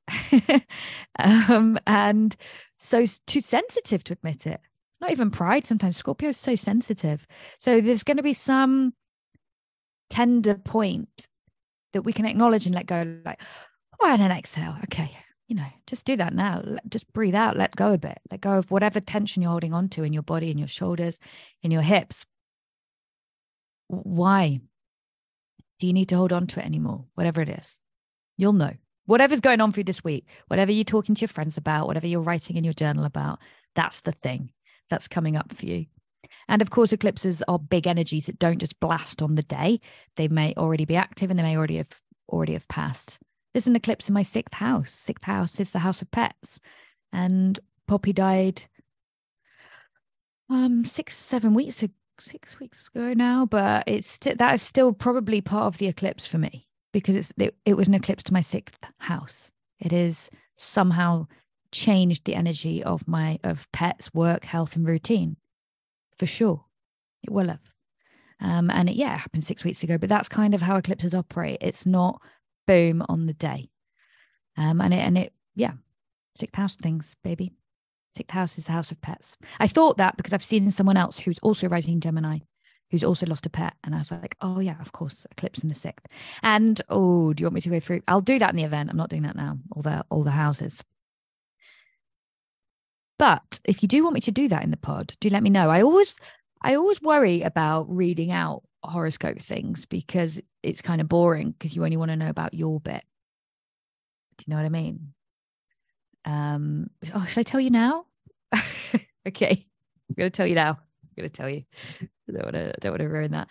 Um, 1.19 1.77
and 1.85 2.35
so 2.81 3.05
too 3.27 3.41
sensitive 3.41 4.03
to 4.05 4.13
admit 4.13 4.47
it. 4.47 4.59
Not 4.99 5.11
even 5.11 5.31
pride 5.31 5.65
sometimes. 5.65 5.97
Scorpio 5.97 6.29
is 6.29 6.37
so 6.37 6.55
sensitive. 6.55 7.25
So 7.57 7.81
there's 7.81 8.03
going 8.03 8.17
to 8.17 8.23
be 8.23 8.33
some 8.33 8.93
tender 10.09 10.55
point 10.55 11.27
that 11.93 12.01
we 12.01 12.13
can 12.13 12.25
acknowledge 12.25 12.65
and 12.65 12.75
let 12.75 12.85
go 12.85 13.19
like 13.23 13.41
oh 14.01 14.07
and 14.07 14.21
then 14.21 14.31
exhale. 14.31 14.75
Okay 14.83 15.15
you 15.51 15.57
know 15.57 15.67
just 15.85 16.05
do 16.05 16.15
that 16.15 16.33
now. 16.33 16.63
Just 16.87 17.11
breathe 17.11 17.35
out. 17.35 17.57
Let 17.57 17.75
go 17.75 17.91
a 17.91 17.97
bit. 17.97 18.19
Let 18.31 18.39
go 18.39 18.57
of 18.57 18.71
whatever 18.71 19.01
tension 19.01 19.41
you're 19.41 19.51
holding 19.51 19.73
on 19.73 19.89
to 19.89 20.03
in 20.03 20.13
your 20.13 20.23
body 20.23 20.49
in 20.49 20.57
your 20.57 20.69
shoulders 20.69 21.19
in 21.61 21.71
your 21.71 21.81
hips. 21.81 22.25
Why 23.89 24.61
do 25.79 25.87
you 25.87 25.91
need 25.93 26.07
to 26.09 26.15
hold 26.15 26.31
on 26.31 26.47
to 26.47 26.61
it 26.61 26.65
anymore? 26.65 27.03
Whatever 27.15 27.41
it 27.41 27.49
is. 27.49 27.77
You'll 28.37 28.53
know 28.53 28.71
whatever's 29.11 29.39
going 29.39 29.61
on 29.61 29.71
for 29.71 29.79
you 29.79 29.83
this 29.83 30.03
week 30.03 30.25
whatever 30.47 30.71
you're 30.71 30.83
talking 30.83 31.15
to 31.15 31.21
your 31.21 31.27
friends 31.27 31.57
about 31.57 31.87
whatever 31.87 32.07
you're 32.07 32.21
writing 32.21 32.55
in 32.55 32.63
your 32.63 32.73
journal 32.73 33.05
about 33.05 33.39
that's 33.75 34.01
the 34.01 34.11
thing 34.11 34.51
that's 34.89 35.07
coming 35.07 35.35
up 35.35 35.53
for 35.53 35.65
you 35.65 35.85
and 36.47 36.61
of 36.61 36.69
course, 36.69 36.91
eclipses 36.91 37.41
are 37.47 37.59
big 37.59 37.87
energies 37.87 38.25
that 38.25 38.39
don't 38.39 38.59
just 38.59 38.79
blast 38.79 39.21
on 39.21 39.35
the 39.35 39.43
day. 39.43 39.79
They 40.17 40.27
may 40.27 40.53
already 40.55 40.85
be 40.85 40.95
active 40.95 41.29
and 41.29 41.39
they 41.39 41.43
may 41.43 41.57
already 41.57 41.77
have 41.77 42.01
already 42.29 42.53
have 42.53 42.67
passed. 42.67 43.19
There's 43.53 43.67
an 43.67 43.75
eclipse 43.75 44.07
in 44.07 44.13
my 44.13 44.23
sixth 44.23 44.55
house. 44.55 44.91
Sixth 44.91 45.25
house 45.25 45.59
is 45.59 45.71
the 45.71 45.79
house 45.79 46.01
of 46.01 46.11
pets. 46.11 46.59
And 47.11 47.59
Poppy 47.87 48.13
died 48.13 48.63
um 50.49 50.83
six, 50.85 51.15
seven 51.15 51.53
weeks 51.53 51.81
ago, 51.81 51.93
six 52.19 52.59
weeks 52.59 52.89
ago 52.93 53.13
now, 53.13 53.45
but 53.45 53.85
it's 53.87 54.17
that 54.17 54.53
is 54.53 54.61
still 54.61 54.93
probably 54.93 55.41
part 55.41 55.67
of 55.67 55.77
the 55.77 55.87
eclipse 55.87 56.27
for 56.27 56.37
me 56.37 56.67
because 56.91 57.15
it's 57.15 57.33
it, 57.37 57.55
it 57.65 57.75
was 57.75 57.87
an 57.87 57.93
eclipse 57.93 58.23
to 58.25 58.33
my 58.33 58.41
sixth 58.41 58.77
house. 58.99 59.51
It 59.79 59.93
is 59.93 60.29
somehow 60.57 61.27
changed 61.71 62.25
the 62.25 62.35
energy 62.35 62.83
of 62.83 63.07
my 63.07 63.39
of 63.43 63.71
pets, 63.71 64.13
work, 64.13 64.45
health, 64.45 64.75
and 64.75 64.85
routine 64.87 65.37
for 66.13 66.25
sure. 66.25 66.65
It 67.23 67.31
will 67.31 67.47
have. 67.47 67.59
Um, 68.39 68.69
and 68.69 68.89
it, 68.89 68.95
yeah, 68.95 69.13
it 69.13 69.19
happened 69.19 69.43
six 69.43 69.63
weeks 69.63 69.83
ago, 69.83 69.97
but 69.97 70.09
that's 70.09 70.29
kind 70.29 70.53
of 70.53 70.61
how 70.61 70.75
eclipses 70.75 71.13
operate. 71.13 71.57
It's 71.61 71.85
not 71.85 72.21
boom 72.67 73.03
on 73.07 73.27
the 73.27 73.33
day. 73.33 73.69
Um, 74.57 74.81
and 74.81 74.93
it, 74.93 74.97
and 74.97 75.17
it, 75.17 75.33
yeah, 75.55 75.73
sixth 76.35 76.55
house 76.55 76.75
things, 76.75 77.15
baby. 77.23 77.53
Sixth 78.17 78.31
house 78.31 78.57
is 78.57 78.65
the 78.65 78.71
house 78.71 78.91
of 78.91 79.01
pets. 79.01 79.37
I 79.59 79.67
thought 79.67 79.97
that 79.97 80.17
because 80.17 80.33
I've 80.33 80.43
seen 80.43 80.71
someone 80.71 80.97
else 80.97 81.19
who's 81.19 81.39
also 81.39 81.67
writing 81.67 81.99
Gemini, 81.99 82.39
who's 82.91 83.03
also 83.03 83.25
lost 83.25 83.45
a 83.45 83.49
pet. 83.49 83.73
And 83.83 83.95
I 83.95 83.99
was 83.99 84.11
like, 84.11 84.35
oh, 84.41 84.59
yeah, 84.59 84.79
of 84.81 84.91
course, 84.91 85.25
eclipse 85.31 85.59
in 85.59 85.69
the 85.69 85.75
sixth. 85.75 86.05
And 86.43 86.79
oh, 86.89 87.33
do 87.33 87.41
you 87.41 87.45
want 87.45 87.55
me 87.55 87.61
to 87.61 87.69
go 87.69 87.79
through? 87.79 88.01
I'll 88.07 88.21
do 88.21 88.37
that 88.37 88.49
in 88.51 88.57
the 88.57 88.63
event. 88.63 88.89
I'm 88.89 88.97
not 88.97 89.09
doing 89.09 89.23
that 89.23 89.35
now, 89.35 89.57
all 89.71 89.81
the, 89.81 90.05
all 90.09 90.23
the 90.23 90.31
houses. 90.31 90.83
But 93.17 93.59
if 93.65 93.81
you 93.81 93.87
do 93.87 94.03
want 94.03 94.15
me 94.15 94.21
to 94.21 94.31
do 94.31 94.47
that 94.49 94.63
in 94.63 94.71
the 94.71 94.77
pod, 94.77 95.15
do 95.19 95.29
let 95.29 95.43
me 95.43 95.49
know. 95.49 95.69
I 95.69 95.81
always, 95.81 96.15
I 96.61 96.75
always 96.75 97.01
worry 97.01 97.41
about 97.43 97.95
reading 97.95 98.31
out 98.31 98.63
horoscope 98.83 99.39
things 99.39 99.85
because 99.85 100.41
it's 100.63 100.81
kind 100.81 101.01
of 101.01 101.07
boring 101.07 101.51
because 101.51 101.75
you 101.75 101.83
only 101.83 101.97
want 101.97 102.09
to 102.09 102.17
know 102.17 102.29
about 102.29 102.53
your 102.53 102.79
bit. 102.79 103.03
Do 104.37 104.45
you 104.47 104.51
know 104.51 104.57
what 104.57 104.65
I 104.65 104.69
mean? 104.69 105.13
Um, 106.25 106.89
oh, 107.13 107.25
should 107.25 107.41
I 107.41 107.43
tell 107.43 107.59
you 107.59 107.69
now? 107.69 108.05
okay, 109.27 109.67
I'm 110.09 110.15
gonna 110.17 110.29
tell 110.29 110.47
you 110.47 110.55
now. 110.55 110.71
I'm 110.71 111.09
gonna 111.15 111.29
tell 111.29 111.49
you. 111.49 111.63
Don't 112.31 112.45
want 112.45 112.55
to. 112.55 112.73
Don't 112.79 112.91
want 112.91 113.01
to 113.01 113.09
ruin 113.09 113.31
that. 113.31 113.47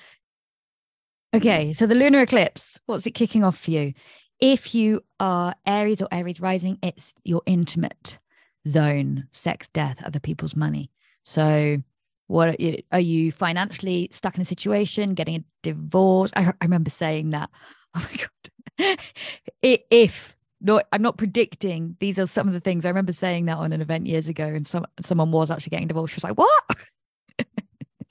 Mm-hmm. 1.35 1.37
Okay, 1.37 1.73
so 1.73 1.87
the 1.87 1.95
lunar 1.95 2.21
eclipse. 2.21 2.79
What's 2.87 3.07
it 3.07 3.13
kicking 3.13 3.45
off 3.45 3.59
for 3.59 3.71
you? 3.71 3.95
If 4.41 4.75
you 4.75 5.03
are 5.19 5.55
Aries 5.67 6.01
or 6.01 6.09
Aries 6.11 6.41
rising, 6.41 6.79
it's 6.83 7.15
your 7.25 7.43
intimate 7.47 8.19
zone, 8.67 9.29
sex, 9.33 9.69
death, 9.73 9.99
other 10.05 10.21
people's 10.21 10.57
money. 10.57 10.91
So, 11.25 11.83
what 12.27 12.49
are 12.49 12.57
you, 12.59 12.83
are 12.91 13.01
you 13.01 13.33
financially 13.33 14.09
stuck 14.13 14.37
in 14.37 14.43
a 14.43 14.47
situation, 14.47 15.15
getting 15.15 15.37
a 15.37 15.45
divorce? 15.63 16.31
I, 16.35 16.49
I 16.49 16.65
remember 16.65 16.91
saying 16.91 17.31
that. 17.31 17.51
Oh 17.93 18.09
my 18.09 18.25
god! 18.87 18.99
if 19.63 20.37
no, 20.61 20.81
I'm 20.93 21.03
not 21.03 21.17
predicting. 21.17 21.97
These 22.01 22.19
are 22.19 22.27
some 22.27 22.47
of 22.47 22.55
the 22.55 22.61
things 22.61 22.85
I 22.85 22.89
remember 22.89 23.13
saying 23.13 23.47
that 23.47 23.57
on 23.57 23.73
an 23.73 23.81
event 23.81 24.07
years 24.07 24.29
ago, 24.29 24.45
and 24.45 24.67
some 24.67 24.87
someone 25.03 25.33
was 25.33 25.51
actually 25.51 25.71
getting 25.71 25.89
divorced. 25.89 26.15
She 26.15 26.19
was 26.19 26.25
like, 26.25 26.39
"What?" 26.39 26.65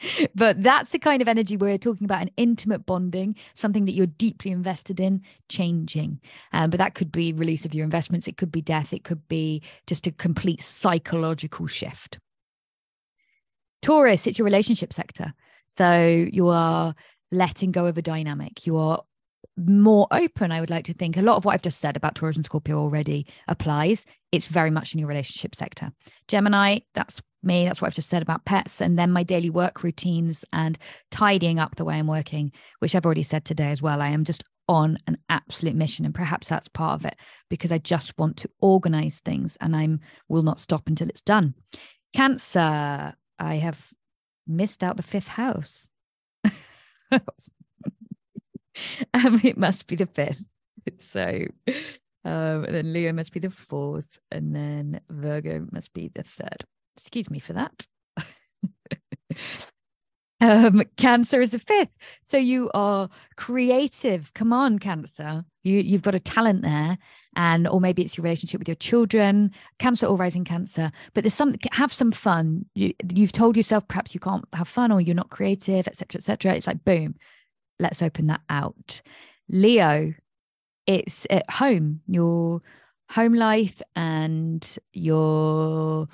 but 0.35 0.61
that's 0.61 0.91
the 0.91 0.99
kind 0.99 1.21
of 1.21 1.27
energy 1.27 1.57
we're 1.57 1.77
talking 1.77 2.05
about 2.05 2.21
an 2.21 2.31
intimate 2.37 2.85
bonding, 2.85 3.35
something 3.55 3.85
that 3.85 3.93
you're 3.93 4.05
deeply 4.05 4.51
invested 4.51 4.99
in 4.99 5.21
changing. 5.49 6.19
Um, 6.53 6.69
but 6.69 6.77
that 6.77 6.95
could 6.95 7.11
be 7.11 7.33
release 7.33 7.65
of 7.65 7.73
your 7.73 7.83
investments, 7.83 8.27
it 8.27 8.37
could 8.37 8.51
be 8.51 8.61
death, 8.61 8.93
it 8.93 9.03
could 9.03 9.27
be 9.27 9.61
just 9.87 10.07
a 10.07 10.11
complete 10.11 10.61
psychological 10.61 11.67
shift. 11.67 12.19
Taurus, 13.81 14.27
it's 14.27 14.37
your 14.37 14.45
relationship 14.45 14.93
sector. 14.93 15.33
So 15.77 16.27
you 16.31 16.49
are 16.49 16.95
letting 17.31 17.71
go 17.71 17.85
of 17.85 17.97
a 17.97 18.01
dynamic. 18.01 18.65
You 18.65 18.77
are 18.77 19.03
more 19.57 20.07
open, 20.11 20.51
I 20.51 20.59
would 20.59 20.69
like 20.69 20.85
to 20.85 20.93
think. 20.93 21.17
A 21.17 21.21
lot 21.21 21.37
of 21.37 21.45
what 21.45 21.53
I've 21.53 21.61
just 21.61 21.79
said 21.79 21.95
about 21.95 22.15
Taurus 22.15 22.35
and 22.35 22.45
Scorpio 22.45 22.79
already 22.79 23.25
applies. 23.47 24.05
It's 24.31 24.45
very 24.45 24.71
much 24.71 24.93
in 24.93 24.99
your 24.99 25.07
relationship 25.07 25.55
sector. 25.55 25.91
Gemini, 26.27 26.79
that's 26.93 27.21
me. 27.43 27.65
That's 27.65 27.81
what 27.81 27.87
I've 27.87 27.93
just 27.93 28.09
said 28.09 28.21
about 28.21 28.45
pets. 28.45 28.81
And 28.81 28.97
then 28.97 29.11
my 29.11 29.23
daily 29.23 29.49
work 29.49 29.83
routines 29.83 30.45
and 30.53 30.77
tidying 31.11 31.59
up 31.59 31.75
the 31.75 31.85
way 31.85 31.95
I'm 31.95 32.07
working, 32.07 32.51
which 32.79 32.95
I've 32.95 33.05
already 33.05 33.23
said 33.23 33.45
today 33.45 33.71
as 33.71 33.81
well. 33.81 34.01
I 34.01 34.09
am 34.09 34.23
just 34.23 34.43
on 34.67 34.97
an 35.07 35.17
absolute 35.29 35.75
mission. 35.75 36.05
And 36.05 36.13
perhaps 36.13 36.47
that's 36.47 36.67
part 36.67 36.99
of 36.99 37.05
it 37.05 37.15
because 37.49 37.71
I 37.71 37.79
just 37.79 38.17
want 38.17 38.37
to 38.37 38.49
organize 38.61 39.19
things 39.25 39.57
and 39.59 39.75
I'm 39.75 39.99
will 40.27 40.43
not 40.43 40.59
stop 40.59 40.87
until 40.87 41.09
it's 41.09 41.21
done. 41.21 41.55
Cancer, 42.13 43.13
I 43.39 43.55
have 43.55 43.93
missed 44.47 44.83
out 44.83 44.97
the 44.97 45.03
fifth 45.03 45.27
house. 45.27 45.89
um, 47.11 47.21
it 49.43 49.57
must 49.57 49.87
be 49.87 49.95
the 49.95 50.05
fifth. 50.05 50.43
So, 51.11 51.45
um, 52.25 52.63
and 52.65 52.75
then 52.75 52.93
Leo 52.93 53.13
must 53.13 53.31
be 53.31 53.39
the 53.39 53.51
fourth, 53.51 54.19
and 54.31 54.55
then 54.55 55.01
Virgo 55.09 55.67
must 55.71 55.93
be 55.93 56.09
the 56.13 56.23
third. 56.23 56.65
Excuse 56.99 57.29
me 57.29 57.39
for 57.39 57.53
that. 57.53 57.87
um, 60.41 60.83
cancer 60.97 61.41
is 61.41 61.51
the 61.51 61.59
fifth. 61.59 61.95
So 62.23 62.37
you 62.37 62.69
are 62.73 63.09
creative. 63.37 64.33
Come 64.33 64.51
on, 64.51 64.79
Cancer. 64.79 65.45
You 65.63 65.77
you've 65.79 66.01
got 66.01 66.15
a 66.15 66.19
talent 66.19 66.61
there. 66.61 66.97
And 67.35 67.67
or 67.67 67.79
maybe 67.79 68.01
it's 68.01 68.17
your 68.17 68.23
relationship 68.23 68.59
with 68.59 68.67
your 68.67 68.75
children, 68.75 69.51
cancer 69.77 70.07
or 70.07 70.17
rising 70.17 70.43
cancer. 70.43 70.91
But 71.13 71.23
there's 71.23 71.33
some 71.33 71.55
have 71.71 71.93
some 71.93 72.11
fun. 72.11 72.65
You, 72.75 72.93
you've 73.13 73.31
told 73.31 73.55
yourself 73.55 73.87
perhaps 73.87 74.13
you 74.13 74.19
can't 74.19 74.45
have 74.53 74.67
fun 74.67 74.91
or 74.91 74.99
you're 74.99 75.15
not 75.15 75.29
creative, 75.29 75.87
etc., 75.87 76.19
etc. 76.19 76.55
It's 76.55 76.67
like 76.67 76.83
boom, 76.83 77.15
let's 77.79 78.01
open 78.01 78.27
that 78.27 78.41
out. 78.49 79.01
Leo, 79.47 80.13
it's 80.85 81.25
at 81.29 81.49
home, 81.49 82.01
your 82.07 82.61
home 83.09 83.33
life 83.33 83.81
and 83.95 84.77
your 84.91 86.07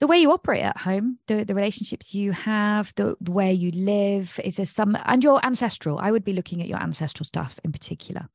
the 0.00 0.06
way 0.06 0.18
you 0.18 0.32
operate 0.32 0.62
at 0.62 0.78
home, 0.78 1.18
the, 1.26 1.44
the 1.44 1.54
relationships 1.54 2.14
you 2.14 2.32
have, 2.32 2.92
the, 2.96 3.16
the 3.20 3.30
way 3.30 3.52
you 3.52 3.70
live, 3.70 4.40
is 4.42 4.56
there 4.56 4.66
some 4.66 4.96
and 5.04 5.22
your 5.22 5.44
ancestral. 5.44 5.98
I 5.98 6.10
would 6.10 6.24
be 6.24 6.32
looking 6.32 6.60
at 6.60 6.68
your 6.68 6.80
ancestral 6.80 7.26
stuff 7.26 7.60
in 7.64 7.70
particular. 7.70 8.28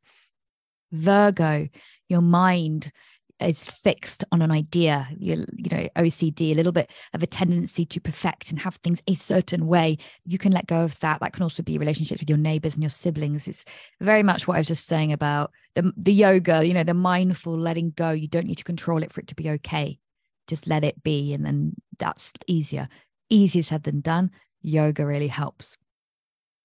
Virgo, 0.92 1.68
your 2.08 2.22
mind 2.22 2.92
is 3.40 3.66
fixed 3.66 4.24
on 4.32 4.42
an 4.42 4.50
idea 4.50 5.10
you 5.18 5.46
you 5.58 5.70
know 5.70 5.90
ocd 5.98 6.40
a 6.40 6.54
little 6.54 6.72
bit 6.72 6.90
of 7.14 7.22
a 7.22 7.28
tendency 7.28 7.86
to 7.86 8.00
perfect 8.00 8.50
and 8.50 8.60
have 8.60 8.76
things 8.76 9.02
a 9.08 9.16
certain 9.16 9.68
way 9.68 9.98
you 10.26 10.38
can 10.38 10.54
let 10.54 10.68
go 10.68 10.84
of 10.84 10.98
that 11.02 11.20
that 11.20 11.34
can 11.34 11.44
also 11.44 11.62
be 11.62 11.78
relationships 11.78 12.22
with 12.22 12.30
your 12.30 12.38
neighbors 12.38 12.76
and 12.76 12.84
your 12.84 12.90
siblings 12.90 13.46
it's 13.46 13.66
very 14.00 14.24
much 14.24 14.48
what 14.48 14.56
i 14.56 14.60
was 14.60 14.70
just 14.70 14.88
saying 14.88 15.12
about 15.12 15.52
the, 15.76 15.92
the 15.98 16.14
yoga 16.14 16.66
you 16.66 16.74
know 16.74 16.86
the 16.86 16.94
mindful 16.94 17.60
letting 17.60 17.92
go 17.92 18.12
you 18.12 18.30
don't 18.30 18.48
need 18.48 18.58
to 18.58 18.64
control 18.64 19.04
it 19.04 19.12
for 19.12 19.20
it 19.20 19.28
to 19.28 19.36
be 19.36 19.50
okay 19.50 20.00
just 20.48 20.68
let 20.68 20.84
it 20.84 21.02
be 21.04 21.34
and 21.34 21.46
then 21.46 21.74
that's 21.98 22.32
easier 22.48 22.88
easier 23.30 23.64
said 23.64 23.84
than 23.84 24.02
done 24.02 24.32
yoga 24.62 25.06
really 25.06 25.28
helps 25.28 25.78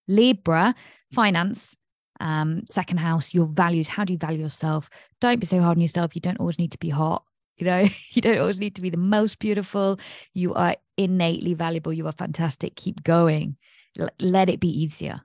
libra 0.09 0.75
finance 1.13 1.77
um, 2.21 2.63
second 2.71 2.99
house, 2.99 3.35
your 3.35 3.47
values. 3.47 3.89
How 3.89 4.05
do 4.05 4.13
you 4.13 4.19
value 4.19 4.43
yourself? 4.43 4.89
Don't 5.21 5.41
be 5.41 5.47
so 5.47 5.61
hard 5.61 5.79
on 5.79 5.81
yourself. 5.81 6.15
You 6.15 6.21
don't 6.21 6.39
always 6.39 6.59
need 6.59 6.73
to 6.73 6.79
be 6.79 6.91
hot. 6.91 7.25
You 7.57 7.67
know, 7.67 7.89
you 8.11 8.23
don't 8.23 8.39
always 8.39 8.61
need 8.61 8.77
to 8.77 8.83
be 8.83 8.91
the 8.91 8.97
most 8.97 9.39
beautiful. 9.39 9.99
You 10.35 10.55
are 10.55 10.77
innately 10.97 11.55
valuable. 11.55 11.93
You 11.93 12.07
are 12.07 12.13
fantastic. 12.13 12.77
Keep 12.77 13.03
going. 13.03 13.57
L- 13.99 14.11
let 14.21 14.49
it 14.49 14.61
be 14.61 14.69
easier. 14.69 15.23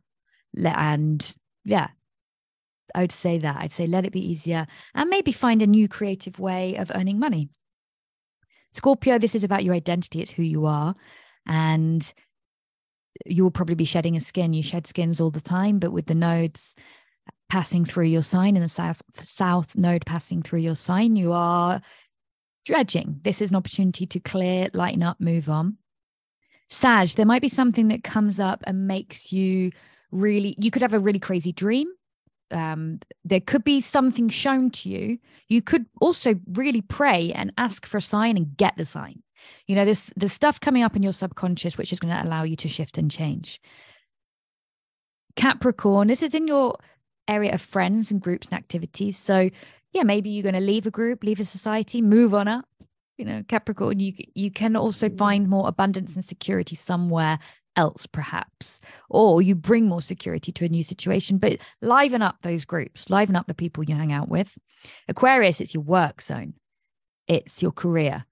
Let, 0.56 0.78
and 0.78 1.36
yeah, 1.66 1.90
I 2.96 3.02
would 3.02 3.12
say 3.12 3.40
that. 3.40 3.58
I'd 3.60 3.72
say 3.72 3.88
let 3.88 4.06
it 4.06 4.14
be 4.14 4.26
easier 4.26 4.66
and 4.94 5.10
maybe 5.10 5.32
find 5.32 5.62
a 5.62 5.68
new 5.68 5.88
creative 5.88 6.40
way 6.40 6.76
of 6.76 6.92
earning 6.96 7.20
money. 7.20 7.50
Scorpio, 8.76 9.18
this 9.18 9.36
is 9.36 9.44
about 9.44 9.64
your 9.64 9.74
identity. 9.74 10.22
It's 10.22 10.32
who 10.32 10.44
you 10.44 10.66
are. 10.66 10.96
And 11.48 12.14
you'll 13.26 13.52
probably 13.52 13.76
be 13.76 13.86
shedding 13.86 14.18
a 14.18 14.22
skin. 14.22 14.52
You 14.52 14.62
shed 14.62 14.86
skins 14.86 15.22
all 15.22 15.32
the 15.32 15.40
time, 15.40 15.80
but 15.80 15.92
with 15.92 16.08
the 16.08 16.16
nodes 16.16 16.76
passing 17.50 17.86
through 17.86 18.06
your 18.06 18.24
sign 18.24 18.58
and 18.58 18.66
the 18.66 18.70
south 18.70 19.02
south 19.24 19.76
node 19.76 20.06
passing 20.06 20.42
through 20.42 20.60
your 20.60 20.76
sign, 20.76 21.16
you 21.16 21.32
are 21.32 21.82
dredging. 22.66 23.22
This 23.24 23.42
is 23.42 23.52
an 23.52 23.56
opportunity 23.56 24.06
to 24.08 24.20
clear, 24.20 24.68
lighten 24.74 25.04
up, 25.04 25.22
move 25.22 25.50
on. 25.50 25.78
Sag, 26.68 27.08
there 27.10 27.26
might 27.26 27.44
be 27.44 27.50
something 27.50 27.88
that 27.90 28.04
comes 28.04 28.40
up 28.40 28.62
and 28.68 28.88
makes 28.88 29.32
you 29.32 29.72
really, 30.12 30.56
you 30.60 30.70
could 30.70 30.82
have 30.82 30.96
a 30.96 31.00
really 31.00 31.20
crazy 31.20 31.54
dream. 31.54 31.88
Um, 32.52 33.00
there 33.24 33.40
could 33.40 33.64
be 33.64 33.82
something 33.82 34.30
shown 34.30 34.70
to 34.72 34.90
you. 34.90 35.18
You 35.50 35.62
could 35.62 35.86
also 36.00 36.36
really 36.52 36.82
pray 36.82 37.32
and 37.34 37.52
ask 37.58 37.86
for 37.86 37.98
a 37.98 38.02
sign 38.02 38.38
and 38.38 38.56
get 38.56 38.78
the 38.78 38.86
sign. 38.86 39.24
You 39.68 39.76
know, 39.76 39.86
there's 39.86 40.12
there's 40.16 40.34
stuff 40.34 40.60
coming 40.60 40.84
up 40.84 40.96
in 40.96 41.04
your 41.04 41.14
subconscious 41.14 41.78
which 41.78 41.92
is 41.92 42.00
going 42.00 42.14
to 42.14 42.24
allow 42.24 42.44
you 42.44 42.56
to 42.58 42.68
shift 42.68 42.98
and 42.98 43.10
change. 43.10 43.60
Capricorn, 45.36 46.08
this 46.08 46.24
is 46.24 46.34
in 46.34 46.48
your 46.48 46.78
area 47.28 47.54
of 47.54 47.62
friends 47.62 48.12
and 48.12 48.22
groups 48.22 48.48
and 48.48 48.58
activities. 48.58 49.18
So 49.18 49.50
yeah, 49.92 50.04
maybe 50.04 50.30
you're 50.30 50.44
going 50.44 50.56
to 50.56 50.62
leave 50.62 50.86
a 50.86 50.92
group, 50.92 51.24
leave 51.24 51.40
a 51.40 51.46
society, 51.46 52.02
move 52.02 52.34
on 52.34 52.48
up. 52.48 52.66
You 53.18 53.26
know, 53.26 53.44
Capricorn, 53.48 54.00
you 54.00 54.14
you 54.34 54.52
can 54.52 54.76
also 54.76 55.10
find 55.10 55.48
more 55.48 55.68
abundance 55.68 56.16
and 56.16 56.26
security 56.26 56.76
somewhere 56.76 57.40
else, 57.76 58.06
perhaps, 58.06 58.80
or 59.10 59.42
you 59.42 59.56
bring 59.56 59.88
more 59.88 60.02
security 60.02 60.52
to 60.52 60.66
a 60.66 60.70
new 60.70 60.84
situation. 60.84 61.38
But 61.38 61.60
liven 61.82 62.22
up 62.22 62.38
those 62.42 62.66
groups, 62.66 63.10
liven 63.10 63.36
up 63.36 63.48
the 63.48 63.54
people 63.54 63.84
you 63.84 63.96
hang 63.96 64.14
out 64.14 64.30
with. 64.30 64.58
Aquarius, 65.08 65.62
it's 65.62 65.74
your 65.74 65.84
work 65.84 66.22
zone, 66.22 66.54
it's 67.28 67.62
your 67.62 67.72
career, 67.72 68.26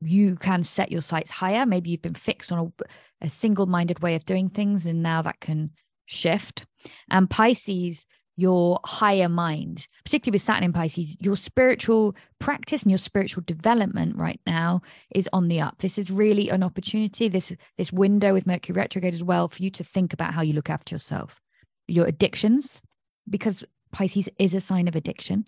you 0.00 0.36
can 0.36 0.62
set 0.62 0.92
your 0.92 1.02
sights 1.02 1.30
higher. 1.30 1.66
Maybe 1.66 1.90
you've 1.90 2.02
been 2.02 2.14
fixed 2.14 2.52
on 2.52 2.72
a, 2.80 3.26
a 3.26 3.28
single 3.28 3.66
minded 3.66 4.00
way 4.00 4.14
of 4.14 4.24
doing 4.24 4.48
things, 4.48 4.86
and 4.86 5.02
now 5.02 5.22
that 5.22 5.40
can 5.40 5.70
shift. 6.06 6.66
And 7.10 7.28
Pisces, 7.28 8.06
your 8.36 8.78
higher 8.84 9.28
mind, 9.28 9.86
particularly 10.04 10.36
with 10.36 10.42
Saturn 10.42 10.64
in 10.64 10.72
Pisces, 10.72 11.16
your 11.20 11.36
spiritual 11.36 12.14
practice 12.38 12.82
and 12.82 12.90
your 12.90 12.98
spiritual 12.98 13.42
development 13.46 14.16
right 14.16 14.40
now 14.46 14.82
is 15.14 15.28
on 15.32 15.48
the 15.48 15.60
up. 15.60 15.78
This 15.78 15.96
is 15.96 16.10
really 16.10 16.50
an 16.50 16.62
opportunity, 16.62 17.28
this, 17.28 17.52
this 17.78 17.92
window 17.92 18.34
with 18.34 18.46
Mercury 18.46 18.76
retrograde 18.76 19.14
as 19.14 19.24
well, 19.24 19.48
for 19.48 19.62
you 19.62 19.70
to 19.70 19.82
think 19.82 20.12
about 20.12 20.34
how 20.34 20.42
you 20.42 20.52
look 20.52 20.68
after 20.68 20.94
yourself, 20.94 21.40
your 21.88 22.06
addictions, 22.06 22.82
because 23.28 23.64
Pisces 23.90 24.28
is 24.38 24.52
a 24.52 24.60
sign 24.60 24.86
of 24.86 24.94
addiction. 24.94 25.46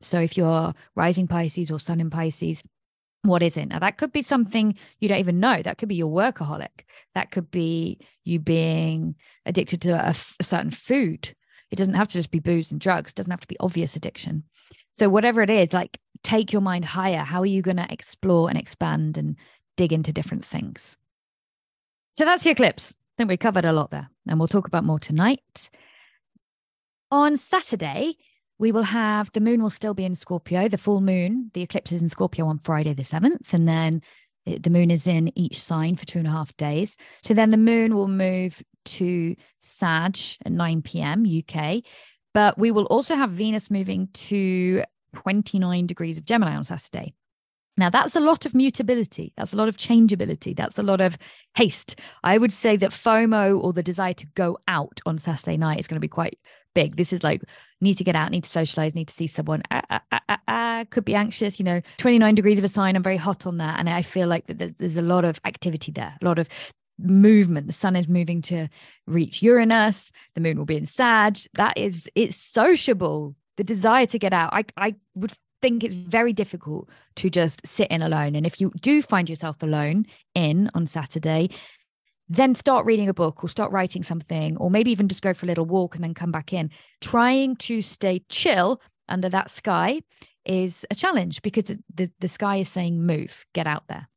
So 0.00 0.18
if 0.18 0.36
you're 0.36 0.74
rising 0.96 1.28
Pisces 1.28 1.70
or 1.70 1.78
Sun 1.78 2.00
in 2.00 2.10
Pisces, 2.10 2.62
what 3.22 3.42
is 3.42 3.56
it? 3.56 3.66
Now, 3.66 3.78
that 3.78 3.96
could 3.96 4.12
be 4.12 4.22
something 4.22 4.74
you 5.00 5.08
don't 5.08 5.18
even 5.18 5.40
know. 5.40 5.62
That 5.62 5.78
could 5.78 5.88
be 5.88 5.94
your 5.94 6.12
workaholic. 6.12 6.84
That 7.14 7.30
could 7.30 7.50
be 7.50 7.98
you 8.22 8.38
being 8.38 9.14
addicted 9.46 9.80
to 9.82 9.92
a, 9.92 10.14
a 10.40 10.44
certain 10.44 10.70
food. 10.70 11.34
It 11.74 11.78
doesn't 11.78 11.94
have 11.94 12.06
to 12.06 12.18
just 12.18 12.30
be 12.30 12.38
booze 12.38 12.70
and 12.70 12.80
drugs. 12.80 13.10
It 13.10 13.16
doesn't 13.16 13.32
have 13.32 13.40
to 13.40 13.48
be 13.48 13.58
obvious 13.58 13.96
addiction. 13.96 14.44
So, 14.92 15.08
whatever 15.08 15.42
it 15.42 15.50
is, 15.50 15.72
like 15.72 15.98
take 16.22 16.52
your 16.52 16.62
mind 16.62 16.84
higher. 16.84 17.24
How 17.24 17.40
are 17.40 17.46
you 17.46 17.62
going 17.62 17.78
to 17.78 17.92
explore 17.92 18.48
and 18.48 18.56
expand 18.56 19.18
and 19.18 19.34
dig 19.76 19.92
into 19.92 20.12
different 20.12 20.44
things? 20.44 20.96
So, 22.12 22.24
that's 22.24 22.44
the 22.44 22.50
eclipse. 22.50 22.92
I 22.92 23.14
think 23.16 23.28
we 23.28 23.36
covered 23.36 23.64
a 23.64 23.72
lot 23.72 23.90
there, 23.90 24.08
and 24.28 24.38
we'll 24.38 24.46
talk 24.46 24.68
about 24.68 24.84
more 24.84 25.00
tonight. 25.00 25.68
On 27.10 27.36
Saturday, 27.36 28.18
we 28.60 28.70
will 28.70 28.84
have 28.84 29.32
the 29.32 29.40
moon 29.40 29.60
will 29.60 29.68
still 29.68 29.94
be 29.94 30.04
in 30.04 30.14
Scorpio. 30.14 30.68
The 30.68 30.78
full 30.78 31.00
moon, 31.00 31.50
the 31.54 31.62
eclipse 31.62 31.90
is 31.90 32.02
in 32.02 32.08
Scorpio 32.08 32.46
on 32.46 32.60
Friday 32.60 32.94
the 32.94 33.02
7th. 33.02 33.52
And 33.52 33.66
then 33.66 34.00
the 34.46 34.70
moon 34.70 34.92
is 34.92 35.08
in 35.08 35.36
each 35.36 35.58
sign 35.58 35.96
for 35.96 36.06
two 36.06 36.20
and 36.20 36.28
a 36.28 36.30
half 36.30 36.56
days. 36.56 36.96
So 37.24 37.34
then 37.34 37.50
the 37.50 37.56
moon 37.56 37.96
will 37.96 38.06
move 38.06 38.62
to 38.84 39.36
Sag 39.60 40.18
at 40.44 40.52
9 40.52 40.82
p.m. 40.82 41.24
UK. 41.24 41.82
But 42.32 42.58
we 42.58 42.70
will 42.70 42.86
also 42.86 43.14
have 43.14 43.30
Venus 43.30 43.70
moving 43.70 44.08
to 44.12 44.82
29 45.14 45.86
degrees 45.86 46.18
of 46.18 46.24
Gemini 46.24 46.56
on 46.56 46.64
Saturday. 46.64 47.14
Now, 47.76 47.90
that's 47.90 48.14
a 48.14 48.20
lot 48.20 48.46
of 48.46 48.54
mutability. 48.54 49.32
That's 49.36 49.52
a 49.52 49.56
lot 49.56 49.68
of 49.68 49.76
changeability. 49.76 50.54
That's 50.54 50.78
a 50.78 50.82
lot 50.82 51.00
of 51.00 51.18
haste. 51.56 51.98
I 52.22 52.38
would 52.38 52.52
say 52.52 52.76
that 52.76 52.90
FOMO 52.90 53.60
or 53.60 53.72
the 53.72 53.82
desire 53.82 54.14
to 54.14 54.26
go 54.34 54.58
out 54.68 55.00
on 55.06 55.18
Saturday 55.18 55.56
night 55.56 55.80
is 55.80 55.88
going 55.88 55.96
to 55.96 56.00
be 56.00 56.08
quite 56.08 56.38
big. 56.74 56.96
This 56.96 57.12
is 57.12 57.24
like 57.24 57.42
need 57.80 57.98
to 57.98 58.04
get 58.04 58.14
out, 58.14 58.30
need 58.30 58.44
to 58.44 58.50
socialize, 58.50 58.94
need 58.94 59.08
to 59.08 59.14
see 59.14 59.26
someone. 59.26 59.62
Ah, 59.72 59.82
ah, 59.90 60.02
ah, 60.28 60.38
ah, 60.46 60.84
could 60.90 61.04
be 61.04 61.14
anxious. 61.16 61.58
You 61.58 61.64
know, 61.64 61.80
29 61.98 62.34
degrees 62.34 62.58
of 62.58 62.64
a 62.64 62.68
sign. 62.68 62.94
I'm 62.94 63.02
very 63.02 63.16
hot 63.16 63.46
on 63.46 63.58
that, 63.58 63.80
and 63.80 63.88
I 63.88 64.02
feel 64.02 64.28
like 64.28 64.46
that 64.46 64.78
there's 64.78 64.96
a 64.96 65.02
lot 65.02 65.24
of 65.24 65.40
activity 65.44 65.90
there, 65.90 66.16
a 66.20 66.24
lot 66.24 66.38
of 66.38 66.48
movement. 66.98 67.66
The 67.66 67.72
sun 67.72 67.96
is 67.96 68.08
moving 68.08 68.42
to 68.42 68.68
reach 69.06 69.42
Uranus. 69.42 70.10
The 70.34 70.40
moon 70.40 70.58
will 70.58 70.64
be 70.64 70.76
in 70.76 70.86
Sag. 70.86 71.38
That 71.54 71.76
is, 71.76 72.08
it's 72.14 72.36
sociable. 72.36 73.34
The 73.56 73.64
desire 73.64 74.06
to 74.06 74.18
get 74.18 74.32
out. 74.32 74.52
I 74.52 74.64
I 74.76 74.94
would 75.14 75.32
think 75.62 75.82
it's 75.82 75.94
very 75.94 76.32
difficult 76.32 76.90
to 77.16 77.30
just 77.30 77.66
sit 77.66 77.90
in 77.90 78.02
alone. 78.02 78.34
And 78.34 78.44
if 78.44 78.60
you 78.60 78.70
do 78.80 79.00
find 79.00 79.30
yourself 79.30 79.62
alone 79.62 80.06
in 80.34 80.70
on 80.74 80.86
Saturday, 80.86 81.50
then 82.28 82.54
start 82.54 82.84
reading 82.84 83.08
a 83.08 83.14
book 83.14 83.42
or 83.42 83.48
start 83.48 83.70
writing 83.72 84.02
something, 84.02 84.56
or 84.56 84.70
maybe 84.70 84.90
even 84.90 85.08
just 85.08 85.22
go 85.22 85.32
for 85.32 85.46
a 85.46 85.48
little 85.48 85.64
walk 85.64 85.94
and 85.94 86.02
then 86.02 86.14
come 86.14 86.30
back 86.30 86.52
in. 86.52 86.70
Trying 87.00 87.56
to 87.56 87.80
stay 87.80 88.22
chill 88.28 88.80
under 89.08 89.28
that 89.28 89.50
sky 89.50 90.00
is 90.44 90.84
a 90.90 90.94
challenge 90.94 91.42
because 91.42 91.64
the, 91.94 92.10
the 92.18 92.28
sky 92.28 92.56
is 92.56 92.68
saying, 92.68 93.06
move, 93.06 93.44
get 93.54 93.66
out 93.66 93.84
there. 93.88 94.08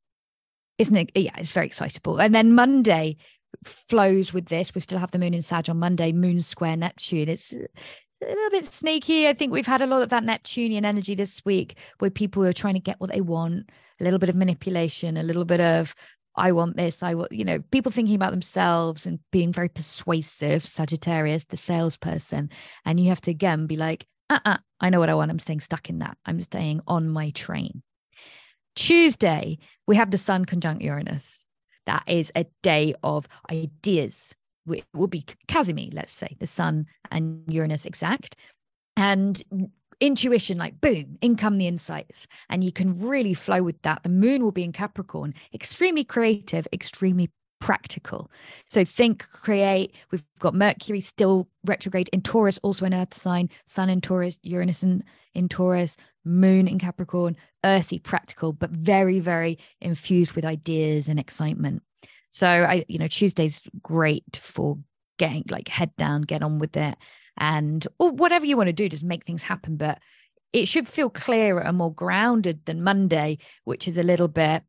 Isn't 0.78 0.95
it? 0.95 1.11
Yeah, 1.15 1.32
it's 1.38 1.51
very 1.51 1.65
excitable. 1.65 2.19
And 2.19 2.34
then 2.36 2.53
Monday 2.53 3.17
flows 3.63 4.34
with 4.34 4.47
this. 4.47 4.75
We 4.75 4.82
still 4.82 4.99
have 4.99 5.11
the 5.11 5.19
moon 5.19 5.34
in 5.34 5.41
Sag 5.41 5.69
on 5.69 5.80
Monday, 5.80 6.11
moon 6.11 6.41
square 6.41 6.78
Neptune. 6.78 7.30
It's 7.30 7.51
a 7.51 7.67
little 8.25 8.49
bit 8.51 8.65
sneaky. 8.65 9.28
I 9.28 9.34
think 9.34 9.51
we've 9.51 9.65
had 9.65 9.82
a 9.82 9.88
lot 9.88 10.01
of 10.01 10.09
that 10.09 10.23
Neptunian 10.23 10.86
energy 10.86 11.15
this 11.15 11.41
week 11.45 11.78
where 11.99 12.11
people 12.11 12.43
are 12.45 12.53
trying 12.53 12.75
to 12.75 12.80
get 12.80 12.99
what 12.99 13.11
they 13.11 13.21
want, 13.21 13.69
a 13.99 14.03
little 14.03 14.19
bit 14.19 14.30
of 14.30 14.36
manipulation, 14.36 15.17
a 15.17 15.23
little 15.23 15.45
bit 15.45 15.61
of 15.61 15.95
I 16.38 16.51
want 16.51 16.78
this. 16.78 17.01
I 17.01 17.15
want, 17.15 17.32
you 17.32 17.43
know, 17.43 17.59
people 17.71 17.91
thinking 17.91 18.15
about 18.15 18.32
themselves 18.32 19.07
and 19.07 19.19
being 19.32 19.51
very 19.51 19.69
persuasive, 19.69 20.65
Sagittarius, 20.65 21.45
the 21.45 21.57
salesperson. 21.57 22.51
And 22.86 22.99
you 22.99 23.09
have 23.09 23.21
to 23.21 23.32
again 23.32 23.65
be 23.65 23.75
like, 23.75 24.05
uh 24.30 24.39
uh-uh, 24.45 24.53
uh 24.53 24.57
I 24.80 24.89
know 24.91 24.99
what 24.99 25.09
I 25.09 25.15
want. 25.15 25.32
I'm 25.32 25.39
staying 25.39 25.61
stuck 25.61 25.89
in 25.89 25.99
that. 25.99 26.17
I'm 26.25 26.39
staying 26.41 26.82
on 26.88 27.09
my 27.09 27.32
train. 27.32 27.82
Tuesday, 28.78 29.57
we 29.88 29.95
have 29.95 30.11
the 30.11 30.17
sun 30.17 30.45
conjunct 30.45 30.84
Uranus. 30.84 31.41
That 31.88 32.03
is 32.07 32.32
a 32.36 32.45
day 32.61 32.93
of 33.03 33.28
ideas. 33.51 34.36
It 34.69 34.86
will 34.93 35.07
be 35.07 35.23
Cazimi, 35.47 35.93
let's 35.93 36.13
say, 36.13 36.38
the 36.39 36.47
sun 36.47 36.86
and 37.09 37.43
Uranus 37.47 37.86
exact. 37.86 38.36
And 38.95 39.43
intuition 39.99 40.57
like 40.59 40.80
boom 40.80 41.17
in 41.21 41.36
come 41.36 41.57
the 41.57 41.67
insights 41.67 42.28
and 42.49 42.63
you 42.63 42.71
can 42.71 42.93
really 42.99 43.34
flow 43.34 43.63
with 43.63 43.82
that 43.82 44.03
the 44.03 44.09
moon 44.09 44.43
will 44.43 44.51
be 44.51 44.63
in 44.63 44.71
capricorn 44.71 45.34
extremely 45.55 46.03
creative 46.03 46.67
extremely 46.71 47.32
practical 47.60 48.30
so 48.70 48.86
think 48.86 49.28
create 49.30 49.93
we've 50.12 50.24
got 50.39 50.53
mercury 50.53 51.01
still 51.01 51.47
retrograde 51.66 52.10
in 52.14 52.22
taurus 52.22 52.60
also 52.64 52.86
an 52.86 52.93
earth 52.93 53.14
sign 53.14 53.49
sun 53.66 53.89
in 53.89 53.99
taurus 53.99 54.38
uranus 54.43 54.84
in, 54.84 55.03
in 55.34 55.49
taurus 55.49 55.97
moon 56.24 56.68
in 56.68 56.78
capricorn 56.78 57.36
earthy 57.66 57.99
practical 57.99 58.53
but 58.53 58.70
very 58.70 59.20
very 59.20 59.58
infused 59.82 60.34
with 60.34 60.45
ideas 60.45 61.08
and 61.08 61.20
excitement 61.20 61.82
so 62.30 62.47
i 62.47 62.86
you 62.88 62.99
know 62.99 63.08
tuesday's 63.08 63.62
great 63.82 64.39
for 64.41 64.78
getting 65.18 65.43
like 65.49 65.68
head 65.68 65.95
down 65.97 66.22
get 66.22 66.43
on 66.43 66.60
with 66.60 66.78
it 66.78 66.95
and 67.38 67.88
or 67.99 68.12
whatever 68.12 68.45
you 68.45 68.58
want 68.58 68.68
to 68.68 68.74
do, 68.74 68.89
just 68.89 69.03
make 69.03 69.26
things 69.26 69.43
happen. 69.43 69.78
But 69.78 69.99
it 70.53 70.68
should 70.68 70.88
feel 70.88 71.10
clearer 71.10 71.62
and 71.62 71.78
more 71.78 71.93
grounded 71.93 72.66
than 72.66 72.84
Monday, 72.84 73.38
which 73.64 73.88
is 73.88 73.97
a 73.97 74.03
little 74.03 74.28
bit 74.28 74.64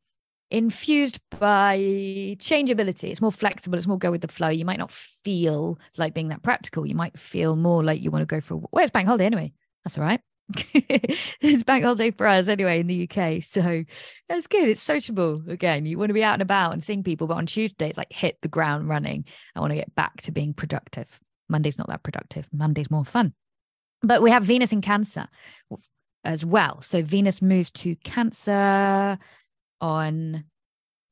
infused 0.50 1.20
by 1.38 2.36
changeability. 2.38 3.10
It's 3.10 3.20
more 3.20 3.32
flexible, 3.32 3.76
it's 3.76 3.86
more 3.86 3.98
go 3.98 4.10
with 4.10 4.22
the 4.22 4.28
flow. 4.28 4.48
You 4.48 4.64
might 4.64 4.78
not 4.78 4.90
feel 4.90 5.78
like 5.96 6.14
being 6.14 6.28
that 6.28 6.42
practical. 6.42 6.86
You 6.86 6.94
might 6.94 7.18
feel 7.18 7.56
more 7.56 7.84
like 7.84 8.02
you 8.02 8.10
want 8.10 8.22
to 8.22 8.34
go 8.34 8.40
for 8.40 8.54
a 8.54 8.58
where's 8.70 8.90
bank 8.90 9.06
holiday 9.06 9.26
anyway? 9.26 9.52
That's 9.84 9.98
all 9.98 10.04
right. 10.04 10.20
it's 10.74 11.62
bank 11.62 11.84
holiday 11.84 12.10
for 12.10 12.26
us 12.26 12.48
anyway 12.48 12.80
in 12.80 12.86
the 12.86 13.08
UK. 13.08 13.42
So 13.42 13.84
that's 14.28 14.46
good. 14.46 14.68
It's 14.68 14.82
sociable 14.82 15.42
again. 15.48 15.84
You 15.84 15.98
want 15.98 16.08
to 16.08 16.14
be 16.14 16.24
out 16.24 16.34
and 16.34 16.42
about 16.42 16.72
and 16.72 16.82
seeing 16.82 17.02
people, 17.02 17.26
but 17.26 17.36
on 17.36 17.46
Tuesday 17.46 17.88
it's 17.88 17.98
like 17.98 18.12
hit 18.12 18.38
the 18.40 18.48
ground 18.48 18.88
running. 18.88 19.24
I 19.54 19.60
want 19.60 19.72
to 19.72 19.76
get 19.76 19.94
back 19.94 20.22
to 20.22 20.32
being 20.32 20.54
productive. 20.54 21.20
Monday's 21.48 21.78
not 21.78 21.88
that 21.88 22.02
productive. 22.02 22.48
Monday's 22.52 22.90
more 22.90 23.04
fun. 23.04 23.34
But 24.02 24.22
we 24.22 24.30
have 24.30 24.44
Venus 24.44 24.72
in 24.72 24.80
Cancer 24.80 25.26
as 26.24 26.44
well. 26.44 26.80
So 26.82 27.02
Venus 27.02 27.42
moves 27.42 27.70
to 27.72 27.96
Cancer 27.96 29.18
on 29.80 30.44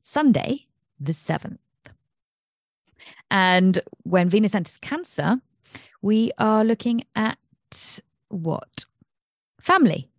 Sunday, 0.03 0.67
the 0.99 1.13
7th. 1.13 1.57
And 3.29 3.79
when 4.03 4.29
Venus 4.29 4.55
enters 4.55 4.77
Cancer, 4.79 5.37
we 6.01 6.31
are 6.37 6.63
looking 6.63 7.03
at 7.15 7.37
what? 8.29 8.85
Family 9.61 10.09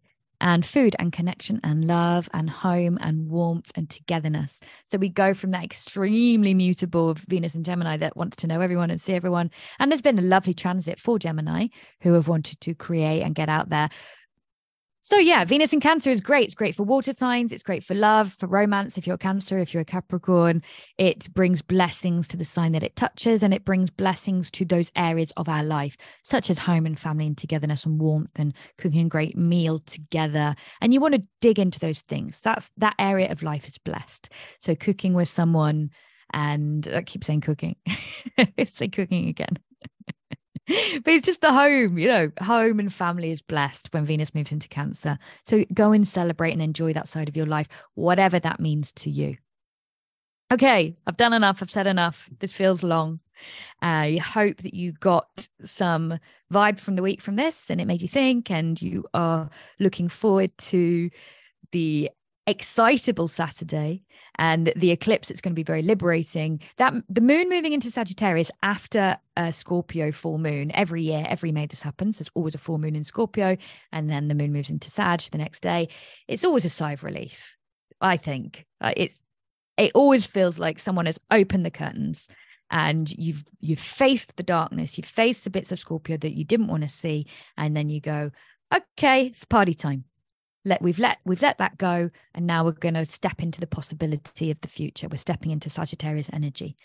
and 0.41 0.65
food 0.65 0.95
and 0.99 1.13
connection 1.13 1.61
and 1.65 1.85
love 1.85 2.29
and 2.33 2.49
home 2.49 2.99
and 3.01 3.29
warmth 3.29 3.73
and 3.75 3.91
togetherness. 3.91 4.61
So 4.87 4.99
we 4.99 5.09
go 5.09 5.35
from 5.35 5.51
that 5.51 5.65
extremely 5.65 6.55
mutable 6.55 7.15
Venus 7.15 7.55
and 7.55 7.65
Gemini 7.65 7.97
that 7.97 8.17
wants 8.17 8.37
to 8.39 8.47
know 8.47 8.61
everyone 8.61 8.91
and 8.91 9.01
see 9.01 9.15
everyone. 9.15 9.51
And 9.79 9.91
there's 9.91 10.03
been 10.03 10.19
a 10.19 10.23
lovely 10.23 10.55
transit 10.55 10.99
for 10.99 11.19
Gemini 11.19 11.69
who 12.03 12.13
have 12.13 12.29
wanted 12.29 12.61
to 12.61 12.75
create 12.75 13.23
and 13.23 13.35
get 13.35 13.49
out 13.49 13.71
there 13.71 13.89
so 15.09 15.17
yeah, 15.17 15.43
Venus 15.47 15.73
in 15.73 15.81
Cancer 15.81 16.11
is 16.11 16.21
great. 16.21 16.45
It's 16.45 16.55
great 16.55 16.75
for 16.75 16.83
water 16.83 17.15
signs. 17.15 17.51
It's 17.51 17.63
great 17.63 17.83
for 17.83 17.95
love, 17.95 18.35
for 18.35 18.47
romance. 18.47 18.99
If 18.99 19.07
you're 19.07 19.15
a 19.15 19.19
Cancer, 19.19 19.59
if 19.59 19.73
you're 19.73 19.81
a 19.81 19.87
Capricorn, 19.87 20.63
it 20.99 21.33
brings 21.33 21.63
blessings 21.63 22.29
to 22.29 22.37
the 22.37 22.45
sign 22.45 22.73
that 22.73 22.83
it 22.83 22.95
touches, 22.95 23.43
and 23.43 23.55
it 23.55 23.65
brings 23.65 23.89
blessings 23.89 24.51
to 24.51 24.67
those 24.67 24.93
areas 24.97 25.33
of 25.39 25.49
our 25.49 25.65
life, 25.65 25.97
such 26.25 26.51
as 26.51 26.59
home 26.59 26.85
and 26.85 27.01
family 27.01 27.27
and 27.27 27.39
togetherness 27.39 27.87
and 27.87 27.99
warmth 27.99 28.33
and 28.37 28.53
cooking 28.77 29.07
a 29.07 29.09
great 29.09 29.35
meal 29.35 29.79
together. 29.87 30.55
And 30.83 30.93
you 30.93 31.01
want 31.01 31.15
to 31.15 31.27
dig 31.41 31.59
into 31.59 31.81
those 31.81 32.03
things. 32.03 32.39
That's 32.43 32.71
that 32.77 32.95
area 32.99 33.33
of 33.33 33.43
life 33.43 33.67
is 33.67 33.79
blessed. 33.79 34.29
So 34.59 34.75
cooking 34.75 35.15
with 35.15 35.31
someone, 35.31 35.89
and 36.35 36.87
I 36.95 37.01
keep 37.01 37.25
saying 37.25 37.41
cooking. 37.41 37.77
say 38.67 38.89
cooking 38.89 39.29
again. 39.29 39.59
but 41.05 41.14
it's 41.14 41.25
just 41.25 41.41
the 41.41 41.53
home, 41.53 41.99
you 41.99 42.09
know, 42.09 42.31
home 42.43 42.79
and 42.79 42.93
family 42.93 43.31
is 43.31 43.41
blessed 43.41 43.89
when 43.93 44.05
Venus 44.05 44.35
moves 44.35 44.53
into 44.53 44.69
Cancer. 44.69 45.19
So 45.45 45.64
go 45.73 45.93
and 45.93 46.07
celebrate 46.07 46.53
and 46.53 46.61
enjoy 46.61 46.93
that 46.93 47.09
side 47.09 47.29
of 47.29 47.37
your 47.37 47.47
life, 47.47 47.69
whatever 47.95 48.39
that 48.39 48.61
means 48.61 48.93
to 48.93 49.11
you. 49.11 49.39
Okay, 50.53 50.97
I've 51.07 51.16
done 51.16 51.33
enough. 51.33 51.62
I've 51.62 51.71
said 51.71 51.87
enough. 51.87 52.29
This 52.39 52.53
feels 52.53 52.83
long. 52.83 53.21
I 53.81 54.16
hope 54.16 54.59
that 54.59 54.75
you 54.75 54.93
got 54.93 55.49
some 55.64 56.19
vibe 56.53 56.79
from 56.79 56.97
the 56.97 57.03
week 57.03 57.23
from 57.23 57.37
this 57.37 57.71
and 57.71 57.81
it 57.81 57.87
made 57.87 58.03
you 58.03 58.09
think, 58.09 58.51
and 58.51 58.81
you 58.81 59.05
are 59.14 59.49
looking 59.79 60.09
forward 60.09 60.57
to 60.59 61.11
the 61.73 62.11
excitable 62.49 63.29
Saturday 63.29 64.03
and 64.39 64.73
the 64.75 64.91
eclipse, 64.91 65.31
it's 65.31 65.43
going 65.43 65.53
to 65.53 65.59
be 65.59 65.63
very 65.63 65.83
liberating. 65.83 66.61
That 66.79 66.95
the 67.09 67.21
moon 67.21 67.51
moving 67.51 67.75
into 67.75 67.91
Sagittarius 67.91 68.51
after 68.63 69.19
a 69.37 69.53
Scorpio 69.53 70.11
full 70.13 70.39
moon 70.39 70.73
every 70.75 71.03
year, 71.03 71.27
every 71.29 71.53
May 71.53 71.67
this 71.67 71.83
happens. 71.83 72.19
There's 72.19 72.31
always 72.35 72.55
a 72.55 72.59
full 72.59 72.79
moon 72.79 72.97
in 72.97 73.05
Scorpio, 73.05 73.59
and 73.93 74.09
then 74.09 74.29
the 74.29 74.35
moon 74.35 74.53
moves 74.53 74.71
into 74.71 74.91
Sag 74.91 75.21
the 75.21 75.39
next 75.39 75.61
day. 75.61 75.89
It's 76.27 76.45
always 76.45 76.65
a 76.65 76.71
sigh 76.71 76.93
of 76.93 77.05
relief, 77.05 77.57
I 78.01 78.17
think. 78.17 78.65
Uh, 78.81 78.95
it's 78.97 79.15
it 79.77 79.93
always 79.95 80.27
feels 80.27 80.59
like 80.59 80.79
someone 80.79 81.07
has 81.07 81.21
opened 81.31 81.65
the 81.65 81.71
curtains 81.71 82.27
and 82.71 83.11
you've 83.11 83.45
you've 83.61 83.79
faced 83.79 84.37
the 84.37 84.43
darkness, 84.43 84.97
you've 84.97 85.07
faced 85.07 85.45
the 85.45 85.51
bits 85.51 85.71
of 85.71 85.79
Scorpio 85.79 86.17
that 86.17 86.37
you 86.37 86.45
didn't 86.45 86.69
want 86.69 86.83
to 86.83 86.89
see, 86.89 87.27
and 87.59 87.77
then 87.77 87.91
you 87.91 88.01
go, 88.01 88.31
okay, 88.75 89.27
it's 89.27 89.45
party 89.45 89.75
time 89.75 90.05
let 90.69 90.83
we've 90.83 90.99
let 90.99 91.19
we've 91.25 91.43
let 91.43 91.59
that 91.59 91.79
go 91.79 92.11
and 92.35 92.47
now 92.47 92.64
we're 92.64 92.73
going 92.73 92.95
to 92.95 93.07
step 93.07 93.43
into 93.43 93.61
the 93.61 93.66
possibility 93.66 94.51
of 94.51 94.61
the 94.61 94.69
future. 94.69 95.09
We're 95.09 95.16
stepping 95.16 95.51
into 95.51 95.71
sagittarius 95.71 96.31
energy. 96.33 96.77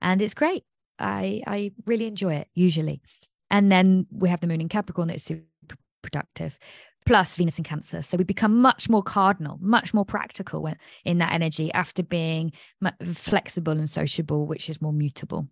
And 0.00 0.20
it's 0.22 0.34
great. 0.34 0.64
I 0.98 1.42
i 1.46 1.72
really 1.86 2.06
enjoy 2.06 2.34
it 2.34 2.48
usually. 2.54 3.00
And 3.50 3.72
then 3.72 4.06
we 4.12 4.28
have 4.28 4.40
the 4.40 4.46
moon 4.46 4.60
in 4.60 4.68
capricorn 4.68 5.08
that's 5.08 5.24
super 5.24 5.44
productive 6.02 6.58
plus 7.06 7.34
venus 7.34 7.58
in 7.58 7.64
cancer. 7.64 8.02
So 8.02 8.18
we 8.18 8.24
become 8.24 8.60
much 8.60 8.88
more 8.88 9.02
cardinal 9.02 9.58
much 9.60 9.94
more 9.94 10.04
practical 10.04 10.70
in 11.04 11.18
that 11.18 11.32
energy 11.32 11.72
after 11.72 12.02
being 12.02 12.52
flexible 13.14 13.72
and 13.72 13.88
sociable 13.88 14.46
which 14.46 14.68
is 14.68 14.82
more 14.82 14.92
mutable. 14.92 15.48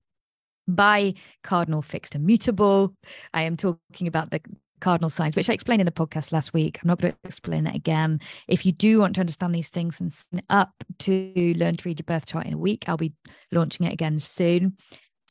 By 0.68 1.14
cardinal 1.43 1.80
fixed 1.80 2.14
and 2.14 2.26
mutable. 2.26 2.95
I 3.32 3.43
am 3.43 3.57
talking 3.57 4.07
about 4.07 4.30
the 4.30 4.43
cardinal 4.81 5.11
signs, 5.11 5.37
which 5.37 5.51
I 5.51 5.53
explained 5.53 5.81
in 5.81 5.87
the 5.87 5.93
podcast 5.93 6.33
last 6.33 6.53
week. 6.53 6.79
I'm 6.83 6.89
not 6.89 7.01
going 7.01 7.12
to 7.12 7.18
explain 7.24 7.64
that 7.64 7.76
again. 7.76 8.20
If 8.47 8.64
you 8.66 8.72
do 8.72 9.01
want 9.01 9.14
to 9.14 9.20
understand 9.20 9.55
these 9.55 9.68
things 9.68 10.01
and 10.01 10.12
sign 10.12 10.43
up 10.51 10.72
to 11.01 11.55
learn 11.57 11.76
to 11.76 11.89
read 11.89 12.01
your 12.01 12.05
birth 12.05 12.26
chart 12.26 12.47
in 12.47 12.55
a 12.55 12.59
week, 12.59 12.85
I'll 12.87 12.97
be 12.97 13.14
launching 13.53 13.87
it 13.87 13.93
again 13.93 14.18
soon. 14.18 14.76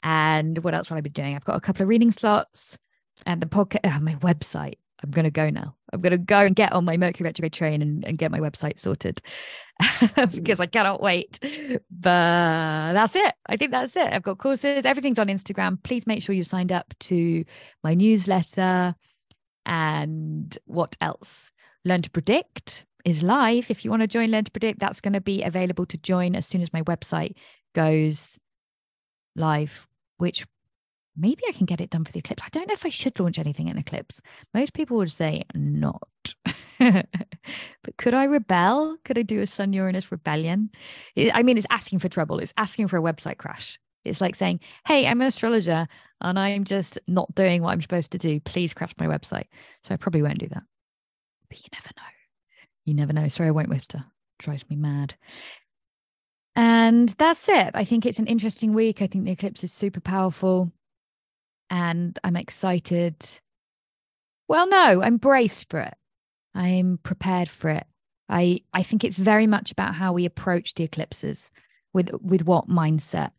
And 0.04 0.58
what 0.60 0.74
else 0.74 0.90
will 0.90 0.98
I 0.98 1.02
be 1.02 1.10
doing? 1.10 1.36
I've 1.36 1.46
got 1.46 1.56
a 1.56 1.62
couple 1.62 1.84
of 1.84 1.90
reading 1.90 2.12
slots 2.12 2.78
and 3.26 3.42
the 3.42 3.48
podcast, 3.48 3.86
uh, 3.86 4.00
my 4.00 4.16
website. 4.16 4.76
I'm 5.04 5.12
going 5.12 5.26
to 5.26 5.32
go 5.32 5.50
now. 5.50 5.76
I'm 5.94 6.02
going 6.02 6.12
to 6.12 6.18
go 6.18 6.40
and 6.40 6.56
get 6.56 6.74
on 6.74 6.86
my 6.86 6.98
Mercury 6.98 7.26
retrograde 7.26 7.54
train 7.54 7.82
and, 7.82 8.04
and 8.04 8.18
get 8.18 8.32
my 8.32 8.40
website 8.40 8.80
sorted 8.80 9.22
because 10.34 10.60
I 10.60 10.66
cannot 10.66 11.02
wait. 11.02 11.40
But 11.42 12.94
that's 12.94 13.16
it. 13.16 13.34
I 13.48 13.58
think 13.58 13.72
that's 13.72 13.96
it. 13.96 14.12
I've 14.12 14.24
got 14.24 14.40
courses. 14.40 14.86
Everything's 14.86 15.20
on 15.20 15.28
Instagram. 15.28 15.82
Please 15.84 16.08
make 16.08 16.24
sure 16.24 16.34
you 16.34 16.44
signed 16.44 16.72
up 16.72 16.94
to 17.02 17.46
my 17.84 17.94
newsletter. 17.94 18.96
And 19.68 20.58
what 20.66 20.96
else? 21.02 21.52
Learn 21.86 22.02
to 22.02 22.10
Predict 22.10 22.86
is 23.06 23.22
live. 23.22 23.70
If 23.70 23.84
you 23.84 23.92
want 23.92 24.02
to 24.02 24.08
join 24.08 24.32
Learn 24.32 24.46
to 24.46 24.52
Predict, 24.52 24.80
that's 24.80 25.02
going 25.02 25.14
to 25.14 25.22
be 25.22 25.44
available 25.44 25.86
to 25.88 25.98
join 25.98 26.36
as 26.36 26.48
soon 26.48 26.62
as 26.62 26.74
my 26.74 26.82
website 26.84 27.36
goes 27.76 28.40
live, 29.36 29.86
which 30.18 30.48
maybe 31.18 31.44
I 31.48 31.52
can 31.52 31.66
get 31.66 31.82
it 31.82 31.90
done 31.90 32.06
for 32.06 32.14
the 32.14 32.20
eclipse. 32.20 32.44
I 32.46 32.50
don't 32.50 32.68
know 32.68 32.74
if 32.74 32.86
I 32.86 32.90
should 32.90 33.20
launch 33.20 33.38
anything 33.38 33.68
in 33.68 33.78
eclipse. 33.78 34.22
Most 34.54 34.74
people 34.74 34.98
would 34.98 35.12
say 35.12 35.44
not. 35.54 36.02
but 36.80 37.98
could 37.98 38.14
I 38.14 38.24
rebel? 38.24 38.98
Could 39.04 39.18
I 39.18 39.24
do 39.24 39.42
a 39.42 39.48
Sun 39.48 39.74
Uranus 39.74 40.12
rebellion? 40.12 40.70
I 41.18 41.44
mean, 41.44 41.58
it's 41.58 41.68
asking 41.70 42.00
for 42.00 42.10
trouble. 42.10 42.40
It's 42.40 42.54
asking 42.56 42.88
for 42.88 42.98
a 42.98 43.02
website 43.02 43.38
crash. 43.38 43.80
It's 44.08 44.22
like 44.22 44.36
saying, 44.36 44.60
Hey, 44.86 45.08
I'm 45.08 45.22
an 45.22 45.28
astrologer 45.28 45.88
and 46.22 46.40
I'm 46.40 46.64
just 46.64 47.00
not 47.08 47.34
doing 47.36 47.62
what 47.62 47.72
I'm 47.72 47.82
supposed 47.82 48.12
to 48.12 48.18
do. 48.18 48.40
Please 48.40 48.74
crash 48.74 48.94
my 49.00 49.08
website. 49.08 49.46
So 49.84 49.94
I 49.94 49.98
probably 49.98 50.22
won't 50.22 50.40
do 50.40 50.48
that. 50.48 50.64
But 51.50 51.60
you 51.60 51.70
never 51.74 51.90
know. 51.96 52.04
You 52.86 52.94
never 52.94 53.14
know. 53.14 53.28
Sorry, 53.30 53.50
I 53.50 53.52
won't 53.52 53.70
Wifter. 53.70 54.04
Drives 54.40 54.66
me 54.70 54.76
mad. 54.76 55.16
And 56.56 57.10
that's 57.20 57.48
it. 57.48 57.72
I 57.76 57.86
think 57.86 58.06
it's 58.06 58.20
an 58.20 58.28
interesting 58.28 58.74
week. 58.74 59.02
I 59.02 59.08
think 59.08 59.26
the 59.26 59.32
eclipse 59.32 59.64
is 59.64 59.72
super 59.72 60.00
powerful. 60.00 60.72
And 61.70 62.18
I'm 62.24 62.36
excited. 62.36 63.24
Well, 64.48 64.68
no, 64.68 65.04
I'm 65.04 65.18
braced 65.18 65.70
for 65.70 65.80
it. 65.82 65.94
I'm 66.56 66.98
prepared 67.04 67.50
for 67.50 67.70
it. 67.70 67.86
I, 68.30 68.62
I 68.74 68.84
think 68.84 69.04
it's 69.04 69.16
very 69.16 69.48
much 69.48 69.72
about 69.72 69.94
how 69.94 70.14
we 70.14 70.26
approach 70.26 70.74
the 70.74 70.84
eclipses 70.84 71.52
with 71.94 72.10
with 72.22 72.46
what 72.46 72.68
mindset 72.68 73.32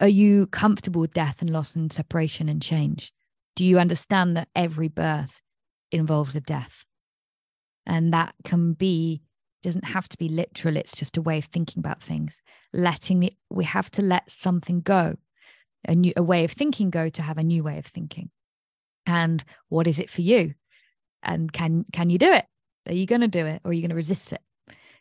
are 0.00 0.08
you 0.08 0.46
comfortable 0.46 1.00
with 1.00 1.12
death 1.12 1.40
and 1.40 1.50
loss 1.50 1.76
and 1.76 1.92
separation 1.92 2.48
and 2.48 2.62
change? 2.62 3.12
Do 3.54 3.64
you 3.64 3.78
understand 3.78 4.36
that 4.36 4.48
every 4.56 4.88
birth 4.88 5.42
involves 5.92 6.34
a 6.34 6.40
death? 6.40 6.84
And 7.86 8.12
that 8.12 8.34
can 8.44 8.72
be, 8.72 9.22
doesn't 9.62 9.84
have 9.84 10.08
to 10.08 10.16
be 10.16 10.28
literal, 10.28 10.76
it's 10.76 10.96
just 10.96 11.16
a 11.16 11.22
way 11.22 11.38
of 11.38 11.44
thinking 11.44 11.80
about 11.80 12.02
things. 12.02 12.40
Letting 12.72 13.20
the, 13.20 13.32
we 13.50 13.64
have 13.64 13.90
to 13.92 14.02
let 14.02 14.30
something 14.30 14.80
go, 14.80 15.16
a 15.86 15.94
new, 15.94 16.12
a 16.16 16.22
way 16.22 16.44
of 16.44 16.52
thinking 16.52 16.88
go 16.88 17.10
to 17.10 17.22
have 17.22 17.36
a 17.36 17.42
new 17.42 17.62
way 17.62 17.78
of 17.78 17.86
thinking. 17.86 18.30
And 19.06 19.44
what 19.68 19.86
is 19.86 19.98
it 19.98 20.08
for 20.08 20.22
you? 20.22 20.54
And 21.22 21.52
can, 21.52 21.84
can 21.92 22.08
you 22.08 22.18
do 22.18 22.32
it? 22.32 22.46
Are 22.86 22.94
you 22.94 23.06
going 23.06 23.20
to 23.20 23.28
do 23.28 23.44
it 23.44 23.60
or 23.64 23.70
are 23.70 23.74
you 23.74 23.82
going 23.82 23.90
to 23.90 23.96
resist 23.96 24.32
it? 24.32 24.40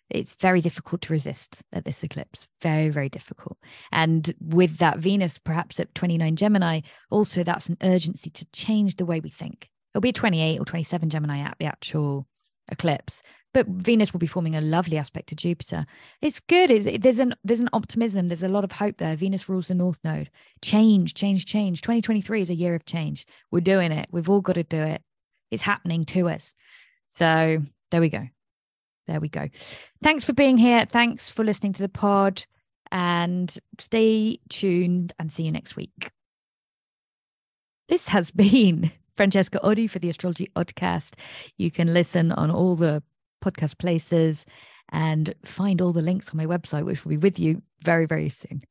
It's 0.10 0.34
very 0.36 0.62
difficult 0.62 1.02
to 1.02 1.14
resist 1.14 1.62
at 1.74 1.86
this 1.86 2.04
eclipse. 2.04 2.48
Very 2.62 2.90
very 2.90 3.10
difficult. 3.10 3.58
And 3.92 4.34
with 4.40 4.78
that 4.78 5.00
venus 5.00 5.38
perhaps 5.38 5.80
at 5.80 5.94
29 5.96 6.36
gemini 6.36 6.82
also 7.10 7.44
that's 7.44 7.70
an 7.70 7.78
urgency 7.82 8.30
to 8.32 8.46
change 8.52 8.96
the 8.96 9.06
way 9.06 9.20
we 9.20 9.30
think. 9.30 9.70
It'll 9.94 10.02
be 10.02 10.12
28 10.12 10.60
or 10.60 10.66
27 10.66 11.10
gemini 11.10 11.40
at 11.40 11.58
the 11.60 11.66
actual 11.66 12.28
eclipse 12.72 13.22
but 13.54 13.68
venus 13.68 14.14
will 14.14 14.20
be 14.20 14.28
forming 14.28 14.56
a 14.56 14.62
lovely 14.62 14.98
aspect 14.98 15.30
to 15.30 15.36
jupiter. 15.36 15.86
It's 16.22 16.40
good. 16.40 16.70
It's, 16.70 16.86
it, 16.86 17.02
there's 17.02 17.20
an 17.20 17.36
there's 17.44 17.60
an 17.60 17.70
optimism. 17.74 18.28
There's 18.28 18.44
a 18.44 18.48
lot 18.48 18.64
of 18.64 18.72
hope 18.72 18.98
there. 18.98 19.16
Venus 19.16 19.50
rules 19.50 19.70
the 19.70 19.76
north 19.76 20.00
node. 20.04 20.30
Change 20.62 21.16
change 21.16 21.46
change. 21.46 21.82
2023 21.82 22.44
is 22.44 22.50
a 22.50 22.56
year 22.56 22.76
of 22.76 22.86
change. 22.86 23.26
We're 23.52 23.62
doing 23.62 23.92
it. 23.92 24.08
We've 24.12 24.30
all 24.30 24.42
got 24.42 24.54
to 24.54 24.64
do 24.64 24.82
it. 24.82 25.02
It's 25.50 25.64
happening 25.64 26.06
to 26.06 26.30
us. 26.30 26.54
So 27.08 27.64
there 27.90 28.02
we 28.02 28.10
go 28.10 28.28
there 29.10 29.20
we 29.20 29.30
go. 29.30 29.50
Thanks 30.04 30.24
for 30.24 30.34
being 30.34 30.58
here. 30.58 30.86
Thanks 30.86 31.30
for 31.30 31.44
listening 31.44 31.74
to 31.74 31.82
the 31.82 31.90
pod 31.90 32.46
and 32.92 33.54
stay 33.80 34.40
tuned 34.50 35.14
and 35.20 35.32
see 35.32 35.44
you 35.44 35.52
next 35.52 35.76
week. 35.76 36.12
This 37.88 38.08
has 38.10 38.32
been 38.46 38.92
Francesca 39.16 39.60
Oddie 39.64 39.90
for 39.90 40.00
the 40.00 40.10
Astrology 40.10 40.50
Oddcast. 40.56 41.14
You 41.58 41.72
can 41.72 41.94
listen 41.94 42.32
on 42.32 42.52
all 42.52 42.76
the 42.76 43.04
podcast 43.44 43.78
places 43.80 44.46
and 44.92 45.34
find 45.44 45.82
all 45.82 45.92
the 45.92 46.02
links 46.02 46.30
on 46.30 46.38
my 46.38 46.46
website, 46.46 46.86
which 46.86 47.04
will 47.04 47.10
be 47.10 47.18
with 47.18 47.40
you 47.40 47.62
very, 47.84 48.06
very 48.06 48.30
soon. 48.30 48.62